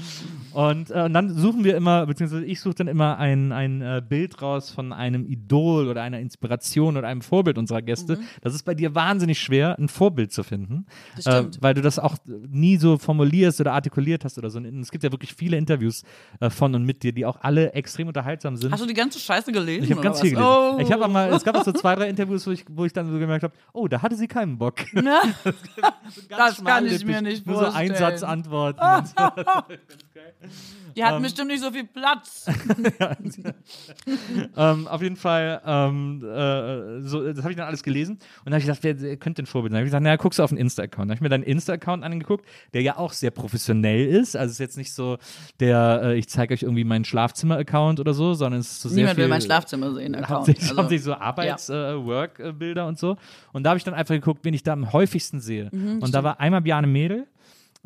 [0.53, 4.01] Und, äh, und dann suchen wir immer, beziehungsweise ich suche dann immer ein, ein äh,
[4.07, 8.19] Bild raus von einem Idol oder einer Inspiration oder einem Vorbild unserer Gäste.
[8.41, 10.85] Das ist bei dir wahnsinnig schwer, ein Vorbild zu finden,
[11.25, 14.59] äh, weil du das auch nie so formulierst oder artikuliert hast oder so.
[14.59, 16.03] Und es gibt ja wirklich viele Interviews
[16.39, 18.71] äh, von und mit dir, die auch alle extrem unterhaltsam sind.
[18.71, 19.84] Hast du die ganze Scheiße gelesen?
[19.84, 20.22] Ich habe ganz was?
[20.22, 20.49] viel gelesen.
[20.49, 20.77] Oh.
[20.80, 23.11] Ich habe mal, es gab auch so zwei, drei Interviews, wo ich, wo ich dann
[23.11, 24.77] so gemerkt habe, oh, da hatte sie keinen Bock.
[24.94, 25.06] Ganz
[26.30, 27.91] Das kann ich mir nicht Nur so vorstellen.
[27.91, 28.82] Einsatzantworten.
[28.82, 29.14] und so.
[30.95, 31.07] Die Ähm.
[31.07, 32.45] hatten bestimmt nicht so viel Platz.
[34.56, 38.14] ähm, auf jeden Fall, ähm, äh, so, das habe ich dann alles gelesen.
[38.15, 39.77] Und dann habe ich gedacht, wer, wer könnte denn Vorbild sein?
[39.80, 41.10] Habe ich gesagt, naja, guckst du auf den Insta-Account.
[41.10, 44.36] Dann habe ich mir deinen Insta-Account angeguckt, der ja auch sehr professionell ist.
[44.36, 45.18] Also es ist jetzt nicht so
[45.60, 49.17] der, äh, ich zeige euch irgendwie meinen Schlafzimmer-Account oder so, sondern es ist so Niemand
[49.17, 50.15] will mein Schlafzimmer sehen.
[50.15, 50.30] Account.
[50.30, 53.17] Hauptsächlich, Also, hauptsächlich so Arbeits-Work-Bilder und so.
[53.53, 55.69] Und da habe ich dann einfach geguckt, wen ich da am häufigsten sehe.
[55.72, 57.27] Mhm, und da war einmal Bjarne Mädel,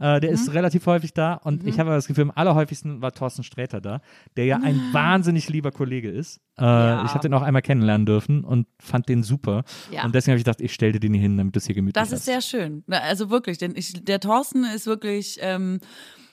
[0.02, 0.36] Äh, der Mhm.
[0.36, 4.00] ist relativ häufig da und ich habe das Gefühl, am allerhäufigsten war Thorsten Sträter da,
[4.38, 6.38] der ja ein wahnsinnig lieber Kollege ist.
[6.58, 7.04] Äh, Ja.
[7.04, 9.66] Ich habe den auch einmal kennenlernen dürfen und fand den super.
[9.92, 10.06] Ja.
[10.06, 11.76] Und deswegen habe ich gedacht, ich stelle dir den hier hin, damit du es hier
[11.76, 12.20] gemütlich Das hast.
[12.20, 12.86] ist sehr schön.
[12.88, 15.38] Also wirklich, denn ich, der Thorsten ist wirklich.
[15.42, 15.82] Ähm,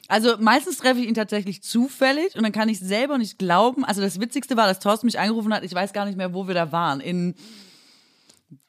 [0.09, 3.85] also meistens treffe ich ihn tatsächlich zufällig und dann kann ich selber nicht glauben.
[3.85, 5.65] Also das Witzigste war, dass Thorsten mich angerufen hat.
[5.65, 7.01] Ich weiß gar nicht mehr, wo wir da waren.
[7.01, 7.35] In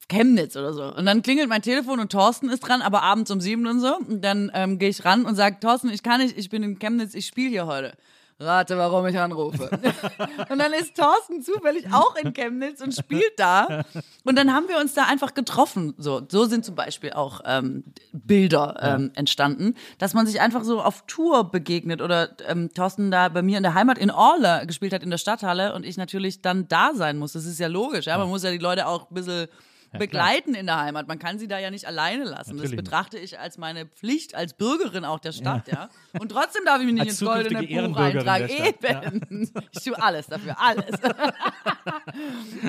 [0.10, 0.94] Chemnitz oder so.
[0.96, 3.98] Und dann klingelt mein Telefon und Thorsten ist dran, aber abends um sieben und so.
[3.98, 6.80] Und dann ähm, gehe ich ran und sage, Thorsten, ich kann nicht, ich bin in
[6.80, 7.94] Chemnitz, ich spiele hier heute.
[8.40, 9.70] Rate, warum ich anrufe.
[10.50, 13.84] und dann ist Thorsten zufällig auch in Chemnitz und spielt da.
[14.24, 15.96] Und dann haben wir uns da einfach getroffen.
[15.98, 17.84] So, so sind zum Beispiel auch ähm,
[18.14, 22.00] Bilder ähm, entstanden, dass man sich einfach so auf Tour begegnet.
[22.02, 25.18] Oder ähm, Thorsten da bei mir in der Heimat in Orle gespielt hat in der
[25.18, 27.34] Stadthalle und ich natürlich dann da sein muss.
[27.34, 28.06] Das ist ja logisch.
[28.06, 28.20] Ja?
[28.20, 29.48] Man muss ja die Leute auch ein bisschen
[29.92, 31.08] begleiten in der Heimat.
[31.08, 32.56] Man kann sie da ja nicht alleine lassen.
[32.56, 35.90] Natürlich das betrachte ich als meine Pflicht als Bürgerin auch der Stadt, ja.
[36.20, 38.50] Und trotzdem darf ich mich nicht Als ins goldene Buch eintragen.
[38.50, 39.52] Eben.
[39.72, 40.86] Ich tue alles dafür, alles.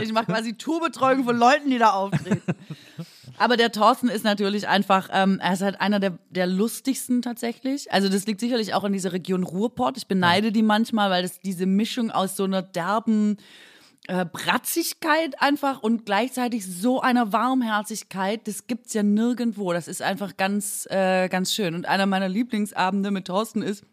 [0.01, 2.43] Ich mache quasi Tourbetreuung von Leuten, die da auftreten.
[3.39, 7.91] Aber der Thorsten ist natürlich einfach, ähm, er ist halt einer der, der lustigsten tatsächlich.
[7.93, 9.97] Also das liegt sicherlich auch in dieser Region Ruhrpott.
[9.97, 13.39] Ich beneide die manchmal, weil das diese Mischung aus so einer derben
[14.09, 19.73] äh, Bratzigkeit einfach und gleichzeitig so einer Warmherzigkeit, das gibt's ja nirgendwo.
[19.73, 21.75] Das ist einfach ganz, äh, ganz schön.
[21.75, 23.85] Und einer meiner Lieblingsabende mit Thorsten ist,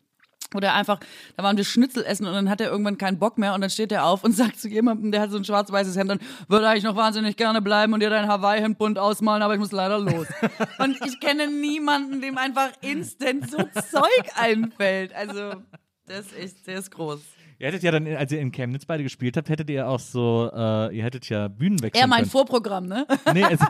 [0.51, 1.01] wo der einfach,
[1.35, 3.69] da waren wir Schnitzel essen und dann hat er irgendwann keinen Bock mehr und dann
[3.69, 6.69] steht er auf und sagt zu jemandem, der hat so ein schwarz-weißes Hemd an, würde
[6.69, 9.99] eigentlich noch wahnsinnig gerne bleiben und dir dein Hawaii-Hemd bunt ausmalen, aber ich muss leider
[9.99, 10.27] los.
[10.79, 15.13] und ich kenne niemanden, dem einfach instant so Zeug einfällt.
[15.13, 15.61] Also,
[16.05, 17.19] das ist der ist groß.
[17.59, 20.49] Ihr hättet ja dann, als ihr in Chemnitz beide gespielt habt, hättet ihr auch so,
[20.53, 22.31] äh, ihr hättet ja Bühnen wechseln Er mein können.
[22.31, 23.05] Vorprogramm, ne?
[23.33, 23.65] Nee, also,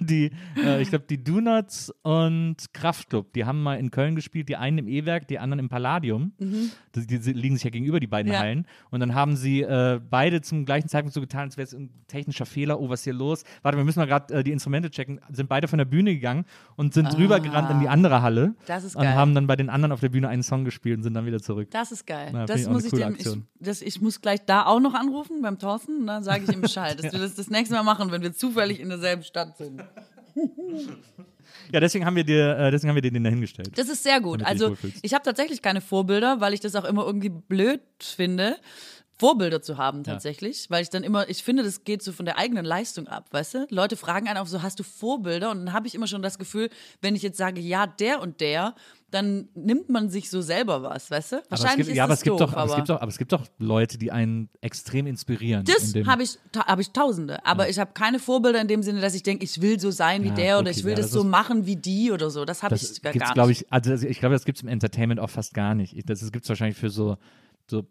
[0.00, 4.56] die, äh, ich glaube, die Donuts und Kraftclub, die haben mal in Köln gespielt, die
[4.56, 6.32] einen im E-Werk, die anderen im Palladium.
[6.92, 8.32] Das, die, die liegen sich ja gegenüber, die beiden Mhm.
[8.34, 8.40] Ja.
[8.40, 8.66] Hallen.
[8.90, 11.90] Und dann haben sie äh, beide zum gleichen Zeitpunkt so getan, als wäre es ein
[12.08, 12.78] technischer Fehler.
[12.80, 13.44] Oh, was ist hier los?
[13.62, 15.20] Warte, wir müssen mal gerade äh, die Instrumente checken.
[15.30, 16.44] Sind beide von der Bühne gegangen
[16.76, 18.54] und sind drüber gerannt in die andere Halle.
[18.58, 18.62] Ah.
[18.66, 19.14] Das ist Und geil.
[19.14, 21.40] haben dann bei den anderen auf der Bühne einen Song gespielt und sind dann wieder
[21.40, 21.70] zurück.
[21.70, 22.30] Das ist geil.
[22.32, 23.26] Na, das ich muss eine ich dem, ich,
[23.60, 26.60] das, ich muss gleich da auch noch anrufen beim Thorsten und dann sage ich ihm
[26.60, 29.82] Bescheid, dass wir das das nächste Mal machen, wenn wir zufällig in derselben Stadt sind.
[31.72, 33.76] Ja, deswegen haben wir dir, äh, deswegen haben wir dir den dahingestellt.
[33.76, 34.42] Das ist sehr gut.
[34.42, 38.56] Also ich habe tatsächlich keine Vorbilder, weil ich das auch immer irgendwie blöd finde.
[39.18, 42.38] Vorbilder zu haben tatsächlich, weil ich dann immer, ich finde, das geht so von der
[42.38, 43.66] eigenen Leistung ab, weißt du?
[43.70, 45.50] Leute fragen einen auch so, hast du Vorbilder?
[45.50, 46.70] Und dann habe ich immer schon das Gefühl,
[47.00, 48.74] wenn ich jetzt sage, ja, der und der,
[49.10, 51.36] dann nimmt man sich so selber was, weißt du?
[51.36, 52.88] Aber es Wahrscheinlich gibt, ist ja, aber das es gibt doof, doch, aber es gibt
[52.90, 55.64] doch, aber es gibt doch Leute, die einen extrem inspirieren.
[55.64, 57.44] Das in habe ich, ta- hab ich tausende.
[57.44, 60.22] Aber ich habe keine Vorbilder in dem Sinne, dass ich denke, ich will so sein
[60.22, 62.30] wie Ja, der oder okay, ich will ja, das, das so machen wie die oder
[62.30, 62.44] so.
[62.44, 63.62] Das habe Das ich gar, gibt's, gar glaube nicht.
[63.62, 65.96] ich, also das- ich glaube, das gibt es im Entertainment auch fast gar nicht.
[65.96, 67.16] Ich- Das gibt es wahrscheinlich für so,
[67.68, 67.84] so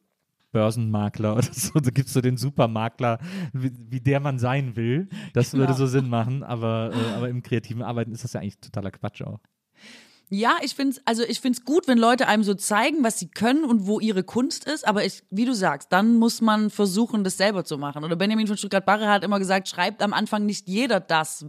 [0.51, 1.79] Börsenmakler oder so.
[1.79, 3.19] Da gibt es so den Supermakler,
[3.53, 5.09] wie, wie der man sein will.
[5.33, 5.77] Das würde Genau.
[5.77, 9.21] so Sinn machen, aber, äh, aber im kreativen Arbeiten ist das ja eigentlich totaler Quatsch
[9.21, 9.39] auch.
[10.29, 13.29] Ja, ich finde es also ich find's gut, wenn Leute einem so zeigen, was sie
[13.29, 14.85] können und wo ihre Kunst ist.
[14.85, 18.03] Aber ich, wie du sagst, dann muss man versuchen, das selber zu machen.
[18.03, 21.45] Oder Benjamin von Stuttgart-Barre hat immer gesagt, schreibt am Anfang nicht jeder das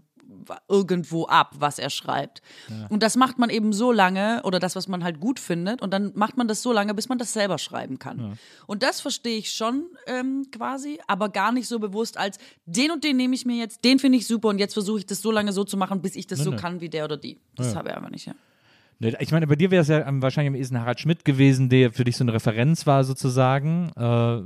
[0.69, 2.43] irgendwo ab, was er schreibt.
[2.89, 5.93] Und das macht man eben so lange, oder das, was man halt gut findet, und
[5.93, 8.39] dann macht man das so lange, bis man das selber schreiben kann.
[8.67, 13.05] Und das verstehe ich schon ähm, quasi, aber gar nicht so bewusst als, den und
[13.05, 15.31] den nehme ich mir jetzt, den finde ich super und jetzt versuche ich das so
[15.31, 16.57] lange so zu machen, bis ich das so nee.
[16.57, 17.39] kann wie der oder die.
[17.57, 18.35] Das habe ich aber nicht, ja.
[19.01, 21.93] Ich meine, bei dir wäre es ja ähm, wahrscheinlich am ehesten Harald Schmidt gewesen, der
[21.93, 23.93] für dich so eine Referenz war sozusagen.
[23.97, 24.43] Äh,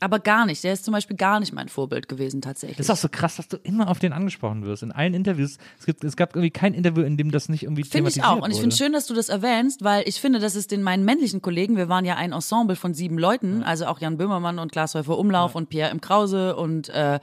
[0.00, 0.62] Aber gar nicht.
[0.62, 2.76] Der ist zum Beispiel gar nicht mein Vorbild gewesen, tatsächlich.
[2.76, 4.84] das ist auch so krass, dass du immer auf den angesprochen wirst.
[4.84, 5.58] In allen Interviews.
[5.78, 8.40] Es, gibt, es gab irgendwie kein Interview, in dem das nicht irgendwie Finde ich auch.
[8.40, 11.04] Und ich finde schön, dass du das erwähnst, weil ich finde, dass es den meinen
[11.04, 14.70] männlichen Kollegen, wir waren ja ein Ensemble von sieben Leuten, also auch Jan Böhmermann und
[14.70, 16.00] Klaas Häufer Umlauf und Pierre M.
[16.00, 17.18] Krause und äh,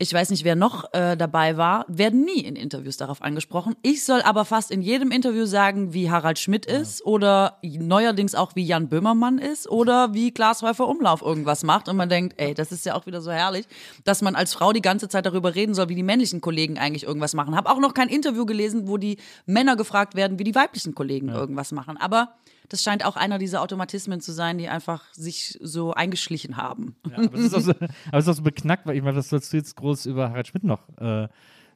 [0.00, 3.74] ich weiß nicht, wer noch äh, dabei war, werden nie in Interviews darauf angesprochen.
[3.82, 8.54] Ich soll aber fast in jedem Interview sagen, wie Harald Schmidt ist oder neuerdings auch
[8.54, 12.54] wie Jan Böhmermann ist oder wie Klaas Häufer Umlauf irgendwas macht und man denkt, ey,
[12.54, 13.66] das ist ja auch wieder so herrlich,
[14.04, 17.02] dass man als Frau die ganze Zeit darüber reden soll, wie die männlichen Kollegen eigentlich
[17.02, 17.56] irgendwas machen.
[17.56, 19.16] Habe auch noch kein Interview gelesen, wo die
[19.46, 21.96] Männer gefragt werden, wie die weiblichen Kollegen irgendwas machen.
[21.96, 22.34] Aber
[22.68, 26.96] das scheint auch einer dieser Automatismen zu sein, die einfach sich so eingeschlichen haben.
[27.10, 29.16] Ja, aber es ist auch so, aber es ist auch so beknackt, weil ich meine,
[29.16, 31.28] was sollst du jetzt groß über Harald Schmidt noch äh,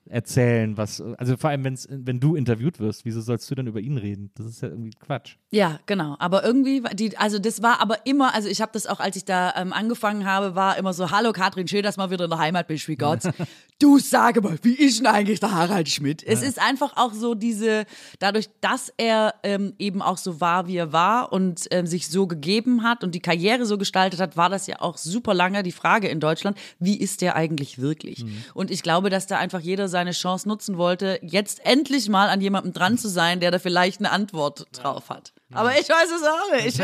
[0.06, 0.76] erzählen?
[0.76, 3.98] Was, also vor allem, wenn's, wenn du interviewt wirst, wieso sollst du dann über ihn
[3.98, 4.30] reden?
[4.34, 5.36] Das ist ja irgendwie Quatsch.
[5.50, 6.16] Ja, genau.
[6.18, 9.16] Aber irgendwie, war die, also das war aber immer, also ich habe das auch, als
[9.16, 12.30] ich da ähm, angefangen habe, war immer so, hallo Katrin, schön, dass mal wieder in
[12.30, 13.22] der Heimat bist, wie Gott.
[13.82, 16.22] du sage mal, wie ist denn eigentlich der Harald Schmidt?
[16.24, 17.84] Es ist einfach auch so diese,
[18.20, 22.26] dadurch, dass er ähm, eben auch so war, wie er war und ähm, sich so
[22.26, 25.72] gegeben hat und die Karriere so gestaltet hat, war das ja auch super lange die
[25.72, 28.24] Frage in Deutschland, wie ist der eigentlich wirklich?
[28.54, 32.40] Und ich glaube, dass da einfach jeder seine Chance nutzen wollte, jetzt endlich mal an
[32.40, 35.32] jemandem dran zu sein, der da vielleicht eine Antwort drauf hat.
[35.52, 36.80] Aber ich weiß es auch nicht.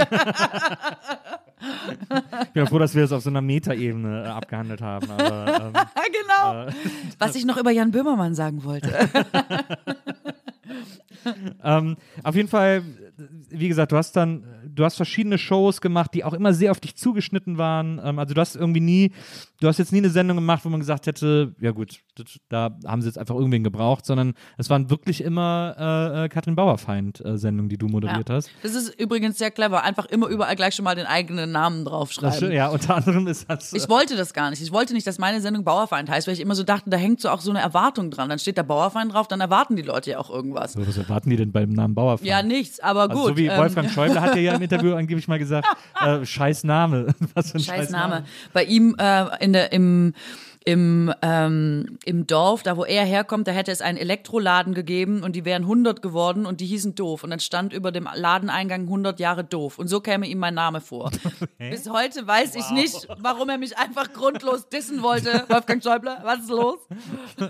[2.42, 5.10] Ich bin froh, dass wir das auf so einer Metaebene äh, abgehandelt haben.
[5.10, 5.72] Aber, ähm,
[6.12, 6.66] genau.
[7.18, 8.92] Was ich noch über Jan Böhmermann sagen wollte.
[11.64, 12.82] ähm, auf jeden Fall,
[13.50, 16.80] wie gesagt, du hast dann, du hast verschiedene Shows gemacht, die auch immer sehr auf
[16.80, 18.00] dich zugeschnitten waren.
[18.02, 19.12] Ähm, also du hast irgendwie nie,
[19.60, 22.00] du hast jetzt nie eine Sendung gemacht, wo man gesagt hätte, ja gut,
[22.48, 26.54] da haben sie jetzt einfach irgendwen gebraucht, sondern es waren wirklich immer äh, äh, Katrin
[26.56, 28.36] Bauerfeind-Sendungen, die du moderiert Ja.
[28.36, 28.50] hast.
[28.62, 29.82] Das ist übrigens sehr clever.
[29.84, 32.52] Einfach immer überall gleich schon mal den eigenen Namen Das, draufschreiben.
[32.52, 33.72] ja, unter anderem ist das.
[33.72, 34.62] Ich wollte das gar nicht.
[34.62, 37.20] Ich wollte nicht, dass meine Sendung Bauerfeind heißt, weil ich immer so dachte, da hängt
[37.20, 38.28] so auch so eine Erwartung dran.
[38.28, 40.72] Dann steht da Bauerfeind drauf, dann erwarten die Leute ja auch irgendwas.
[40.72, 42.28] So, was erwarten die denn beim Namen Bauerfeind?
[42.28, 43.16] Ja, nichts, aber gut.
[43.18, 45.66] Also so wie ähm, Wolfgang Schäuble hat ja ja im Interview angeblich mal gesagt,
[46.04, 47.14] äh, scheiß Name.
[47.34, 48.24] Was für ein Scheiß Name.
[48.52, 50.14] Bei ihm äh, in der, im,
[50.68, 55.34] im, ähm, im Dorf, da wo er herkommt, da hätte es einen Elektroladen gegeben und
[55.34, 57.24] die wären 100 geworden und die hießen doof.
[57.24, 59.78] Und dann stand über dem Ladeneingang 100 Jahre doof.
[59.78, 61.10] Und so käme ihm mein Name vor.
[61.58, 65.42] Bis heute weiß ich nicht, warum er mich einfach grundlos dissen wollte.
[65.48, 66.80] Wolfgang Schäuble, was ist los?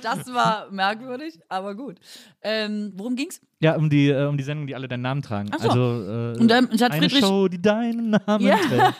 [0.00, 1.98] das war merkwürdig, aber gut.
[2.40, 3.42] Ähm, worum ging's?
[3.64, 5.48] Ja, um die, äh, um die Sendung, die alle deinen Namen tragen.
[5.52, 5.68] Ach so.
[5.70, 8.56] Also äh, Und hatte eine Friedrich- Show, die deinen Namen Ja.
[8.58, 8.94] trägt.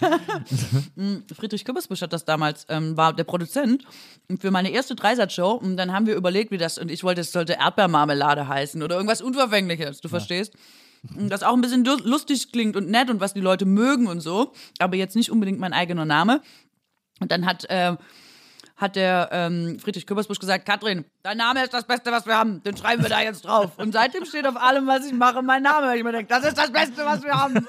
[1.36, 3.84] Friedrich Küppersbusch hat das damals, ähm, war der Produzent
[4.40, 7.32] für meine erste Dreisatzshow und dann haben wir überlegt, wie das, und ich wollte, es
[7.32, 10.54] sollte Erdbeermarmelade heißen oder irgendwas Unverfängliches, du verstehst?
[11.16, 14.06] Und Das auch ein bisschen lu- lustig klingt und nett und was die Leute mögen
[14.06, 16.40] und so, aber jetzt nicht unbedingt mein eigener Name.
[17.20, 17.96] Und dann hat, äh,
[18.76, 22.62] hat der ähm, Friedrich Küppersbusch gesagt, Katrin, dein Name ist das Beste, was wir haben,
[22.62, 23.78] den schreiben wir da jetzt drauf.
[23.78, 25.96] Und seitdem steht auf allem, was ich mache, mein Name.
[25.96, 27.66] Ich mir denke, das ist das Beste, was wir haben.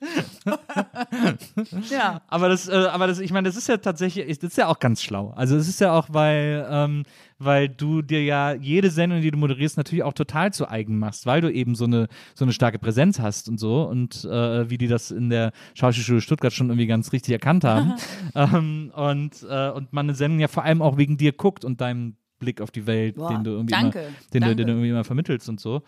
[1.90, 2.20] ja.
[2.28, 4.78] Aber das, äh, aber das, ich meine, das ist ja tatsächlich, das ist ja auch
[4.78, 5.32] ganz schlau.
[5.36, 7.04] Also es ist ja auch, weil, ähm,
[7.38, 11.26] weil du dir ja jede Sendung, die du moderierst, natürlich auch total zu eigen machst,
[11.26, 14.78] weil du eben so eine, so eine starke Präsenz hast und so und äh, wie
[14.78, 17.94] die das in der Schauspielschule Stuttgart schon irgendwie ganz richtig erkannt haben.
[18.34, 21.80] ähm, und, äh, und man eine Sendung ja vor allem auch wegen dir guckt und
[21.80, 24.56] deinem Blick auf die Welt, Boah, den du irgendwie danke, immer, den, du, danke.
[24.56, 25.82] den du irgendwie immer vermittelst und so.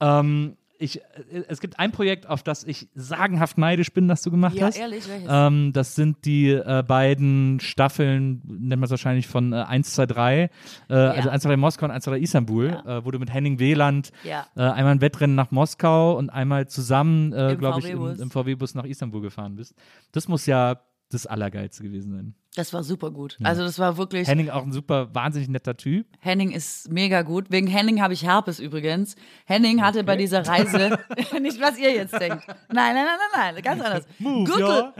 [0.00, 4.30] Ähm, ich, äh, es gibt ein Projekt, auf das ich sagenhaft neidisch bin, das du
[4.30, 4.78] gemacht Ja, hast.
[4.78, 5.28] ehrlich, welches?
[5.30, 10.06] Ähm, das sind die äh, beiden Staffeln, nennt man es wahrscheinlich von äh, 1, 2,
[10.06, 10.50] 3,
[10.88, 13.32] äh, also 1, 2, 3 Moskau und 1, 2, 3 Istanbul, äh, wo du mit
[13.32, 14.46] Henning Wieland Ja.
[14.56, 18.74] äh, einmal ein Wettrennen nach Moskau und einmal zusammen, äh, glaube ich, im, im VW-Bus
[18.74, 19.74] nach Istanbul gefahren bist.
[20.12, 20.80] Das muss ja
[21.10, 22.34] das Allergeilste gewesen sein.
[22.58, 23.38] Das war super gut.
[23.44, 24.26] Also das war wirklich.
[24.26, 26.08] Henning auch ein super, wahnsinnig netter Typ.
[26.18, 27.52] Henning ist mega gut.
[27.52, 29.14] Wegen Henning habe ich Herpes übrigens.
[29.44, 30.98] Henning hatte bei dieser Reise,
[31.40, 32.44] nicht was ihr jetzt denkt.
[32.48, 34.04] Nein, nein, nein, nein, nein, ganz anders.
[34.18, 34.92] Move, Gürtel,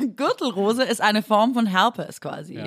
[0.16, 2.58] Gürtelrose ist eine Form von Herpes quasi.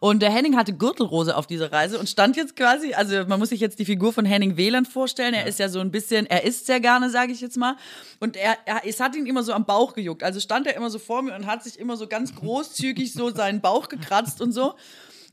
[0.00, 3.50] Und der Henning hatte Gürtelrose auf dieser Reise und stand jetzt quasi, also man muss
[3.50, 5.34] sich jetzt die Figur von Henning Wieland vorstellen.
[5.34, 7.76] Er ist ja so ein bisschen, er isst sehr gerne, sage ich jetzt mal.
[8.18, 10.22] Und er, er, es hat ihn immer so am Bauch gejuckt.
[10.22, 12.34] Also stand er immer so vor mir und hat sich immer so ganz
[12.78, 14.74] großzügig so seinen Bauch gekratzt und so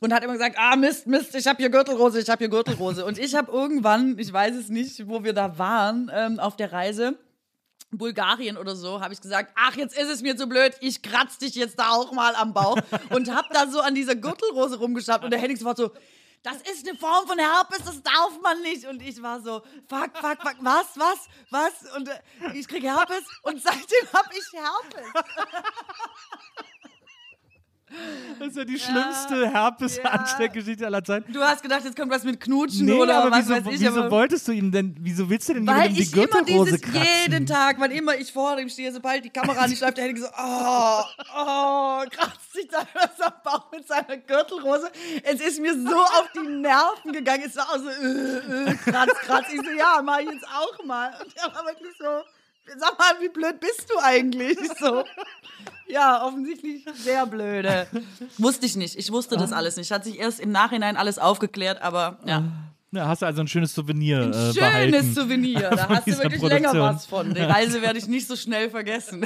[0.01, 3.05] und hat immer gesagt, ah Mist, Mist, ich habe hier Gürtelrose, ich habe hier Gürtelrose.
[3.05, 6.71] Und ich habe irgendwann, ich weiß es nicht, wo wir da waren ähm, auf der
[6.71, 7.17] Reise,
[7.91, 11.37] Bulgarien oder so, habe ich gesagt, ach, jetzt ist es mir zu blöd, ich kratz
[11.37, 12.77] dich jetzt da auch mal am Bauch
[13.11, 15.91] und habe da so an dieser Gürtelrose rumgeschnappt und der Henning sofort so,
[16.43, 18.85] das ist eine Form von Herpes, das darf man nicht.
[18.85, 21.95] Und ich war so, fuck, fuck, fuck, was, was, was?
[21.95, 22.19] Und äh,
[22.53, 25.23] ich krieg Herpes und seitdem habe ich Herpes.
[28.39, 31.31] Das ist ja die schlimmste Herpes-Ansteckgeschichte aller Zeiten.
[31.31, 33.79] Du hast gedacht, jetzt kommt was mit Knutschen Nee, oder aber was wieso, weiß ich.
[33.79, 36.71] wieso aber wolltest du ihm denn, wieso willst du denn weil jemandem die immer Gürtelrose
[36.71, 37.07] dieses kratzen?
[37.23, 40.21] jeden Tag, wann immer ich vor ihm stehe, sobald die Kamera nicht läuft, der Henning
[40.21, 41.01] so, oh,
[41.37, 44.89] oh, kratzt sich da was am Bauch mit seiner Gürtelrose.
[45.23, 47.43] Es ist mir so auf die Nerven gegangen.
[47.45, 49.45] Es war auch so, äh, äh, kratz, kratz.
[49.53, 51.13] Ich so, ja, mach ich jetzt auch mal.
[51.23, 52.05] Und er war wirklich so,
[52.77, 54.59] sag mal, wie blöd bist du eigentlich?
[54.59, 55.03] Ich so,
[55.87, 57.87] ja, offensichtlich sehr blöde.
[58.37, 58.97] Wusste ich nicht.
[58.97, 59.91] Ich wusste das alles nicht.
[59.91, 62.43] Hat sich erst im Nachhinein alles aufgeklärt, aber ja.
[62.95, 65.15] Na, hast du also ein schönes Souvenir Ein äh, schönes.
[65.15, 65.69] Souvenir.
[65.69, 66.95] Da hast du wirklich länger Produktion.
[66.95, 67.33] was von.
[67.33, 69.25] Die Reise werde ich nicht so schnell vergessen.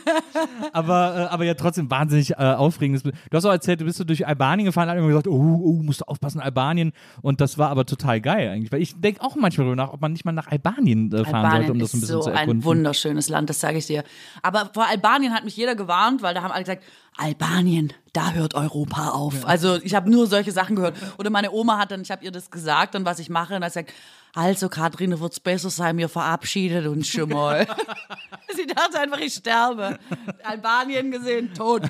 [0.72, 3.04] aber, äh, aber ja trotzdem wahnsinnig äh, aufregend.
[3.04, 5.60] Du hast auch erzählt, du bist so durch Albanien gefahren, alle haben immer gesagt, oh,
[5.62, 6.92] oh, musst du aufpassen, Albanien.
[7.20, 8.72] Und das war aber total geil eigentlich.
[8.72, 11.50] Weil ich denke auch manchmal darüber nach, ob man nicht mal nach Albanien äh, fahren
[11.50, 12.58] sollte, um das so ein ist bisschen so zu erkunden.
[12.58, 14.02] ein wunderschönes Land, das sage ich dir.
[14.42, 16.84] Aber vor Albanien hat mich jeder gewarnt, weil da haben alle gesagt,
[17.20, 19.46] Albanien, da hört Europa auf.
[19.46, 20.96] Also ich habe nur solche Sachen gehört.
[21.18, 23.60] Oder meine Oma hat dann, ich habe ihr das gesagt und was ich mache, und
[23.60, 23.92] dann sagt,
[24.34, 27.66] also Katrin, wird's besser sein, wir verabschiedet uns schon mal.
[28.56, 29.98] Sie dachte einfach, ich sterbe.
[30.42, 31.82] Albanien gesehen, tot.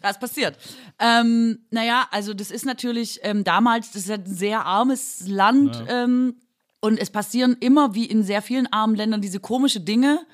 [0.00, 0.56] Das passiert.
[0.98, 5.84] Ähm, naja, also das ist natürlich ähm, damals, das ist ja ein sehr armes Land.
[5.86, 6.36] Ähm,
[6.80, 10.24] und es passieren immer, wie in sehr vielen armen Ländern, diese komische Dinge.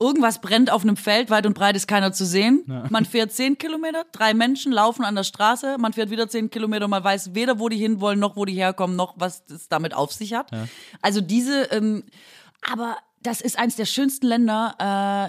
[0.00, 2.64] Irgendwas brennt auf einem Feld, weit und breit ist keiner zu sehen.
[2.90, 6.88] Man fährt zehn Kilometer, drei Menschen laufen an der Straße, man fährt wieder zehn Kilometer,
[6.88, 10.12] man weiß weder, wo die hinwollen, noch wo die herkommen, noch was es damit auf
[10.12, 10.50] sich hat.
[11.00, 12.02] Also diese, ähm,
[12.70, 14.76] aber das ist eins der schönsten Länder,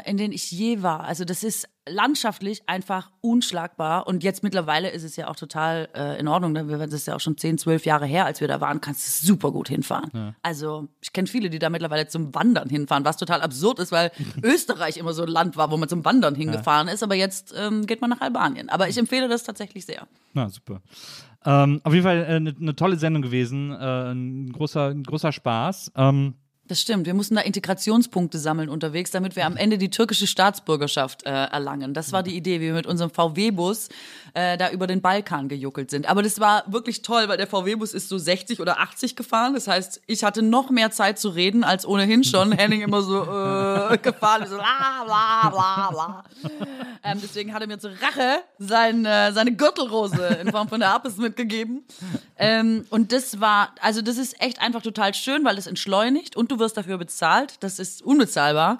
[0.05, 1.05] äh, in denen ich je war.
[1.05, 4.05] Also das ist landschaftlich einfach unschlagbar.
[4.07, 6.53] Und jetzt mittlerweile ist es ja auch total äh, in Ordnung.
[6.53, 8.81] denn wir- Das ist ja auch schon 10, 12 Jahre her, als wir da waren,
[8.81, 10.33] kannst du super gut hinfahren.
[10.41, 14.11] Also ich kenne viele, die da mittlerweile zum Wandern hinfahren, was total absurd ist, weil
[14.43, 17.01] Österreich immer so ein Land war, wo man zum Wandern hingefahren ist.
[17.03, 18.69] Aber jetzt ähm, geht man nach Albanien.
[18.69, 20.07] Aber ich empfehle das tatsächlich sehr.
[20.33, 20.81] Na, super.
[21.45, 23.71] Ähm, auf jeden Fall eine äh, ne tolle Sendung gewesen.
[23.71, 25.91] Äh, ein, großer, ein großer Spaß.
[25.95, 26.33] Ähm,
[26.67, 27.05] Das stimmt.
[27.05, 31.93] Wir mussten da Integrationspunkte sammeln unterwegs, damit wir am Ende die türkische Staatsbürgerschaft äh, erlangen.
[31.93, 33.89] Das war die Idee, wie wir mit unserem VW-Bus
[34.33, 36.09] äh, da über den Balkan gejuckelt sind.
[36.09, 39.53] Aber das war wirklich toll, weil der VW-Bus ist so 60 oder 80 gefahren.
[39.53, 42.51] Das heißt, ich hatte noch mehr Zeit zu reden als ohnehin schon.
[42.57, 46.23] Henning immer so äh, gefahren, so bla bla bla bla.
[47.03, 50.95] Ähm, deswegen hat er mir zur Rache sein, äh, seine Gürtelrose in Form von der
[50.95, 51.85] Apis mitgegeben.
[52.37, 56.51] Ähm, und das war, also das ist echt einfach total schön, weil das entschleunigt und
[56.51, 57.55] du wirst dafür bezahlt.
[57.61, 58.77] Das ist unbezahlbar.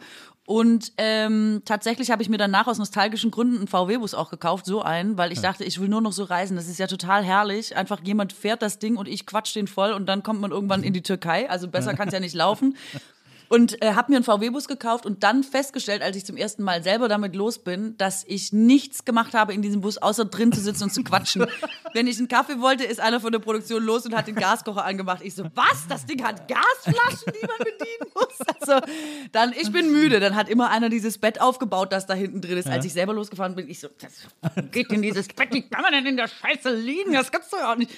[0.48, 4.84] Und ähm, tatsächlich habe ich mir danach aus nostalgischen Gründen einen VW-Bus auch gekauft, so
[4.84, 6.56] einen, weil ich dachte, ich will nur noch so reisen.
[6.56, 7.76] Das ist ja total herrlich.
[7.76, 10.84] Einfach jemand fährt das Ding und ich quatsch den voll und dann kommt man irgendwann
[10.84, 11.50] in die Türkei.
[11.50, 12.78] Also besser kann es ja nicht laufen.
[13.56, 16.84] Und äh, habe mir einen VW-Bus gekauft und dann festgestellt, als ich zum ersten Mal
[16.84, 20.60] selber damit los bin, dass ich nichts gemacht habe in diesem Bus, außer drin zu
[20.60, 21.46] sitzen und zu quatschen.
[21.94, 24.84] Wenn ich einen Kaffee wollte, ist einer von der Produktion los und hat den Gaskocher
[24.84, 25.22] angemacht.
[25.24, 25.88] Ich so, was?
[25.88, 28.46] Das Ding hat Gasflaschen, die man bedienen muss?
[28.60, 28.86] Also,
[29.32, 30.20] dann, ich bin müde.
[30.20, 32.68] Dann hat immer einer dieses Bett aufgebaut, das da hinten drin ist.
[32.68, 35.94] Als ich selber losgefahren bin, ich so, das geht in dieses Bett, wie kann man
[35.94, 37.14] denn in der Scheiße liegen?
[37.14, 37.92] Das kannst du ja auch nicht.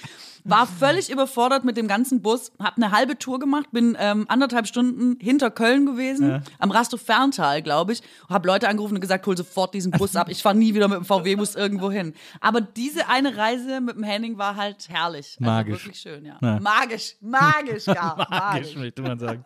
[0.44, 4.66] War völlig überfordert mit dem ganzen Bus, hab eine halbe Tour gemacht, bin ähm, anderthalb
[4.66, 9.36] Stunden hinter Köln gewesen, am Rastow Ferntal, glaube ich, hab Leute angerufen und gesagt, hol
[9.36, 12.14] sofort diesen Bus ab, ich fahre nie wieder mit dem VW-Bus irgendwo hin.
[12.40, 15.36] Aber diese eine Reise mit dem Henning war halt herrlich.
[15.40, 15.84] Also Magisch.
[15.84, 16.38] wirklich schön, ja.
[16.40, 16.60] Ja.
[16.60, 18.14] Magisch, magisch, ja.
[18.16, 18.76] magisch, magisch.
[18.76, 19.44] möchte man sagen.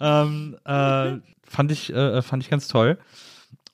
[0.00, 2.98] ähm, äh, fand, ich, äh, fand ich ganz toll.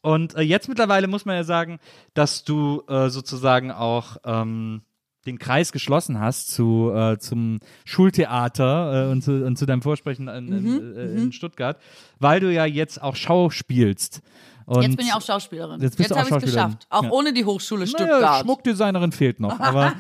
[0.07, 1.81] Und äh, jetzt mittlerweile muss man ja sagen,
[2.15, 4.83] dass du äh, sozusagen auch ähm,
[5.27, 10.29] den Kreis geschlossen hast zu, äh, zum Schultheater äh, und, zu, und zu deinem Vorsprechen
[10.29, 11.79] in, Mhm, in, äh, in Stuttgart,
[12.19, 14.23] weil du ja jetzt auch schauspielst.
[14.67, 15.81] Und Jetzt bin ich auch Schauspielerin.
[15.81, 16.87] Jetzt auch habe ich es geschafft.
[16.91, 17.11] Auch Ja.
[17.11, 18.41] ohne die Hochschule naja, Stuttgart.
[18.43, 19.93] Schmuckdesignerin fehlt noch, aber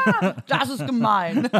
[0.48, 1.48] Das ist gemein.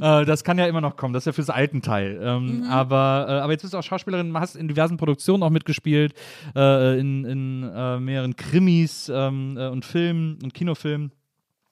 [0.00, 2.20] Äh, das kann ja immer noch kommen, das ist ja fürs alten Teil.
[2.22, 2.70] Ähm, Mhm.
[2.70, 6.14] aber, äh, aber jetzt bist du auch Schauspielerin, hast in diversen Produktionen auch mitgespielt,
[6.54, 7.60] äh, in, in
[8.04, 11.12] mehreren Krimis ähm, äh, und Filmen und Kinofilmen.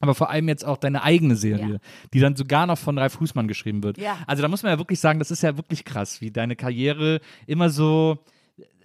[0.02, 1.78] Aber vor allem jetzt auch deine eigene Serie, Ja.
[2.12, 3.96] die dann sogar noch von Ralf Fußmann geschrieben wird.
[3.98, 4.18] Ja.
[4.26, 7.20] Also da muss man ja wirklich sagen, das ist ja wirklich krass, wie deine Karriere
[7.46, 8.18] immer so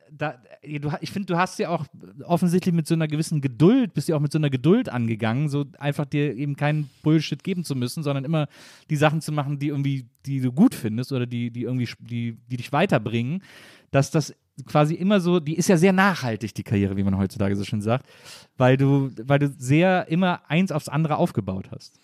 [0.10, 1.85] da, ich finde, du hast ja auch
[2.23, 5.65] offensichtlich mit so einer gewissen Geduld, bist ja auch mit so einer Geduld angegangen, so
[5.80, 8.48] einfach dir eben keinen Bullshit geben zu müssen, sondern immer
[8.89, 12.38] die Sachen zu machen, die irgendwie, die du gut findest oder die, die irgendwie, die,
[12.49, 13.44] die dich weiterbringen,
[13.91, 14.34] dass das
[14.65, 17.81] quasi immer so, die ist ja sehr nachhaltig, die Karriere, wie man heutzutage so schön
[17.81, 18.07] sagt,
[18.57, 21.99] weil du, weil du sehr immer eins aufs andere aufgebaut hast.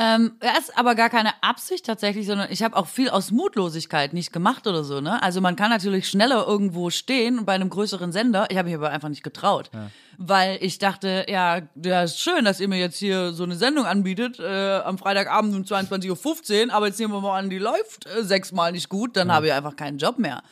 [0.00, 4.12] Ähm, das ist aber gar keine Absicht tatsächlich, sondern ich habe auch viel aus Mutlosigkeit
[4.12, 5.00] nicht gemacht oder so.
[5.00, 5.20] Ne?
[5.24, 8.46] Also man kann natürlich schneller irgendwo stehen und bei einem größeren Sender.
[8.48, 9.72] Ich habe mich aber einfach nicht getraut,
[10.16, 13.86] weil ich dachte, ja, ja, ist schön, dass ihr mir jetzt hier so eine Sendung
[13.86, 18.06] anbietet äh, am Freitagabend um 22:15 Uhr, aber jetzt nehmen wir mal an, die läuft
[18.06, 20.44] äh, sechsmal nicht gut, dann habe ich einfach keinen Job mehr.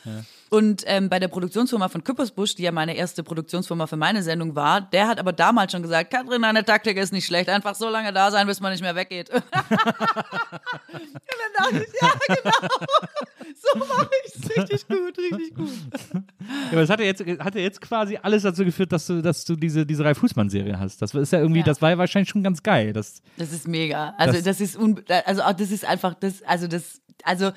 [0.49, 4.55] Und ähm, bei der Produktionsfirma von Küppersbusch, die ja meine erste Produktionsfirma für meine Sendung
[4.55, 7.89] war, der hat aber damals schon gesagt, Katrin, deine Taktik ist nicht schlecht, einfach so
[7.89, 9.29] lange da sein, bis man nicht mehr weggeht.
[9.29, 12.67] Und dann dachte ich, ja, genau,
[13.55, 15.69] so mache ich es richtig gut, richtig gut.
[16.13, 16.21] Ja,
[16.71, 19.43] aber es hat ja jetzt, hat ja jetzt quasi alles dazu geführt, dass du, dass
[19.45, 21.01] du diese, diese Ralf Fußmann-Serie hast.
[21.01, 21.65] Das ist ja irgendwie, Ja.
[21.65, 22.93] das war ja wahrscheinlich schon ganz geil.
[22.93, 24.13] Das, Das ist mega.
[24.17, 27.51] Also Das- das, ist un also das ist einfach das also das also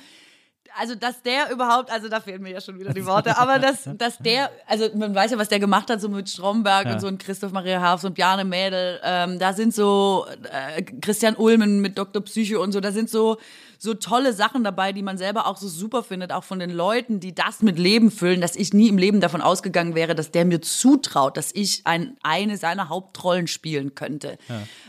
[0.79, 3.89] also dass der überhaupt also da fehlen mir ja schon wieder die Worte, aber dass
[3.99, 6.93] dass der also man weiß ja was der gemacht hat so mit Stromberg Ja.
[6.95, 11.35] und so und Christoph Maria Haafs und Bjarne Mädel, ähm, da sind so äh, Christian
[11.37, 12.23] Ulmen mit Dr.
[12.23, 13.39] Psyche und so, da sind so
[13.83, 17.19] so tolle Sachen dabei, die man selber auch so super findet, auch von den Leuten,
[17.19, 20.45] die das mit Leben füllen, dass ich nie im Leben davon ausgegangen wäre, dass der
[20.45, 24.37] mir zutraut, dass ich ein, eine seiner Hauptrollen spielen könnte.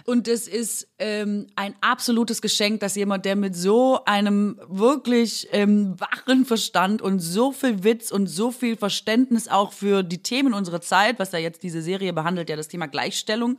[0.03, 5.97] Und es ist ähm, ein absolutes Geschenk, dass jemand, der mit so einem wirklich ähm,
[5.97, 10.81] wachen Verstand und so viel Witz und so viel Verständnis auch für die Themen unserer
[10.81, 13.57] Zeit, was da jetzt diese Serie behandelt, ja das Thema Gleichstellung,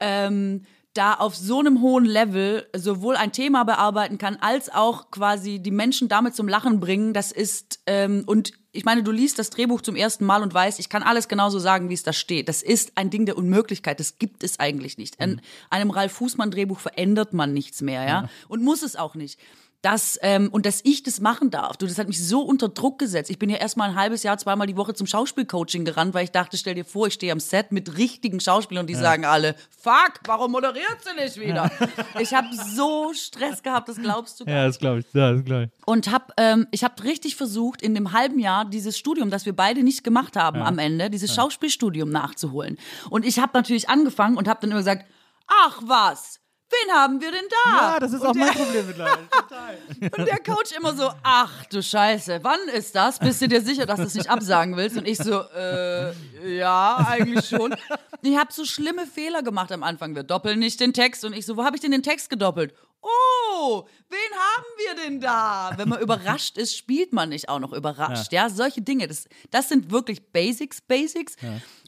[0.00, 0.64] ähm,
[0.94, 5.70] da auf so einem hohen Level sowohl ein Thema bearbeiten kann, als auch quasi die
[5.70, 7.12] Menschen damit zum Lachen bringen.
[7.12, 10.80] Das ist, ähm, und ich meine, du liest das Drehbuch zum ersten Mal und weißt,
[10.80, 12.48] ich kann alles genauso sagen, wie es da steht.
[12.48, 14.00] Das ist ein Ding der Unmöglichkeit.
[14.00, 15.20] Das gibt es eigentlich nicht.
[15.20, 15.40] An
[15.70, 18.28] einem Ralf Fußmann-Drehbuch verändert man nichts mehr, ja.
[18.48, 19.38] Und muss es auch nicht.
[19.82, 22.98] Das, ähm, und dass ich das machen darf, du, das hat mich so unter Druck
[22.98, 23.30] gesetzt.
[23.30, 26.24] Ich bin ja erst mal ein halbes Jahr, zweimal die Woche zum Schauspielcoaching gerannt, weil
[26.24, 29.24] ich dachte, stell dir vor, ich stehe am Set mit richtigen Schauspielern und die sagen
[29.24, 31.70] alle, fuck, warum moderiert sie nicht wieder?
[32.18, 35.06] ich habe so Stress gehabt, das glaubst du gar ja, das glaube ich.
[35.14, 35.86] Ja, das glaube ich.
[35.86, 39.56] und hab, ähm, ich habe richtig versucht, in dem halben Jahr dieses Studium, das wir
[39.56, 42.76] beide nicht gemacht haben am Ende, dieses Schauspielstudium nachzuholen.
[43.08, 45.06] Und ich habe natürlich angefangen und habe dann immer gesagt,
[45.46, 46.40] ach was,
[46.70, 47.70] wen haben wir denn da?
[47.76, 49.28] Ja, das ist und auch der, mein Problem mittlerweile.
[49.30, 49.78] Total.
[50.18, 53.18] Und der Coach immer so, ach du Scheiße, wann ist das?
[53.18, 54.96] Bist du dir sicher, dass du es nicht absagen willst?
[54.96, 56.12] Und ich so, äh,
[56.56, 57.74] ja, eigentlich schon.
[58.22, 60.14] Ich habe so schlimme Fehler gemacht am Anfang.
[60.14, 61.24] Wir doppeln nicht den Text.
[61.24, 62.74] Und ich so, wo habe ich denn den Text gedoppelt?
[63.02, 65.72] Oh, wen haben wir denn da?
[65.76, 68.32] Wenn man überrascht ist, spielt man nicht auch noch überrascht.
[68.32, 69.08] Ja, solche Dinge.
[69.08, 71.36] Das, das sind wirklich Basics, Basics.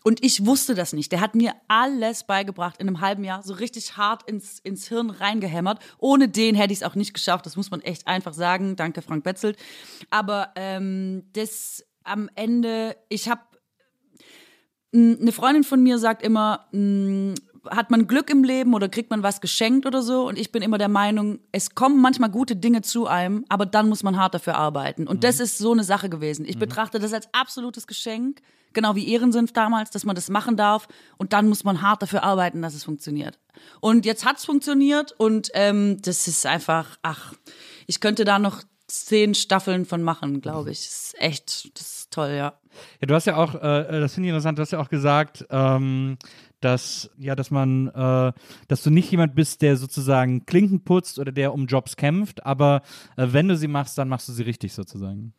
[0.05, 1.12] Und ich wusste das nicht.
[1.12, 5.10] Der hat mir alles beigebracht in einem halben Jahr, so richtig hart ins, ins Hirn
[5.10, 5.80] reingehämmert.
[5.98, 7.44] Ohne den hätte ich es auch nicht geschafft.
[7.47, 8.76] Das muss man echt einfach sagen.
[8.76, 9.59] Danke, Frank Betzelt.
[10.10, 13.43] Aber ähm, das am Ende, ich habe
[14.94, 17.34] eine Freundin von mir sagt immer, mh,
[17.70, 20.26] hat man Glück im Leben oder kriegt man was geschenkt oder so?
[20.26, 23.89] Und ich bin immer der Meinung, es kommen manchmal gute Dinge zu einem, aber dann
[23.89, 25.06] muss man hart dafür arbeiten.
[25.06, 26.44] Und das ist so eine Sache gewesen.
[26.47, 30.89] Ich betrachte das als absolutes Geschenk, genau wie Ehrensenf damals, dass man das machen darf.
[31.18, 33.39] Und dann muss man hart dafür arbeiten, dass es funktioniert.
[33.80, 37.34] Und jetzt hat's funktioniert und ähm, das ist einfach, ach,
[37.86, 40.78] ich könnte da noch zehn Staffeln von machen, glaube ich.
[40.78, 42.59] Das ist echt, das ist toll, ja.
[43.01, 45.47] Ja, du hast ja auch, äh, das finde ich interessant, du hast ja auch gesagt,
[45.51, 46.18] ähm,
[46.64, 48.32] dass, ja, dass man, äh,
[48.68, 52.82] dass du nicht jemand bist, der sozusagen Klinken putzt oder der um Jobs kämpft, aber
[53.16, 55.34] äh, wenn du sie machst, dann machst du sie richtig sozusagen.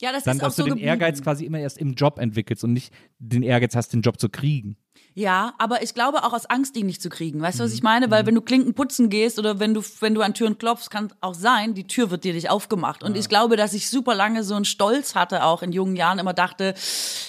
[0.00, 0.88] Ja, das Dann, ist auch dass du so den geblieben.
[0.88, 4.28] Ehrgeiz quasi immer erst im Job entwickelst und nicht den Ehrgeiz hast, den Job zu
[4.28, 4.76] kriegen.
[5.14, 7.40] Ja, aber ich glaube auch aus Angst, ihn nicht zu kriegen.
[7.42, 7.66] Weißt du, Mhm.
[7.66, 8.08] was ich meine?
[8.10, 11.12] Weil wenn du Klinken putzen gehst oder wenn du, wenn du an Türen klopfst, kann
[11.20, 13.02] auch sein, die Tür wird dir nicht aufgemacht.
[13.02, 16.20] Und ich glaube, dass ich super lange so einen Stolz hatte, auch in jungen Jahren
[16.20, 16.74] immer dachte,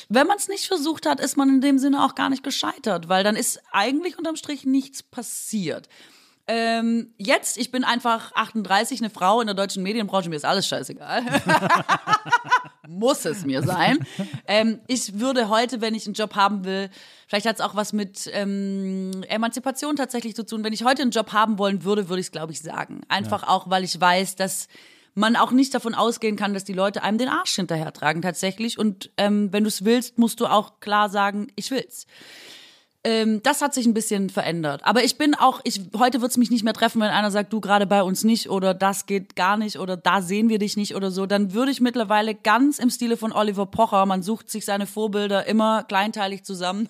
[0.08, 3.10] wenn man es nicht versucht hat, ist man in dem Sinne auch gar nicht gescheitert,
[3.10, 5.90] weil dann ist eigentlich unterm Strich nichts passiert.
[6.52, 10.68] Ähm, jetzt, ich bin einfach 38, eine Frau in der deutschen Medienbranche, mir ist alles
[10.68, 11.24] scheißegal.
[12.90, 14.00] Muss es mir sein.
[14.48, 16.90] Ähm, ich würde heute, wenn ich einen Job haben will,
[17.28, 20.64] vielleicht hat es auch was mit ähm, Emanzipation tatsächlich zu tun.
[20.64, 23.02] Wenn ich heute einen Job haben wollen würde, würde ich es, glaube ich, sagen.
[23.08, 24.68] Einfach auch, weil ich weiß, dass
[25.14, 28.80] man auch nicht davon ausgehen kann, dass die Leute einem den Arsch hinterher tragen tatsächlich.
[28.80, 32.08] Und ähm, wenn du es willst, musst du auch klar sagen, ich will's.
[33.06, 34.82] Ähm, das hat sich ein bisschen verändert.
[34.84, 37.54] Aber ich bin auch, ich, heute wird es mich nicht mehr treffen, wenn einer sagt,
[37.54, 40.76] du gerade bei uns nicht oder das geht gar nicht oder da sehen wir dich
[40.76, 41.26] nicht oder so.
[41.26, 45.48] Dann würde ich mittlerweile ganz im Stile von Oliver Pocher, man sucht sich seine Vorbilder
[45.48, 46.90] immer kleinteilig zusammen,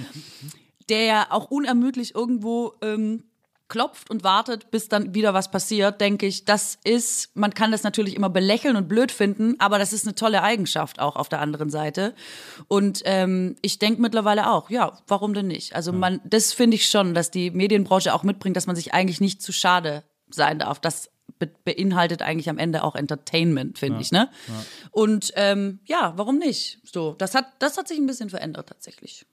[0.88, 3.24] der ja auch unermüdlich irgendwo ähm,
[3.68, 7.82] klopft und wartet, bis dann wieder was passiert, denke ich, das ist, man kann das
[7.82, 11.40] natürlich immer belächeln und blöd finden, aber das ist eine tolle Eigenschaft auch auf der
[11.40, 12.14] anderen Seite.
[12.68, 15.74] Und ähm, ich denke mittlerweile auch, ja, warum denn nicht?
[15.74, 19.20] Also man, das finde ich schon, dass die Medienbranche auch mitbringt, dass man sich eigentlich
[19.20, 20.80] nicht zu schade sein darf.
[20.80, 24.30] Das be beinhaltet eigentlich am Ende auch Entertainment, finde ich, ne?
[24.90, 26.78] Und ähm, ja, warum nicht?
[26.84, 29.26] So, das hat, das hat sich ein bisschen verändert tatsächlich.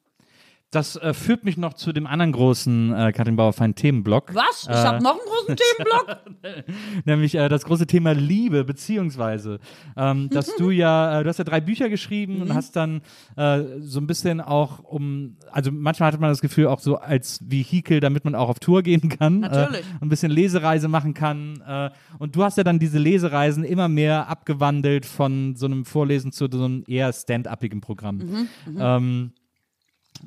[0.74, 4.34] Das äh, führt mich noch zu dem anderen großen äh, Katrin Bauerfeind Themenblock.
[4.36, 4.64] Was?
[4.64, 6.66] Ich Äh, habe noch einen großen Themenblock.
[7.06, 9.60] nämlich äh, das große Thema Liebe, beziehungsweise,
[9.96, 12.42] ähm, dass du ja, äh, du hast ja drei Bücher geschrieben Mhm.
[12.42, 13.02] und hast dann
[13.36, 17.40] äh, so ein bisschen auch um, also manchmal hatte man das Gefühl auch so als
[17.48, 19.42] Vehikel, damit man auch auf Tour gehen kann.
[19.42, 19.82] Natürlich.
[19.82, 21.62] Äh, ein bisschen Lesereise machen kann.
[21.68, 21.90] Äh,
[22.20, 26.48] und du hast ja dann diese Lesereisen immer mehr abgewandelt von so einem Vorlesen zu
[26.52, 28.18] so einem eher stand-upigen Programm.
[28.18, 28.48] Mhm,
[28.80, 29.32] Ähm,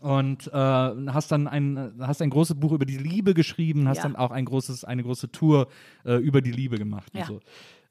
[0.01, 4.03] und äh, hast dann ein, hast ein großes Buch über die Liebe geschrieben, hast Ja.
[4.05, 5.69] dann auch ein großes, eine große Tour
[6.05, 7.25] äh, über die Liebe gemacht Ja.
[7.27, 7.41] so.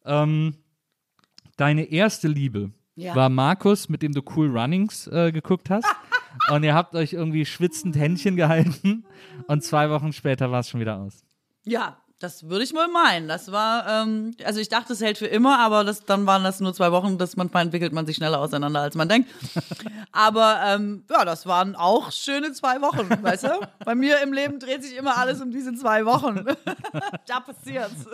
[0.05, 0.55] Ähm,
[1.57, 3.15] deine erste Liebe Ja.
[3.15, 5.85] war Markus, mit dem du Cool Runnings äh, geguckt hast.
[6.51, 9.05] und ihr habt euch irgendwie schwitzend Händchen gehalten
[9.47, 11.23] und zwei Wochen später war es schon wieder aus.
[11.63, 13.27] Ja, das würde ich mal meinen.
[13.27, 16.61] Das war, ähm, also ich dachte, es hält für immer, aber das, dann waren das
[16.61, 17.17] nur zwei Wochen.
[17.17, 19.29] Das manchmal entwickelt man sich schneller auseinander, als man denkt.
[20.13, 23.67] Aber ähm, ja, das waren auch schöne zwei Wochen, weißt du?
[23.83, 26.45] Bei mir im Leben dreht sich immer alles um diese zwei Wochen.
[27.27, 28.05] da passiert's.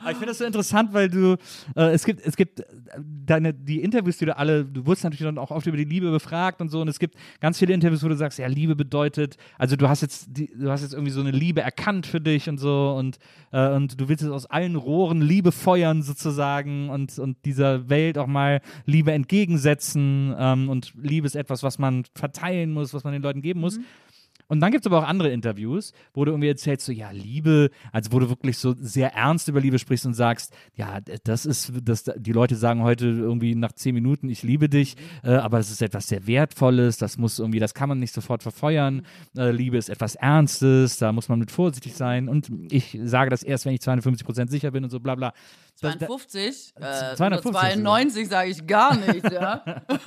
[0.00, 1.36] Aber ich finde das so interessant, weil du,
[1.76, 2.64] äh, es gibt, es gibt äh,
[2.98, 6.10] deine, die Interviews, die du alle, du wurdest natürlich dann auch oft über die Liebe
[6.10, 9.36] befragt und so, und es gibt ganz viele Interviews, wo du sagst, ja, Liebe bedeutet,
[9.58, 12.48] also du hast jetzt, die, du hast jetzt irgendwie so eine Liebe erkannt für dich
[12.50, 13.18] und so und,
[13.52, 18.26] äh, und du willst aus allen Rohren Liebe feuern sozusagen und, und dieser Welt auch
[18.26, 23.22] mal Liebe entgegensetzen ähm, und Liebe ist etwas, was man verteilen muss, was man den
[23.22, 23.80] Leuten geben muss.
[24.50, 27.70] Und dann gibt es aber auch andere Interviews, wo du irgendwie erzählst, so, ja, Liebe,
[27.92, 31.72] also wo du wirklich so sehr ernst über Liebe sprichst und sagst, ja, das ist,
[31.84, 35.70] das, die Leute sagen heute irgendwie nach zehn Minuten, ich liebe dich, äh, aber das
[35.70, 39.06] ist etwas sehr Wertvolles, das muss irgendwie, das kann man nicht sofort verfeuern.
[39.36, 42.28] Äh, Liebe ist etwas Ernstes, da muss man mit vorsichtig sein.
[42.28, 45.32] Und ich sage das erst, wenn ich 52 Prozent sicher bin und so bla bla.
[45.80, 49.64] Das- da- 52, äh, 250 92 sage ich gar nicht, ja.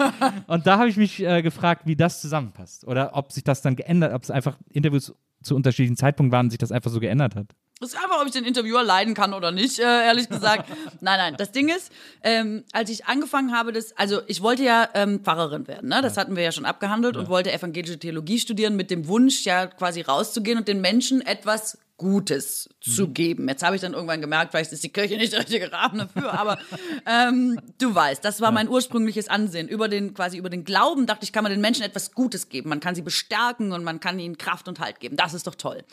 [0.47, 2.85] Und da habe ich mich äh, gefragt, wie das zusammenpasst.
[2.85, 6.49] Oder ob sich das dann geändert, ob es einfach Interviews zu unterschiedlichen Zeitpunkten waren und
[6.51, 7.47] sich das einfach so geändert hat.
[7.79, 10.69] Das ist einfach, ob ich den Interviewer leiden kann oder nicht, äh, ehrlich gesagt.
[11.01, 11.35] nein, nein.
[11.37, 11.91] Das Ding ist,
[12.23, 16.01] ähm, als ich angefangen habe, das, also ich wollte ja ähm, Pfarrerin werden, ne?
[16.01, 19.67] Das hatten wir ja schon abgehandelt und wollte evangelische Theologie studieren mit dem Wunsch, ja
[19.67, 23.47] quasi rauszugehen und den Menschen etwas Gutes zu geben.
[23.47, 26.33] Jetzt habe ich dann irgendwann gemerkt, vielleicht ist die Kirche nicht der richtige Rahmen dafür,
[26.33, 26.57] aber
[27.05, 29.67] ähm, du weißt, das war mein ursprüngliches Ansehen.
[29.67, 32.69] Über den, quasi über den Glauben dachte ich, kann man den Menschen etwas Gutes geben.
[32.69, 35.15] Man kann sie bestärken und man kann ihnen Kraft und Halt geben.
[35.15, 35.83] Das ist doch toll.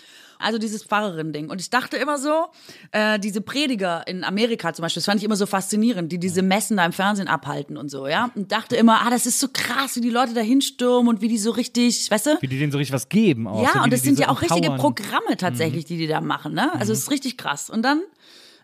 [0.41, 1.51] Also dieses Pfarrerin-Ding.
[1.51, 2.47] Und ich dachte immer so,
[2.93, 6.43] äh, diese Prediger in Amerika zum Beispiel, das fand ich immer so faszinierend, die diese
[6.43, 8.31] Messen da im Fernsehen abhalten und so, ja.
[8.35, 11.29] Und dachte immer, ah, das ist so krass, wie die Leute da hinstürmen und wie
[11.29, 12.39] die so richtig, weißt du?
[12.41, 13.63] Wie die denen so richtig was geben auch.
[13.63, 14.95] so Ja, wie und das sind diese ja auch richtige empowern.
[14.95, 16.73] Programme tatsächlich, die die da machen, ne?
[16.79, 17.71] Also es ist richtig krass.
[17.71, 18.01] Und dann,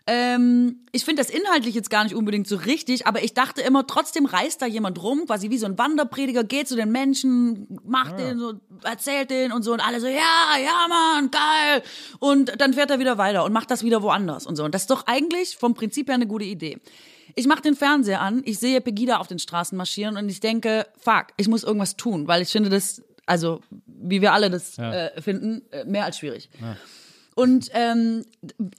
[0.09, 3.85] ähm, ich finde das inhaltlich jetzt gar nicht unbedingt so richtig, aber ich dachte immer,
[3.85, 8.17] trotzdem reist da jemand rum, quasi wie so ein Wanderprediger, geht zu den Menschen, macht
[8.17, 8.53] den so,
[8.83, 11.83] erzählt den und so und alle so, ja, ja, Mann, geil.
[12.19, 14.63] Und dann fährt er wieder weiter und macht das wieder woanders und so.
[14.63, 16.79] Und das ist doch eigentlich vom Prinzip her eine gute Idee.
[17.35, 20.87] Ich mache den Fernseher an, ich sehe Pegida auf den Straßen marschieren und ich denke,
[20.97, 25.21] fuck, ich muss irgendwas tun, weil ich finde das, also wie wir alle das äh,
[25.21, 26.49] finden, äh, mehr als schwierig.
[27.37, 28.25] Und ähm,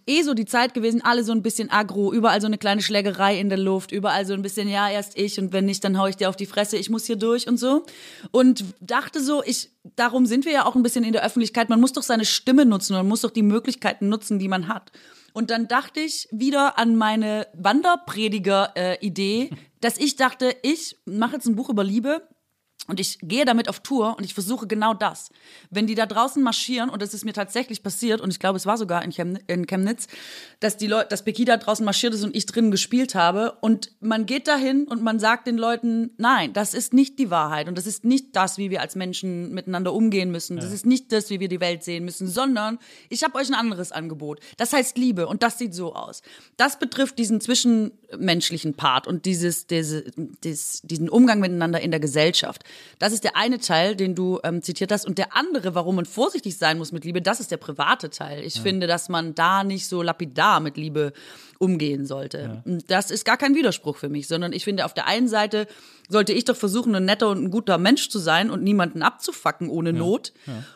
[0.05, 3.39] eh so die Zeit gewesen, alle so ein bisschen aggro, überall so eine kleine Schlägerei
[3.39, 6.07] in der Luft, überall so ein bisschen, ja, erst ich und wenn nicht, dann hau
[6.07, 7.87] ich dir auf die Fresse, ich muss hier durch und so.
[8.33, 11.79] Und dachte so, ich, darum sind wir ja auch ein bisschen in der Öffentlichkeit, man
[11.79, 14.91] muss doch seine Stimme nutzen, man muss doch die Möglichkeiten nutzen, die man hat.
[15.35, 21.55] Und dann dachte ich wieder an meine Wanderprediger-Idee, dass ich dachte, ich mache jetzt ein
[21.55, 22.27] Buch über Liebe
[22.89, 25.28] und ich gehe damit auf Tour und ich versuche genau das.
[25.70, 28.65] Wenn die da draußen marschieren, und das ist mir tatsächlich passiert, und ich glaube, es
[28.65, 30.06] war sogar in, Chem in Chemnitz,
[30.60, 33.59] dass die Leute, dass Pegida draußen marschiert ist und ich drinnen gespielt habe.
[33.60, 37.69] Und man geht dahin und man sagt den Leuten, nein, das ist nicht die Wahrheit
[37.69, 40.56] und das ist nicht das, wie wir als Menschen miteinander umgehen müssen.
[40.56, 42.78] Das ist nicht das, wie wir die Welt sehen müssen, sondern
[43.10, 44.40] ich habe euch ein anderes Angebot.
[44.56, 46.23] Das heißt Liebe und das sieht so aus.
[46.56, 50.05] Das betrifft diesen zwischenmenschlichen Part und dieses, diese,
[50.43, 52.65] dieses, diesen Umgang miteinander in der Gesellschaft.
[52.99, 55.07] Das ist der eine Teil, den du ähm, zitiert hast.
[55.07, 58.45] Und der andere, warum man vorsichtig sein muss mit Liebe, das ist der private Teil.
[58.45, 61.13] Ich finde, dass man da nicht so lapidar mit Liebe
[61.59, 62.63] umgehen sollte.
[62.65, 65.67] Und Das ist gar kein Widerspruch für mich, sondern ich finde, auf der einen Seite
[66.09, 69.69] sollte ich doch versuchen, ein netter und ein guter Mensch zu sein und niemanden abzufacken
[69.69, 70.33] ohne Not.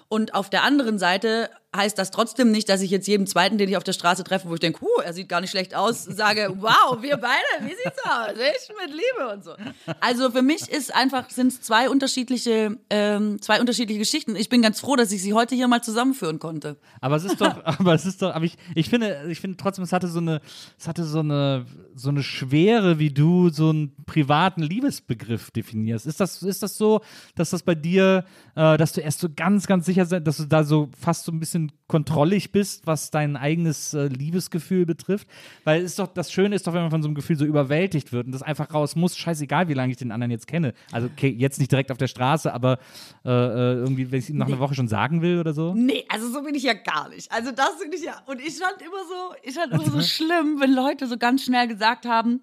[0.09, 3.67] Und auf der anderen Seite heißt das trotzdem nicht, dass ich jetzt jedem Zweiten, den
[3.67, 6.05] ich auf der Straße treffe, wo ich denke, huh, er sieht gar nicht schlecht aus,
[6.05, 8.33] sage, wow, wir beide, wie sieht's aus?
[8.35, 9.53] Ich mit Liebe und so.
[10.01, 14.37] Also für mich ist einfach, sind es zwei unterschiedliche, ähm, zwei unterschiedliche Geschichten.
[14.37, 16.77] Ich bin ganz froh, dass ich sie heute hier mal zusammenführen konnte.
[17.01, 19.85] Aber es ist doch, aber es ist doch, aber ich, ich finde, ich finde trotzdem,
[19.85, 20.43] es hatte so eine,
[20.79, 26.07] es hatte so eine, so eine Schwere, wie du so einen privaten Liebesbegriff definierst.
[26.07, 27.01] Ist das, ist das so,
[27.35, 28.25] dass das bei dir,
[28.55, 31.33] äh, dass du erst so ganz, ganz sicher sein, dass du da so fast so
[31.33, 35.29] ein bisschen kontrollig bist, was dein eigenes äh, Liebesgefühl betrifft?
[35.65, 38.13] Weil ist doch, das Schöne ist doch, wenn man von so einem Gefühl so überwältigt
[38.13, 40.73] wird und das einfach raus muss, scheißegal, wie lange ich den anderen jetzt kenne.
[40.91, 42.79] Also okay, jetzt nicht direkt auf der Straße, aber
[43.25, 45.75] äh, äh, irgendwie, wenn ich ihm nach einer Woche schon sagen will oder so.
[45.75, 47.31] Nee, also so bin ich ja gar nicht.
[47.31, 48.23] Also das bin ich ja.
[48.27, 51.69] Und ich fand immer so, ich fand immer so schlimm, wenn Leute so ganz schnell
[51.69, 52.41] gesagt haben,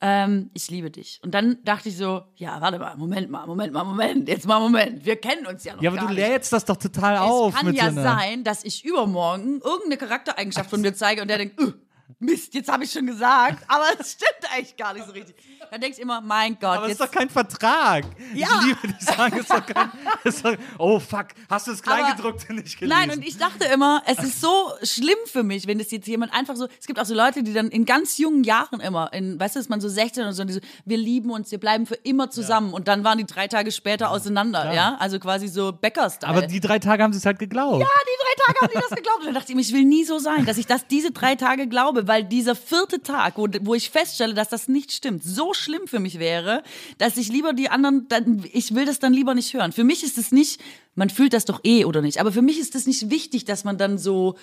[0.00, 1.20] ähm, ich liebe dich.
[1.24, 4.60] Und dann dachte ich so, ja, warte mal, Moment mal, Moment mal, Moment, jetzt mal
[4.60, 5.04] Moment.
[5.04, 7.52] Wir kennen uns ja noch Ja, aber du lädst das doch total auf.
[7.54, 11.38] Es kann ja so sein, dass ich übermorgen irgendeine Charaktereigenschaft von mir zeige und der
[11.38, 11.72] denkt, "Äh,
[12.20, 15.36] Mist, jetzt habe ich schon gesagt, aber es stimmt eigentlich gar nicht so richtig.
[15.70, 18.04] Dann denkst du immer, mein Gott, Aber es ist doch kein Vertrag.
[18.34, 18.48] Ja.
[18.60, 19.90] Ich liebe dich sagen, ist doch kein.
[20.24, 22.98] Ist doch, oh fuck, hast du das Kleingedruckte nicht gelesen?
[22.98, 26.32] Nein, und ich dachte immer, es ist so schlimm für mich, wenn es jetzt jemand
[26.32, 29.38] einfach so, es gibt auch so Leute, die dann in ganz jungen Jahren immer, in,
[29.38, 31.86] weißt du, ist man so 16 oder so, die so, wir lieben uns, wir bleiben
[31.86, 35.72] für immer zusammen und dann waren die drei Tage später auseinander, ja, also quasi so
[35.72, 36.30] Bäcker-Style.
[36.30, 37.80] Aber die drei Tage haben sie es halt geglaubt.
[37.80, 39.18] Ja, die drei Tage haben die das geglaubt.
[39.20, 41.34] Und dann dachte ich mir, ich will nie so sein, dass ich das diese drei
[41.34, 45.54] Tage glaube, weil dieser vierte Tag, wo, wo ich feststelle, dass das nicht stimmt, so
[45.54, 46.62] schlimm für mich wäre,
[46.98, 49.72] dass ich lieber die anderen, dann, ich will das dann lieber nicht hören.
[49.72, 50.60] Für mich ist es nicht,
[50.94, 53.64] man fühlt das doch eh oder nicht, aber für mich ist es nicht wichtig, dass
[53.64, 54.36] man dann so,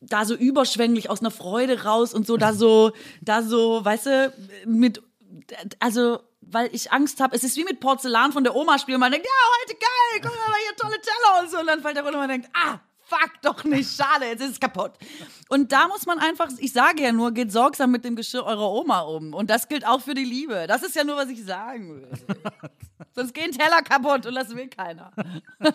[0.00, 4.32] da so überschwänglich aus einer Freude raus und so, da so, da so, weißt du,
[4.66, 5.02] mit,
[5.80, 9.00] also, weil ich Angst habe, es ist wie mit Porzellan von der Oma spielen.
[9.00, 9.32] Man denkt, ja,
[9.62, 11.58] heute geil, guck mal, hier tolle Teller und so.
[11.58, 14.52] Und dann fällt der runter und man denkt, ah, fuck doch nicht, schade, jetzt ist
[14.52, 14.92] es kaputt.
[15.48, 18.70] Und da muss man einfach, ich sage ja nur, geht sorgsam mit dem Geschirr eurer
[18.70, 19.32] Oma um.
[19.32, 20.66] Und das gilt auch für die Liebe.
[20.66, 22.08] Das ist ja nur, was ich sagen will.
[23.14, 25.12] Sonst gehen Teller kaputt und das will keiner.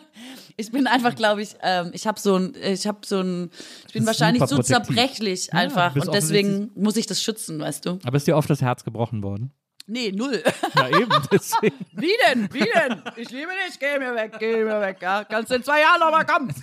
[0.58, 3.50] Ich bin einfach, glaube ich, ähm, ich habe so ein, ich habe so ein,
[3.88, 7.86] ich bin wahrscheinlich so zerbrechlich Ja, einfach bist und deswegen muss ich das schützen, weißt
[7.86, 8.00] du?
[8.04, 9.52] Aber ist dir oft das Herz gebrochen worden?
[9.92, 10.42] Nee, null.
[10.76, 11.76] Ja, eben, deswegen.
[11.92, 12.48] Wie denn?
[12.54, 13.02] Wie denn?
[13.18, 15.26] Ich liebe dich, geh mir weg, geh mir weg, ja?
[15.26, 16.48] Kannst in zwei Jahren nochmal kommen.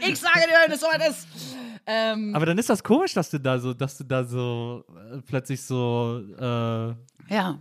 [0.00, 1.28] ich sage dir, wenn es soweit ist.
[1.86, 5.18] Ähm, Aber dann ist das komisch, dass du da so, dass du da so äh,
[5.22, 6.20] plötzlich so.
[6.36, 6.94] Äh,
[7.32, 7.58] ja.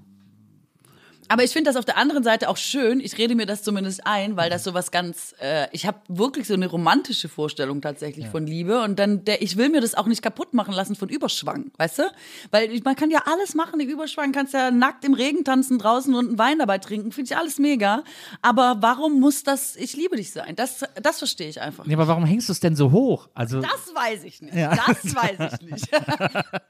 [1.32, 3.00] Aber ich finde das auf der anderen Seite auch schön.
[3.00, 5.34] Ich rede mir das zumindest ein, weil das so was ganz.
[5.42, 9.56] Äh, ich habe wirklich so eine romantische Vorstellung tatsächlich von Liebe und dann der, ich
[9.56, 12.04] will mir das auch nicht kaputt machen lassen von Überschwang, weißt du?
[12.52, 15.80] Weil ich, man kann ja alles machen im Überschwang, kannst ja nackt im Regen tanzen
[15.80, 18.04] draußen und einen Wein dabei trinken, finde ich alles mega.
[18.42, 20.58] Aber warum muss das Ich liebe dich sein?
[20.58, 21.86] Das, das verstehe ich einfach.
[21.88, 23.30] ja, aber warum hängst du es denn so hoch?
[23.34, 24.54] Also, Das weiß ich nicht.
[24.58, 25.88] Das weiß ich nicht.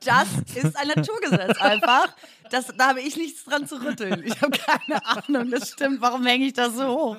[0.04, 2.16] Das ist ein Naturgesetz einfach.
[2.52, 4.24] Das, da habe ich nichts dran zu rütteln.
[4.26, 5.50] Ich habe keine Ahnung.
[5.50, 6.02] Das stimmt.
[6.02, 7.18] Warum hänge ich das so hoch?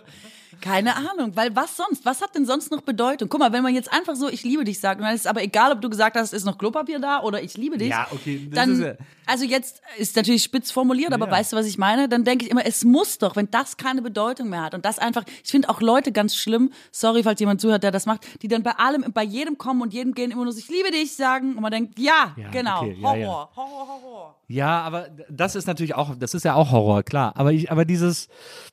[0.60, 2.04] Keine Ahnung, weil was sonst?
[2.04, 3.28] Was hat denn sonst noch Bedeutung?
[3.28, 5.26] Guck mal, wenn man jetzt einfach so ich liebe dich sagt, und dann ist es
[5.26, 7.88] aber egal, ob du gesagt hast, ist noch Klopapier da oder ich liebe dich.
[7.88, 8.96] Ja, okay, das Dann, ist
[9.32, 11.32] also jetzt ist natürlich spitz formuliert, aber Ja.
[11.32, 12.06] weißt du, was ich meine?
[12.08, 14.98] Dann denke ich immer, es muss doch, wenn das keine Bedeutung mehr hat und das
[14.98, 18.48] einfach, ich finde auch Leute ganz schlimm, sorry, falls jemand zuhört, der das macht, die
[18.48, 21.16] dann bei allem, bei jedem kommen und jedem gehen immer nur so, ich liebe dich
[21.16, 23.48] sagen und man denkt, ja, Ja, genau, okay, ja, Horror, ja.
[23.56, 24.36] Horror, Horror.
[24.48, 27.32] Ja, aber das ist natürlich auch, das ist ja auch Horror, klar.
[27.36, 28.28] Aber ich, aber dieses,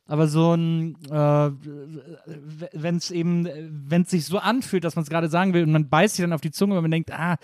[0.08, 1.52] aber so ein, äh,
[2.74, 3.48] wenn es eben,
[3.90, 6.24] wenn es sich so anfühlt, dass man es gerade sagen will und man beißt sich
[6.24, 7.38] dann auf die Zunge, weil man denkt, ah,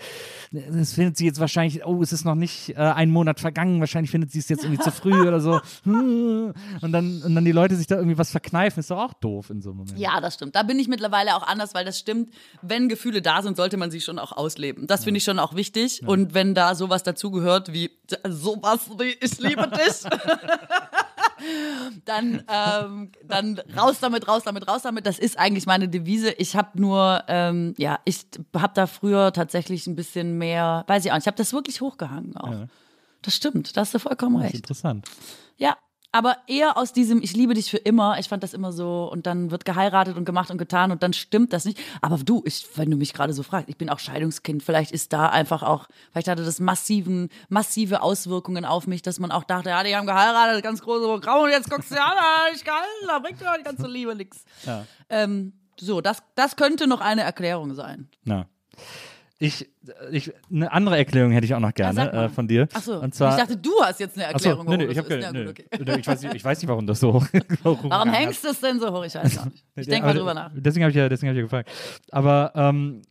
[0.52, 4.10] das findet sie jetzt wahrscheinlich, oh, es ist noch nicht äh, ein Monat vergangen, wahrscheinlich
[4.10, 5.60] findet sie es jetzt irgendwie zu früh oder so.
[5.84, 9.50] Und dann, und dann die Leute sich da irgendwie was verkneifen, ist doch auch doof
[9.50, 9.98] in so einem Moment.
[9.98, 10.56] Ja, das stimmt.
[10.56, 12.32] Da bin ich mittlerweile auch anders, weil das stimmt.
[12.62, 14.86] Wenn Gefühle da sind, sollte man sie schon auch ausleben.
[14.86, 16.02] Das finde ich schon auch wichtig.
[16.06, 17.90] Und wenn da sowas dazugehört wie
[18.28, 20.10] sowas wie ich liebe dich,
[22.04, 25.06] dann, ähm, dann raus damit, raus damit, raus damit.
[25.06, 26.32] Das ist eigentlich meine Devise.
[26.32, 28.26] Ich habe nur, ähm, ja, ich
[28.56, 31.80] habe da früher tatsächlich ein bisschen mehr, weiß ich auch nicht, ich habe das wirklich
[31.80, 32.66] hochgehangen auch.
[33.26, 34.56] Das stimmt, da hast du vollkommen Das ist recht.
[34.64, 35.06] interessant.
[35.58, 35.76] Ja,
[36.12, 38.18] aber eher aus diesem Ich liebe dich für immer.
[38.18, 41.12] Ich fand das immer so und dann wird geheiratet und gemacht und getan und dann
[41.12, 41.78] stimmt das nicht.
[42.00, 44.62] Aber du, ich, wenn du mich gerade so fragst, ich bin auch Scheidungskind.
[44.62, 49.30] Vielleicht ist da einfach auch, vielleicht hatte das massiven, massive Auswirkungen auf mich, dass man
[49.30, 52.54] auch dachte, ja, die haben geheiratet, ganz große Programm und jetzt guckst du ja, da
[52.54, 52.74] ich geil,
[53.08, 54.44] da bringt ja die ganze Liebe nix.
[55.10, 58.08] Ähm, so, das, das könnte noch eine Erklärung sein.
[58.24, 58.46] Ja.
[59.38, 59.68] Ich,
[60.12, 62.24] ich, eine andere Erklärung hätte ich auch noch gerne mal.
[62.24, 62.68] äh, von dir.
[62.72, 64.64] Ach so, Und zwar, ich dachte, du hast jetzt eine Erklärung.
[64.66, 66.00] nee, nee, warum ich, hab gut, okay.
[66.00, 67.26] ich, weiß, nicht- ich weiß nicht, warum das so hoch
[67.62, 69.04] Warum hängst du es denn so hoch?
[69.04, 69.64] Ich weiß nicht.
[69.76, 70.50] Ich denke mal Aber drüber nach.
[70.54, 71.70] Deswegen habe ich, ja, deswegen hab ich ja gefragt.
[72.10, 73.02] Aber ähm,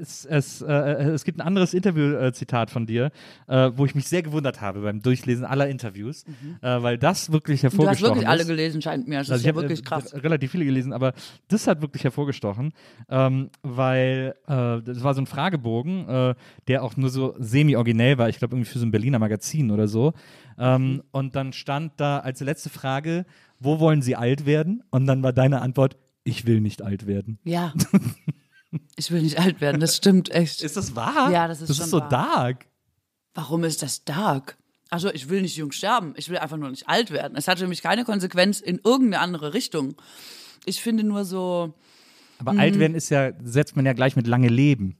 [0.00, 3.10] es, es, äh, es gibt ein anderes Interview-Zitat von dir,
[3.46, 6.24] äh, wo ich mich sehr gewundert habe beim Durchlesen aller Interviews,
[6.62, 8.48] äh, weil das wirklich Du hast hervorgestochen wirklich alle ist.
[8.48, 9.18] gelesen, scheint mir.
[9.18, 10.14] Das Also ist ja habe wirklich äh, krass.
[10.14, 11.12] relativ viele gelesen, aber
[11.48, 12.72] das hat wirklich hervorgestochen,
[13.08, 16.34] ähm, weil äh, das war so ein Fragebogen, äh,
[16.68, 19.88] der auch nur so semi-originell war, ich glaube irgendwie für so ein Berliner Magazin oder
[19.88, 20.12] so.
[20.58, 21.02] Ähm, Mhm.
[21.12, 23.26] Und dann stand da als letzte Frage,
[23.60, 24.82] wo wollen Sie alt werden?
[24.90, 27.38] Und dann war deine Antwort, ich will nicht alt werden.
[27.44, 27.72] Ja.
[28.96, 30.62] Ich will nicht alt werden, das stimmt echt.
[30.62, 31.30] Ist das wahr?
[31.30, 32.08] Ja, das ist Das schon ist so wahr.
[32.08, 32.66] dark.
[33.34, 34.58] Warum ist das dark?
[34.90, 37.36] Also ich will nicht jung sterben, ich will einfach nur nicht alt werden.
[37.36, 39.94] Es hat für mich keine Konsequenz in irgendeine andere Richtung.
[40.64, 41.74] Ich finde nur so,
[42.40, 42.60] Aber Mhm.
[42.60, 44.96] alt werden ist ja, setzt man ja gleich mit lange Leben.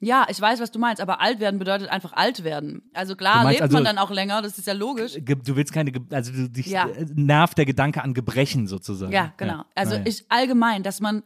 [0.00, 2.82] ja, ich weiß, was du meinst, aber alt werden bedeutet einfach alt werden.
[2.94, 5.14] Also klar, meinst lebt also- man dann auch länger, das ist ja logisch.
[5.18, 6.88] Ge- Du willst keine, Ge- also du, dich Ja.
[6.88, 9.12] äh, nervt der Gedanke an Gebrechen sozusagen.
[9.12, 9.64] Ja, genau.
[9.74, 10.04] Also Naja.
[10.06, 11.22] ich allgemein, dass man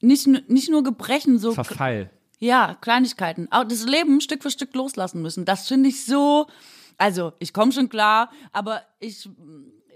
[0.00, 2.10] nicht, nicht nur Gebrechen, so Verfall.
[2.38, 3.48] Ja, Kleinigkeiten.
[3.50, 5.44] Auch das Leben Stück für Stück loslassen müssen.
[5.44, 6.46] Das finde ich so.
[6.98, 9.28] Also, ich komme schon klar, aber ich.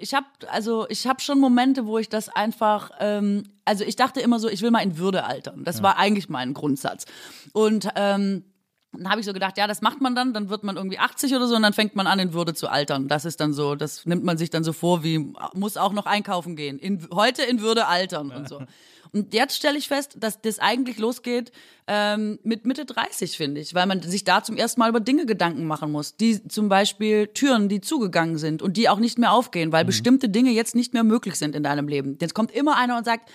[0.03, 4.21] Ich habe also ich habe schon Momente, wo ich das einfach ähm, also ich dachte
[4.21, 5.63] immer so, ich will mal in Würde altern.
[5.63, 7.05] Das war eigentlich mein Grundsatz.
[7.53, 8.43] Und ähm,
[8.93, 11.35] dann habe ich so gedacht, ja, das macht man dann, dann wird man irgendwie 80
[11.35, 13.07] oder so und dann fängt man an, in Würde zu altern.
[13.07, 16.07] Das ist dann so, das nimmt man sich dann so vor, wie muss auch noch
[16.07, 16.79] einkaufen gehen.
[16.79, 18.63] In, heute in Würde altern und so.
[19.13, 21.51] Und jetzt stelle ich fest, dass das eigentlich losgeht
[21.89, 25.27] ähm, mit Mitte 30, finde ich, weil man sich da zum ersten Mal über Dinge
[25.27, 26.17] Gedanken machen muss.
[26.17, 30.29] Die zum Beispiel Türen, die zugegangen sind und die auch nicht mehr aufgehen, weil bestimmte
[30.29, 32.19] Dinge jetzt nicht mehr möglich sind in deinem Leben.
[32.21, 33.29] Jetzt kommt immer einer und sagt,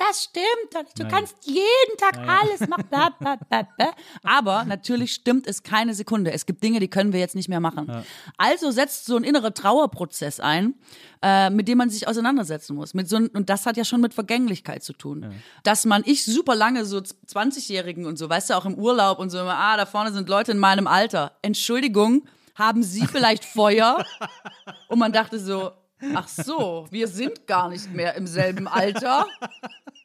[0.00, 0.98] das stimmt doch nicht.
[0.98, 2.86] Du kannst jeden Tag alles machen.
[2.88, 3.36] Bla, bla,
[3.76, 3.92] bla.
[4.22, 6.32] Aber natürlich stimmt es keine Sekunde.
[6.32, 8.04] Es gibt Dinge, die können wir jetzt nicht mehr machen.
[8.38, 10.74] Also setzt so ein innerer Trauerprozess ein,
[11.22, 12.94] äh, mit dem man sich auseinandersetzen muss.
[12.94, 15.34] Mit so ein, und das hat ja schon mit Vergänglichkeit zu tun.
[15.64, 19.28] Dass man, ich super lange so 20-Jährigen und so, weißt du, auch im Urlaub und
[19.28, 21.32] so immer, ah, da vorne sind Leute in meinem Alter.
[21.42, 22.24] Entschuldigung,
[22.54, 24.04] haben Sie vielleicht Feuer?
[24.88, 25.70] Und man dachte so,
[26.14, 29.26] ach so, wir sind gar nicht mehr im selben Alter.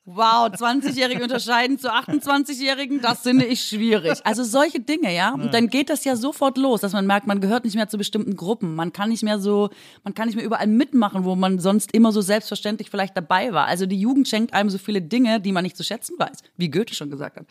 [0.08, 4.20] Wow, 20-Jährige unterscheiden zu 28-Jährigen, das finde ich schwierig.
[4.24, 5.34] Also solche Dinge, ja.
[5.34, 7.98] Und dann geht das ja sofort los, dass man merkt, man gehört nicht mehr zu
[7.98, 8.76] bestimmten Gruppen.
[8.76, 9.72] Man kann nicht mehr so,
[10.04, 13.66] man kann nicht mehr überall mitmachen, wo man sonst immer so selbstverständlich vielleicht dabei war.
[13.66, 16.70] Also die Jugend schenkt einem so viele Dinge, die man nicht zu schätzen weiß, wie
[16.70, 17.48] Goethe schon gesagt hat.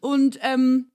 [0.00, 0.89] Und ähm,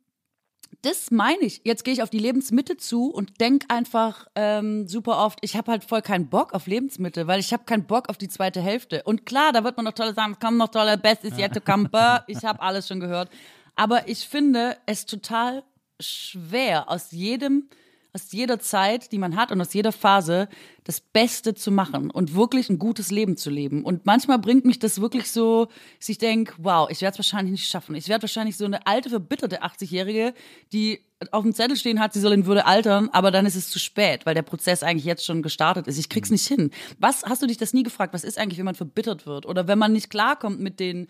[0.85, 1.61] das meine ich.
[1.63, 5.71] Jetzt gehe ich auf die Lebensmitte zu und denk einfach ähm, super oft, ich habe
[5.71, 9.01] halt voll keinen Bock auf Lebensmittel, weil ich habe keinen Bock auf die zweite Hälfte.
[9.03, 11.53] Und klar, da wird man noch tolle sagen, es kommen noch tolle, best is yet
[11.53, 11.89] to come.
[12.27, 13.29] Ich habe alles schon gehört.
[13.75, 15.63] Aber ich finde es total
[15.99, 17.69] schwer, aus jedem
[18.15, 20.47] aus jeder Zeit, die man hat und aus jeder Phase
[20.85, 23.83] das Beste zu machen und wirklich ein gutes Leben zu leben.
[23.83, 25.67] Und manchmal bringt mich das wirklich so,
[25.99, 27.93] dass ich denke, wow, ich werde es wahrscheinlich nicht schaffen.
[27.93, 30.33] Ich werde wahrscheinlich so eine alte, verbitterte 80-Jährige,
[30.71, 31.01] die
[31.31, 33.79] auf dem Zettel stehen hat, sie soll in Würde altern, aber dann ist es zu
[33.79, 35.97] spät, weil der Prozess eigentlich jetzt schon gestartet ist.
[35.97, 36.71] Ich krieg's nicht hin.
[36.99, 38.13] Was, hast du dich das nie gefragt?
[38.13, 39.45] Was ist eigentlich, wenn man verbittert wird?
[39.45, 41.07] Oder wenn man nicht klarkommt mit den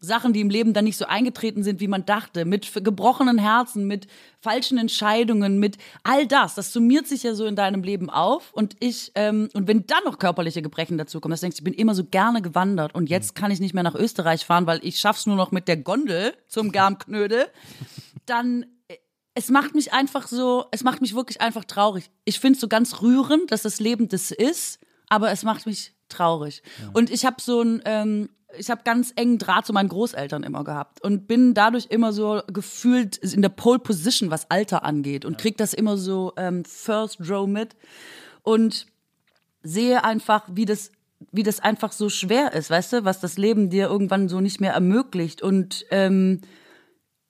[0.00, 3.86] Sachen, die im Leben dann nicht so eingetreten sind, wie man dachte, mit gebrochenen Herzen,
[3.86, 4.06] mit
[4.40, 8.52] falschen Entscheidungen, mit all das, das summiert sich ja so in deinem Leben auf.
[8.52, 11.74] Und ich ähm, und wenn dann noch körperliche Gebrechen dazukommen, das denkst du, ich bin
[11.74, 14.98] immer so gerne gewandert und jetzt kann ich nicht mehr nach Österreich fahren, weil ich
[14.98, 17.46] schaff's nur noch mit der Gondel zum Garmknödel,
[18.26, 18.96] dann äh,
[19.34, 22.10] es macht mich einfach so, es macht mich wirklich einfach traurig.
[22.24, 24.78] Ich finde so ganz rührend, dass das Leben das ist,
[25.08, 26.62] aber es macht mich traurig.
[26.92, 30.64] Und ich habe so ein, ähm, ich habe ganz engen Draht zu meinen Großeltern immer
[30.64, 35.38] gehabt und bin dadurch immer so gefühlt in der Pole Position, was Alter angeht und
[35.38, 37.76] krieg das immer so ähm, First Row mit
[38.42, 38.86] und
[39.62, 40.92] sehe einfach, wie das
[41.32, 44.60] wie das einfach so schwer ist, weißt du, was das Leben dir irgendwann so nicht
[44.60, 46.42] mehr ermöglicht und ähm,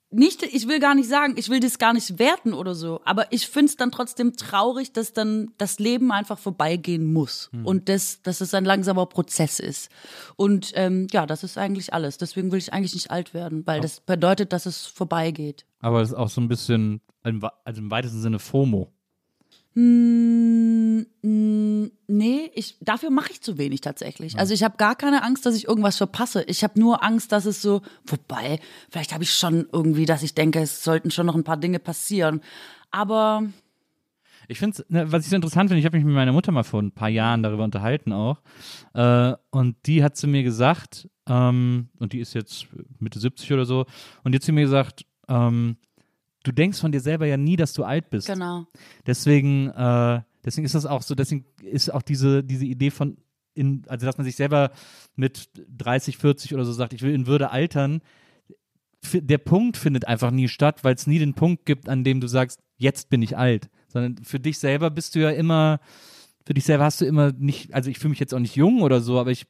[0.09, 3.31] nicht, ich will gar nicht sagen, ich will das gar nicht werten oder so, aber
[3.31, 8.39] ich find's dann trotzdem traurig, dass dann das Leben einfach vorbeigehen muss und das, dass
[8.39, 9.89] es ein langsamer Prozess ist.
[10.37, 12.17] Und ähm, ja, das ist eigentlich alles.
[12.17, 15.65] Deswegen will ich eigentlich nicht alt werden, weil das bedeutet, dass es vorbeigeht.
[15.79, 18.93] Aber das ist auch so ein bisschen, also im weitesten Sinne FOMO.
[19.79, 24.39] Mm, mm, nee, ich, dafür mache ich zu wenig tatsächlich.
[24.39, 26.41] Also ich habe gar keine Angst, dass ich irgendwas verpasse.
[26.47, 28.59] Ich habe nur Angst, dass es so, wobei,
[28.89, 31.77] vielleicht habe ich schon irgendwie, dass ich denke, es sollten schon noch ein paar Dinge
[31.77, 32.41] passieren.
[32.89, 33.43] Aber
[34.47, 36.63] Ich finde ne, was ich so interessant finde, ich habe mich mit meiner Mutter mal
[36.63, 38.41] vor ein paar Jahren darüber unterhalten auch.
[38.95, 42.65] Äh, und die hat zu mir gesagt, ähm, und die ist jetzt
[42.97, 43.85] Mitte 70 oder so,
[44.23, 45.77] und die hat zu mir gesagt, ähm,
[46.47, 48.27] du denkst von dir selber ja nie, dass du alt bist.
[48.27, 48.65] genau.
[49.05, 53.17] Deswegen, äh, deswegen ist das auch so, deswegen ist auch diese, diese Idee von,
[53.53, 54.71] in, also dass man sich selber
[55.15, 58.01] mit 30, 40 oder so sagt, ich will in Würde altern,
[59.13, 62.27] der Punkt findet einfach nie statt, weil es nie den Punkt gibt, an dem du
[62.27, 63.69] sagst, jetzt bin ich alt.
[63.87, 65.79] Sondern für dich selber bist du ja immer,
[66.45, 68.81] für dich selber hast du immer nicht, also ich fühle mich jetzt auch nicht jung
[68.81, 69.45] oder so, aber ich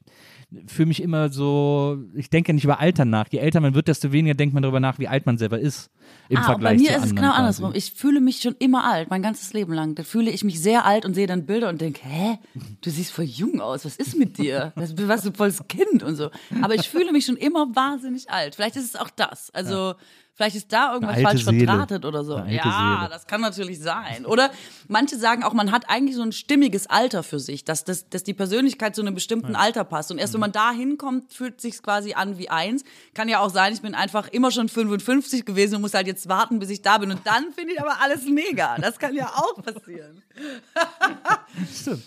[0.67, 3.27] fühle mich immer so, ich denke nicht über Alter nach.
[3.29, 5.89] Je älter man wird, desto weniger denkt man darüber nach, wie alt man selber ist.
[6.29, 7.39] Im ah, Vergleich bei mir zu ist es genau quasi.
[7.39, 7.71] andersrum.
[7.73, 9.95] Ich fühle mich schon immer alt, mein ganzes Leben lang.
[9.95, 12.39] Da fühle ich mich sehr alt und sehe dann Bilder und denke, hä,
[12.81, 14.71] du siehst voll jung aus, was ist mit dir?
[14.77, 16.29] Das, du warst so volles Kind und so.
[16.61, 18.55] Aber ich fühle mich schon immer wahnsinnig alt.
[18.55, 19.49] Vielleicht ist es auch das.
[19.51, 19.95] Also
[20.37, 21.65] vielleicht ist da irgendwas falsch Seele.
[21.65, 22.37] verdrahtet oder so.
[22.37, 23.09] Ja, Seele.
[23.09, 24.25] das kann natürlich sein.
[24.25, 24.51] Oder
[24.87, 28.23] manche sagen auch, man hat eigentlich so ein stimmiges Alter für sich, dass, dass, dass
[28.23, 30.11] die Persönlichkeit zu einem bestimmten Alter passt.
[30.11, 32.83] Und erst wenn man da hinkommt, fühlt sich quasi an wie eins.
[33.15, 36.29] Kann ja auch sein, ich bin einfach immer schon 55 gewesen und muss halt jetzt
[36.29, 37.09] warten, bis ich da bin.
[37.09, 38.77] Und dann finde ich aber alles mega.
[38.77, 40.21] Das kann ja auch passieren.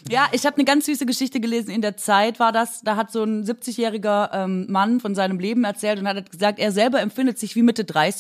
[0.09, 1.71] Ja, ich habe eine ganz süße Geschichte gelesen.
[1.71, 5.65] In der Zeit war das, da hat so ein 70-jähriger ähm, Mann von seinem Leben
[5.65, 8.20] erzählt und hat gesagt, er selber empfindet sich wie Mitte 30.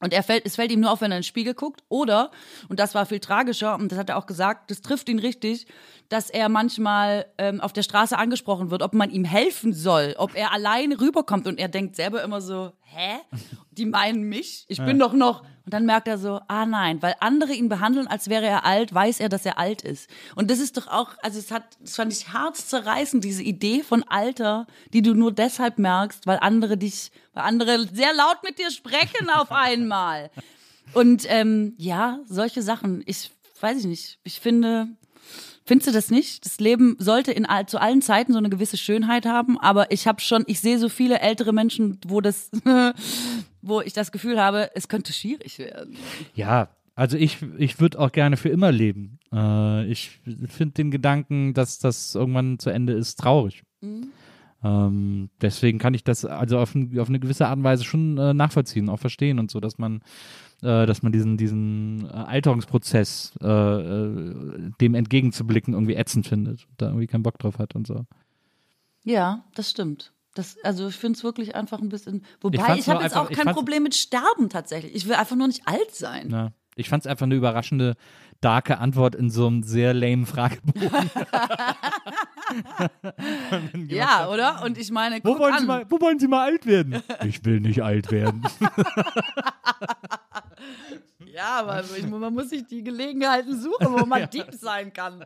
[0.00, 1.84] Und er fällt, es fällt ihm nur auf, wenn er in den Spiegel guckt.
[1.88, 2.32] Oder,
[2.68, 5.66] und das war viel tragischer, und das hat er auch gesagt, das trifft ihn richtig,
[6.12, 10.34] dass er manchmal ähm, auf der Straße angesprochen wird, ob man ihm helfen soll, ob
[10.34, 11.46] er alleine rüberkommt.
[11.46, 13.20] Und er denkt selber immer so, hä?
[13.70, 14.66] Die meinen mich?
[14.68, 15.40] Ich bin doch noch.
[15.64, 18.92] Und dann merkt er so, ah nein, weil andere ihn behandeln, als wäre er alt,
[18.92, 20.10] weiß er, dass er alt ist.
[20.34, 24.02] Und das ist doch auch, also es hat, das fand ich herzzerreißend, diese Idee von
[24.02, 28.70] Alter, die du nur deshalb merkst, weil andere dich, weil andere sehr laut mit dir
[28.70, 30.30] sprechen auf einmal.
[30.92, 33.02] Und ähm, ja, solche Sachen.
[33.06, 33.30] Ich
[33.62, 34.18] weiß ich nicht.
[34.24, 34.88] Ich finde,
[35.64, 36.44] Findest du das nicht?
[36.44, 40.06] Das Leben sollte in all, zu allen Zeiten so eine gewisse Schönheit haben, aber ich
[40.06, 42.50] habe schon, ich sehe so viele ältere Menschen, wo das,
[43.62, 45.96] wo ich das Gefühl habe, es könnte schwierig werden.
[46.34, 49.18] Ja, also ich, ich würde auch gerne für immer leben.
[49.32, 53.62] Äh, ich finde den Gedanken, dass das irgendwann zu Ende ist, traurig.
[54.64, 58.18] Ähm, deswegen kann ich das also auf, ein, auf eine gewisse Art und Weise schon
[58.18, 60.02] äh, nachvollziehen, auch verstehen und so, dass man,
[60.62, 66.86] äh, dass man diesen, diesen äh, Alterungsprozess, äh, äh, dem entgegenzublicken, irgendwie ätzend findet, da
[66.86, 68.06] irgendwie keinen Bock drauf hat und so.
[69.04, 70.12] Ja, das stimmt.
[70.34, 72.24] Das, also ich finde es wirklich einfach ein bisschen.
[72.40, 74.94] Wobei fand's ich, habe jetzt einfach- auch ich kein Problem mit Sterben tatsächlich.
[74.94, 76.30] Ich will einfach nur nicht alt sein.
[76.30, 76.52] Ja.
[76.74, 77.96] Ich fand es einfach eine überraschende,
[78.42, 80.90] darke Antwort in so einem sehr lame Fragebogen.
[83.88, 84.62] Ja, oder?
[84.64, 85.60] Und ich meine, Wo wollen, an.
[85.60, 87.02] Sie mal, wo wollen Sie mal alt werden?
[87.24, 88.42] Ich will nicht alt werden.
[91.34, 95.24] Ja, aber ich, man muss sich die Gelegenheiten suchen, wo man deep sein kann.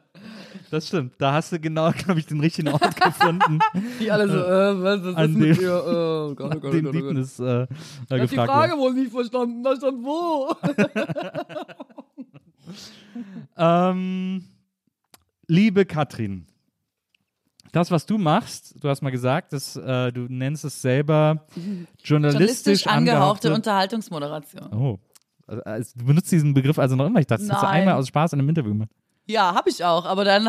[0.71, 1.15] Das stimmt.
[1.19, 3.59] Da hast du genau, glaube ich, den richtigen Ort gefunden,
[3.99, 5.65] Die alle so, äh, was, was An ist mit dem-?
[5.65, 7.11] Äh, oh Gott, oh Gott, oh den Gott, oh Gott.
[7.11, 7.67] Deepness äh, äh,
[8.09, 8.83] Ich hab die Frage wurde.
[8.83, 9.65] wohl nicht verstanden.
[9.65, 10.55] Da stand wo?
[13.57, 14.45] Ähm,
[15.47, 16.47] liebe Katrin,
[17.73, 22.09] das, was du machst, du hast mal gesagt, dass, äh, du nennst es selber journalistisch,
[22.09, 24.73] Journalistisch angehauchte Unterhaltungsmoderation.
[24.73, 24.99] Oh.
[25.47, 27.21] Also, du benutzt diesen Begriff also noch immer.
[27.21, 28.91] Ich dachte, das hast du einmal aus Spaß in einem Interview gemacht.
[29.29, 30.05] Ja, habe ich auch.
[30.05, 30.47] Aber dann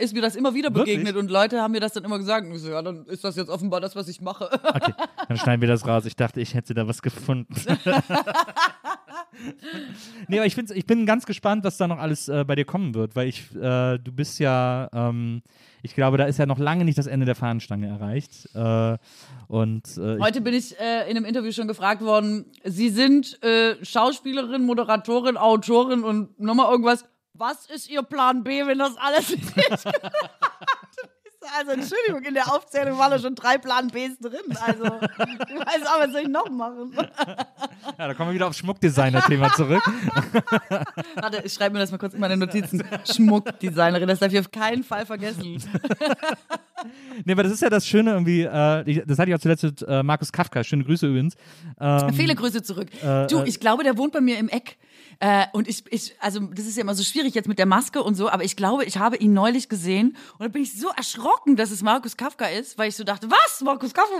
[0.00, 0.98] ist mir das immer wieder Wirklich?
[0.98, 2.46] begegnet und Leute haben mir das dann immer gesagt.
[2.46, 4.48] Und ich so, ja, dann ist das jetzt offenbar das, was ich mache.
[4.68, 4.92] Okay,
[5.28, 6.04] dann schneiden wir das raus.
[6.04, 7.54] Ich dachte, ich hätte da was gefunden.
[10.28, 12.94] nee, aber ich, ich bin ganz gespannt, was da noch alles äh, bei dir kommen
[12.94, 15.42] wird, weil ich, äh, du bist ja, ähm,
[15.82, 18.48] ich glaube, da ist ja noch lange nicht das Ende der Fahnenstange erreicht.
[18.54, 18.98] Äh,
[19.48, 23.42] und äh, ich, Heute bin ich äh, in einem Interview schon gefragt worden, Sie sind
[23.42, 27.04] äh, Schauspielerin, Moderatorin, Autorin und nochmal irgendwas.
[27.34, 29.46] Was ist Ihr Plan B, wenn das alles nicht?
[31.56, 34.40] Also Entschuldigung, in der Aufzählung waren da schon drei Plan Bs drin.
[34.60, 36.92] Also ich weiß auch, was soll ich noch machen?
[36.94, 39.80] ja, da kommen wir wieder aufs Schmuckdesigner-Thema zurück.
[41.14, 42.82] Warte, ich schreibe mir das mal kurz in meine Notizen.
[43.10, 45.62] Schmuckdesignerin, das darf ich auf keinen Fall vergessen.
[47.24, 49.82] nee, aber das ist ja das Schöne irgendwie, äh, das hatte ich auch zuletzt mit
[49.82, 51.34] äh, Markus Kafka, schöne Grüße übrigens.
[51.80, 52.88] Ähm, Viele Grüße zurück.
[53.02, 54.76] äh, du, äh, ich glaube, der wohnt bei mir im Eck.
[55.20, 58.02] Äh, und ich, ich, also das ist ja immer so schwierig jetzt mit der Maske
[58.02, 60.90] und so, aber ich glaube, ich habe ihn neulich gesehen und da bin ich so
[60.96, 63.60] erschrocken, dass es Markus Kafka ist, weil ich so dachte, was?
[63.62, 64.14] Markus Kafka?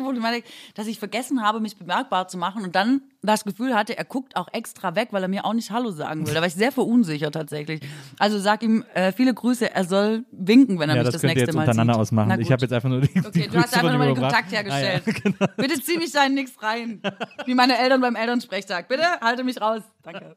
[0.74, 4.36] Dass ich vergessen habe, mich bemerkbar zu machen und dann das Gefühl hatte, er guckt
[4.36, 6.34] auch extra weg, weil er mir auch nicht Hallo sagen will.
[6.34, 7.80] Da war ich sehr verunsichert tatsächlich.
[8.18, 11.22] Also sag ihm äh, viele Grüße, er soll winken, wenn er ja, mich das das,
[11.24, 12.00] nächste jetzt Mal untereinander sieht.
[12.02, 12.40] ausmachen.
[12.40, 14.14] Ich habe jetzt einfach nur die, die Okay, du hast einfach nur den.
[14.14, 15.02] Kontakt hergestellt.
[15.04, 15.52] Ah, ja, genau.
[15.56, 17.00] Bitte zieh mich da in nichts rein.
[17.44, 18.86] Wie meine Eltern beim Elternsprechtag.
[18.88, 19.82] Bitte halte mich raus.
[20.02, 20.36] Danke.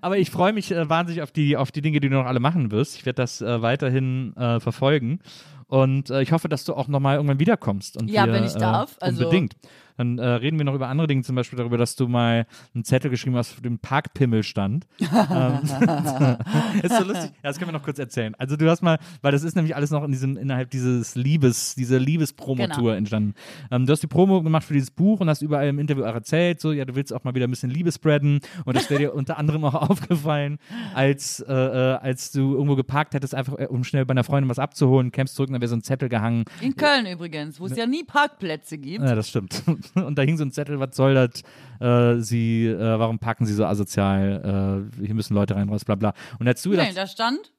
[0.00, 2.40] Aber ich freue mich äh, wahnsinnig auf die, auf die Dinge, die du noch alle
[2.40, 2.96] machen wirst.
[2.96, 5.20] Ich werde das äh, weiterhin äh, verfolgen.
[5.66, 7.96] Und äh, ich hoffe, dass du auch nochmal irgendwann wiederkommst.
[7.96, 8.96] Und Ja, wir, wenn ich äh, darf.
[9.00, 9.54] Also- unbedingt.
[9.96, 12.84] Dann äh, reden wir noch über andere Dinge, zum Beispiel darüber, dass du mal einen
[12.84, 14.86] Zettel geschrieben hast, auf dem Parkpimmel stand.
[15.00, 15.58] ähm,
[16.82, 17.30] ist so lustig.
[17.34, 18.34] Ja, das können wir noch kurz erzählen.
[18.36, 21.74] Also du hast mal, weil das ist nämlich alles noch in diesem, innerhalb dieses Liebes,
[21.74, 22.88] dieser Liebespromotour Genau.
[22.90, 23.34] entstanden.
[23.70, 26.14] Ähm, du hast die Promo gemacht für dieses Buch und hast überall im Interview auch
[26.14, 28.40] erzählt, so, ja, du willst auch mal wieder ein bisschen Liebe spreaden.
[28.64, 30.58] Und das wäre dir unter anderem auch aufgefallen,
[30.94, 34.48] als, äh, äh, als du irgendwo geparkt hättest, einfach äh, um schnell bei einer Freundin
[34.48, 36.44] was abzuholen, kämpfst zurück und da wäre so ein Zettel gehangen.
[36.60, 39.04] In Köln übrigens, wo es ja nie Parkplätze gibt.
[39.04, 39.62] Ja, das stimmt.
[39.94, 41.42] Und da hing so ein Zettel, was soll das?
[41.80, 44.88] Äh, sie, äh, warum parken sie so asozial?
[45.00, 46.14] Äh, hier müssen Leute rein, raus, bla bla.
[46.38, 47.52] Und du gedacht, Nee, da stand,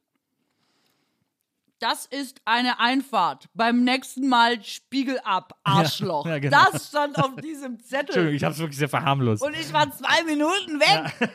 [1.79, 3.49] das ist eine Einfahrt.
[3.53, 6.25] Beim nächsten Mal Spiegel ab, Arschloch.
[6.25, 6.57] ja, genau.
[6.71, 7.99] Das stand auf diesem Zettel.
[8.05, 9.43] Entschuldigung, ich habe es wirklich sehr verharmlost.
[9.43, 11.29] Und ich war zwei Minuten weg.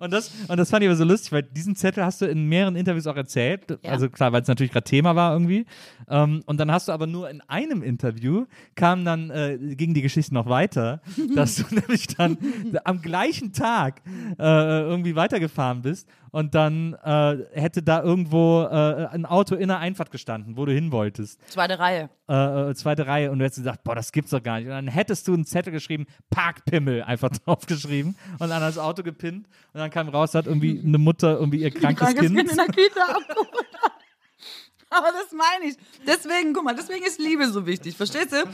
[0.00, 2.46] Und das, und das fand ich aber so lustig, weil diesen Zettel hast du in
[2.48, 3.62] mehreren Interviews auch erzählt.
[3.70, 3.90] Ja.
[3.90, 5.66] Also klar, weil es natürlich gerade Thema war irgendwie.
[6.08, 10.02] Ähm, und dann hast du aber nur in einem Interview kam dann, äh, ging die
[10.02, 11.00] Geschichte noch weiter,
[11.34, 12.38] dass du nämlich dann
[12.84, 14.02] am gleichen Tag
[14.38, 19.78] äh, irgendwie weitergefahren bist und dann äh, hätte da irgendwo äh, ein Auto in der
[19.78, 21.40] Einfahrt gestanden, wo du hin wolltest.
[21.50, 22.10] Zweite Reihe.
[22.28, 24.66] Äh, äh, zweite Reihe und du hättest gesagt, boah, das gibt's doch gar nicht.
[24.66, 29.46] Und dann hättest du einen Zettel geschrieben, Parkpimmel einfach draufgeschrieben und dann das Auto gepinnt
[29.72, 32.36] und dann kam raus, hat irgendwie eine Mutter irgendwie ihr krankes, krankes Kind.
[32.36, 33.48] Kind in der Kita abgeholt.
[34.90, 35.76] Aber das meine ich.
[36.06, 37.96] Deswegen, guck mal, deswegen ist Liebe so wichtig.
[37.96, 38.44] Verstehst du?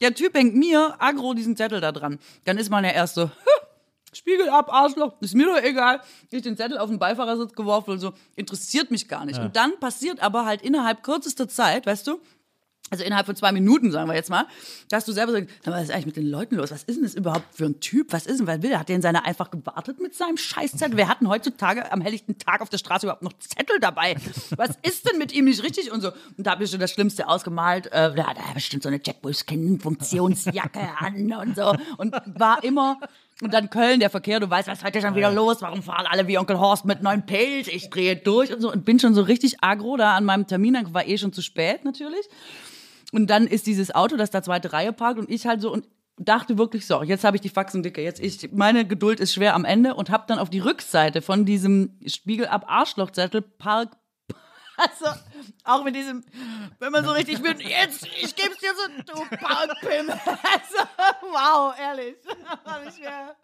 [0.00, 2.18] Der Typ hängt mir aggro diesen Zettel da dran.
[2.44, 3.30] Dann ist man ja erst so,
[4.12, 6.00] Spiegel ab, Arschloch, ist mir doch egal.
[6.30, 9.38] Ich den Zettel auf den Beifahrersitz geworfen und so, interessiert mich gar nicht.
[9.38, 12.20] Und dann passiert aber halt innerhalb kürzester Zeit, weißt du,
[12.90, 14.46] also innerhalb von zwei Minuten, sagen wir jetzt mal,
[14.88, 16.72] dass du selber sagst, "Sag mal, was ist eigentlich mit den Leuten los?
[16.72, 18.12] Was ist denn das überhaupt für ein Typ?
[18.12, 18.80] Was ist denn, was will der?
[18.80, 20.96] Hat der in seiner einfach gewartet mit seinem Scheißzettel?
[20.96, 24.16] Wer hat denn heutzutage am helllichten Tag auf der Straße überhaupt noch Zettel dabei?
[24.56, 25.92] Was ist denn mit ihm nicht richtig?
[25.92, 26.10] Und so.
[26.36, 27.86] Und da habe ich schon das Schlimmste ausgemalt.
[27.92, 31.72] Äh, der hat ja bestimmt so eine Jack Wolfskin-Funktionsjacke an und so.
[31.96, 32.98] Und war immer,
[33.42, 35.62] und dann Köln, der Verkehr, du weißt, was ist heute schon wieder los?
[35.62, 37.68] Warum fahren alle wie Onkel Horst mit neuen Pilz?
[37.68, 38.70] Ich drehe durch und so.
[38.70, 40.74] Und bin schon so richtig agro da an meinem Termin.
[40.74, 42.28] Dann war eh schon zu spät natürlich.
[43.12, 45.88] Und dann ist dieses Auto, das da zweite Reihe parkt und ich halt so und
[46.18, 49.54] dachte wirklich so, jetzt habe ich die Faxen dicke, jetzt ich meine Geduld ist schwer
[49.54, 53.96] am Ende und habe dann auf die Rückseite von diesem Spiegel ab Arschlochzettel Park
[54.76, 55.18] also
[55.64, 56.24] auch mit diesem
[56.78, 60.08] wenn man so richtig wird, jetzt ich geb's dir so du Parkpim.
[60.50, 60.88] Also,
[61.22, 62.16] wow, ehrlich.
[62.64, 63.36] War nicht mehr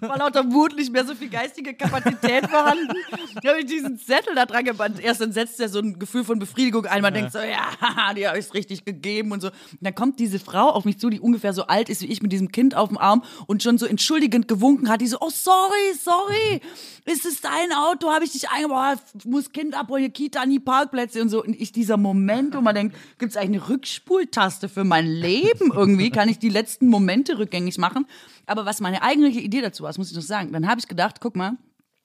[0.00, 2.94] war lauter Wut nicht mehr so viel geistige Kapazität vorhanden.
[3.42, 5.00] Da habe ich diesen Zettel da dran gebannt.
[5.00, 7.02] Erst dann setzt er so ein Gefühl von Befriedigung ein.
[7.02, 9.48] Man denkt so, ja, die habe ich richtig gegeben und so.
[9.48, 12.22] Und dann kommt diese Frau auf mich zu, die ungefähr so alt ist wie ich
[12.22, 15.00] mit diesem Kind auf dem Arm und schon so entschuldigend gewunken hat.
[15.00, 16.60] Die so, oh, sorry, sorry.
[17.04, 18.10] Ist es dein Auto?
[18.10, 18.98] Habe ich dich eingebaut?
[19.24, 21.35] Muss Kind abholen, Kita, nie Parkplätze und so.
[21.42, 25.72] Und ich, dieser Moment, wo man denkt, gibt es eigentlich eine Rückspultaste für mein Leben
[25.74, 26.10] irgendwie?
[26.10, 28.06] Kann ich die letzten Momente rückgängig machen?
[28.46, 30.88] Aber was meine eigentliche Idee dazu war, das muss ich noch sagen, dann habe ich
[30.88, 31.56] gedacht, guck mal,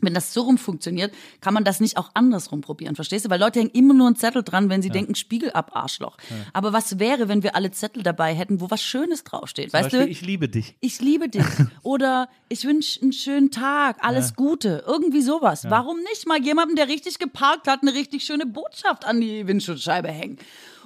[0.01, 3.29] wenn das so rum funktioniert, kann man das nicht auch andersrum probieren, verstehst du?
[3.29, 6.17] Weil Leute hängen immer nur einen Zettel dran, wenn sie denken, Spiegel ab, Arschloch.
[6.53, 9.73] Aber was wäre, wenn wir alle Zettel dabei hätten, wo was Schönes draufsteht?
[9.73, 10.11] Weißt Zum Beispiel, du?
[10.11, 10.75] ich liebe dich.
[10.79, 11.45] ich liebe dich.
[11.83, 14.83] Oder ich wünsche einen schönen Tag, alles Gute.
[14.87, 15.65] Irgendwie sowas.
[15.69, 20.09] Warum nicht mal jemandem, der richtig geparkt hat, eine richtig schöne Botschaft an die Windschutzscheibe
[20.09, 20.37] hängen?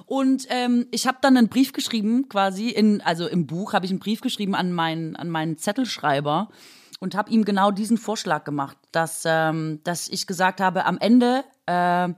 [0.06, 3.90] Und ähm, ich habe dann einen Brief geschrieben, quasi in, also im Buch habe ich
[3.90, 6.48] einen Brief geschrieben an meinen, an meinen Zettelschreiber
[7.00, 11.44] und habe ihm genau diesen Vorschlag gemacht, dass, ähm, dass ich gesagt habe, am Ende
[11.66, 12.08] äh,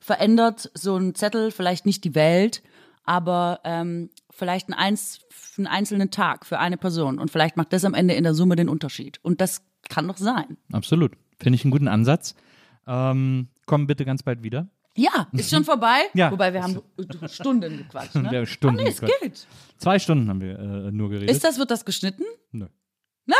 [0.00, 2.62] verändert so ein Zettel vielleicht nicht die Welt,
[3.04, 5.20] aber ähm, vielleicht ein eins,
[5.56, 7.18] einen einzelnen Tag für eine Person.
[7.18, 9.18] Und vielleicht macht das am Ende in der Summe den Unterschied.
[9.22, 10.56] Und das kann doch sein.
[10.72, 11.12] Absolut.
[11.40, 12.34] Finde ich einen guten Ansatz.
[12.86, 14.68] Ähm, komm bitte ganz bald wieder.
[14.96, 16.00] Ja, ist schon vorbei.
[16.14, 16.32] Ja.
[16.32, 16.80] Wobei wir haben
[17.28, 18.16] Stunden gequatscht.
[18.16, 18.30] Ne?
[18.30, 19.46] Wir haben Stunden Ah, nee, es geht.
[19.76, 21.30] Zwei Stunden haben wir äh, nur geredet.
[21.30, 22.24] Ist das, wird das geschnitten?
[22.50, 22.66] Nö.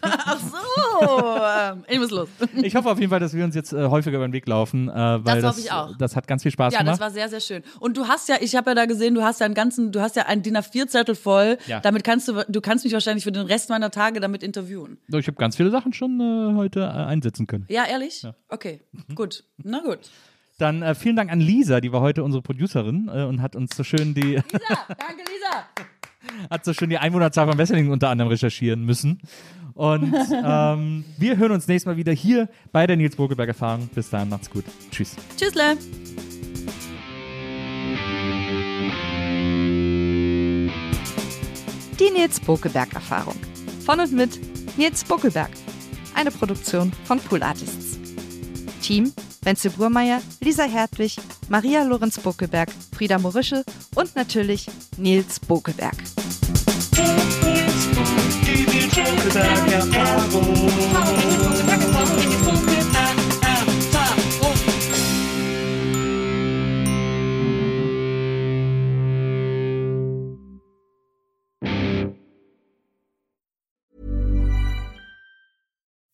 [0.00, 1.38] Ach so.
[1.46, 2.28] ähm, ich muss los.
[2.62, 4.88] Ich hoffe auf jeden Fall, dass wir uns jetzt äh, häufiger über den Weg laufen,
[4.88, 5.96] äh, weil Das das, hoffe ich auch.
[5.98, 7.00] das hat ganz viel Spaß Ja, das gemacht.
[7.00, 7.62] war sehr, sehr schön.
[7.80, 10.00] Und du hast ja, ich habe ja da gesehen, du hast ja einen ganzen, du
[10.00, 11.58] hast ja einen DIN A4-Zettel voll.
[11.66, 11.80] Ja.
[11.80, 14.98] Damit kannst du, du kannst mich wahrscheinlich für den Rest meiner Tage damit interviewen.
[15.08, 17.66] Ich habe ganz viele Sachen schon äh, heute äh, einsetzen können.
[17.68, 18.24] Ja, ehrlich?
[18.48, 18.80] Okay,
[19.14, 19.44] gut.
[19.62, 19.98] Na gut.
[20.58, 23.76] Dann äh, vielen Dank an Lisa, die war heute unsere Producerin äh, und hat uns
[23.76, 24.42] so schön die Lisa,
[24.88, 26.48] danke Lisa.
[26.48, 29.20] hat so schön die Einwohnerzahl von Wesseling unter anderem recherchieren müssen.
[29.74, 30.14] Und
[30.44, 33.90] ähm, wir hören uns nächstes Mal wieder hier bei der Nils Bogelberg Erfahrung.
[33.94, 34.64] Bis dahin, macht's gut.
[34.90, 35.14] Tschüss.
[35.36, 35.76] Tschüssle.
[42.00, 43.36] Die Nils Bokelberg Erfahrung.
[43.84, 44.40] Von und mit
[44.78, 45.50] Nils Bokelberg.
[46.14, 48.05] Eine Produktion von Pool Artists.
[48.86, 51.16] Team Wenzel Burmeier, Lisa Hertwig,
[51.48, 53.64] Maria Lorenz Bokelberg, Frieda Morische
[53.96, 55.96] und natürlich Nils Bokelberg.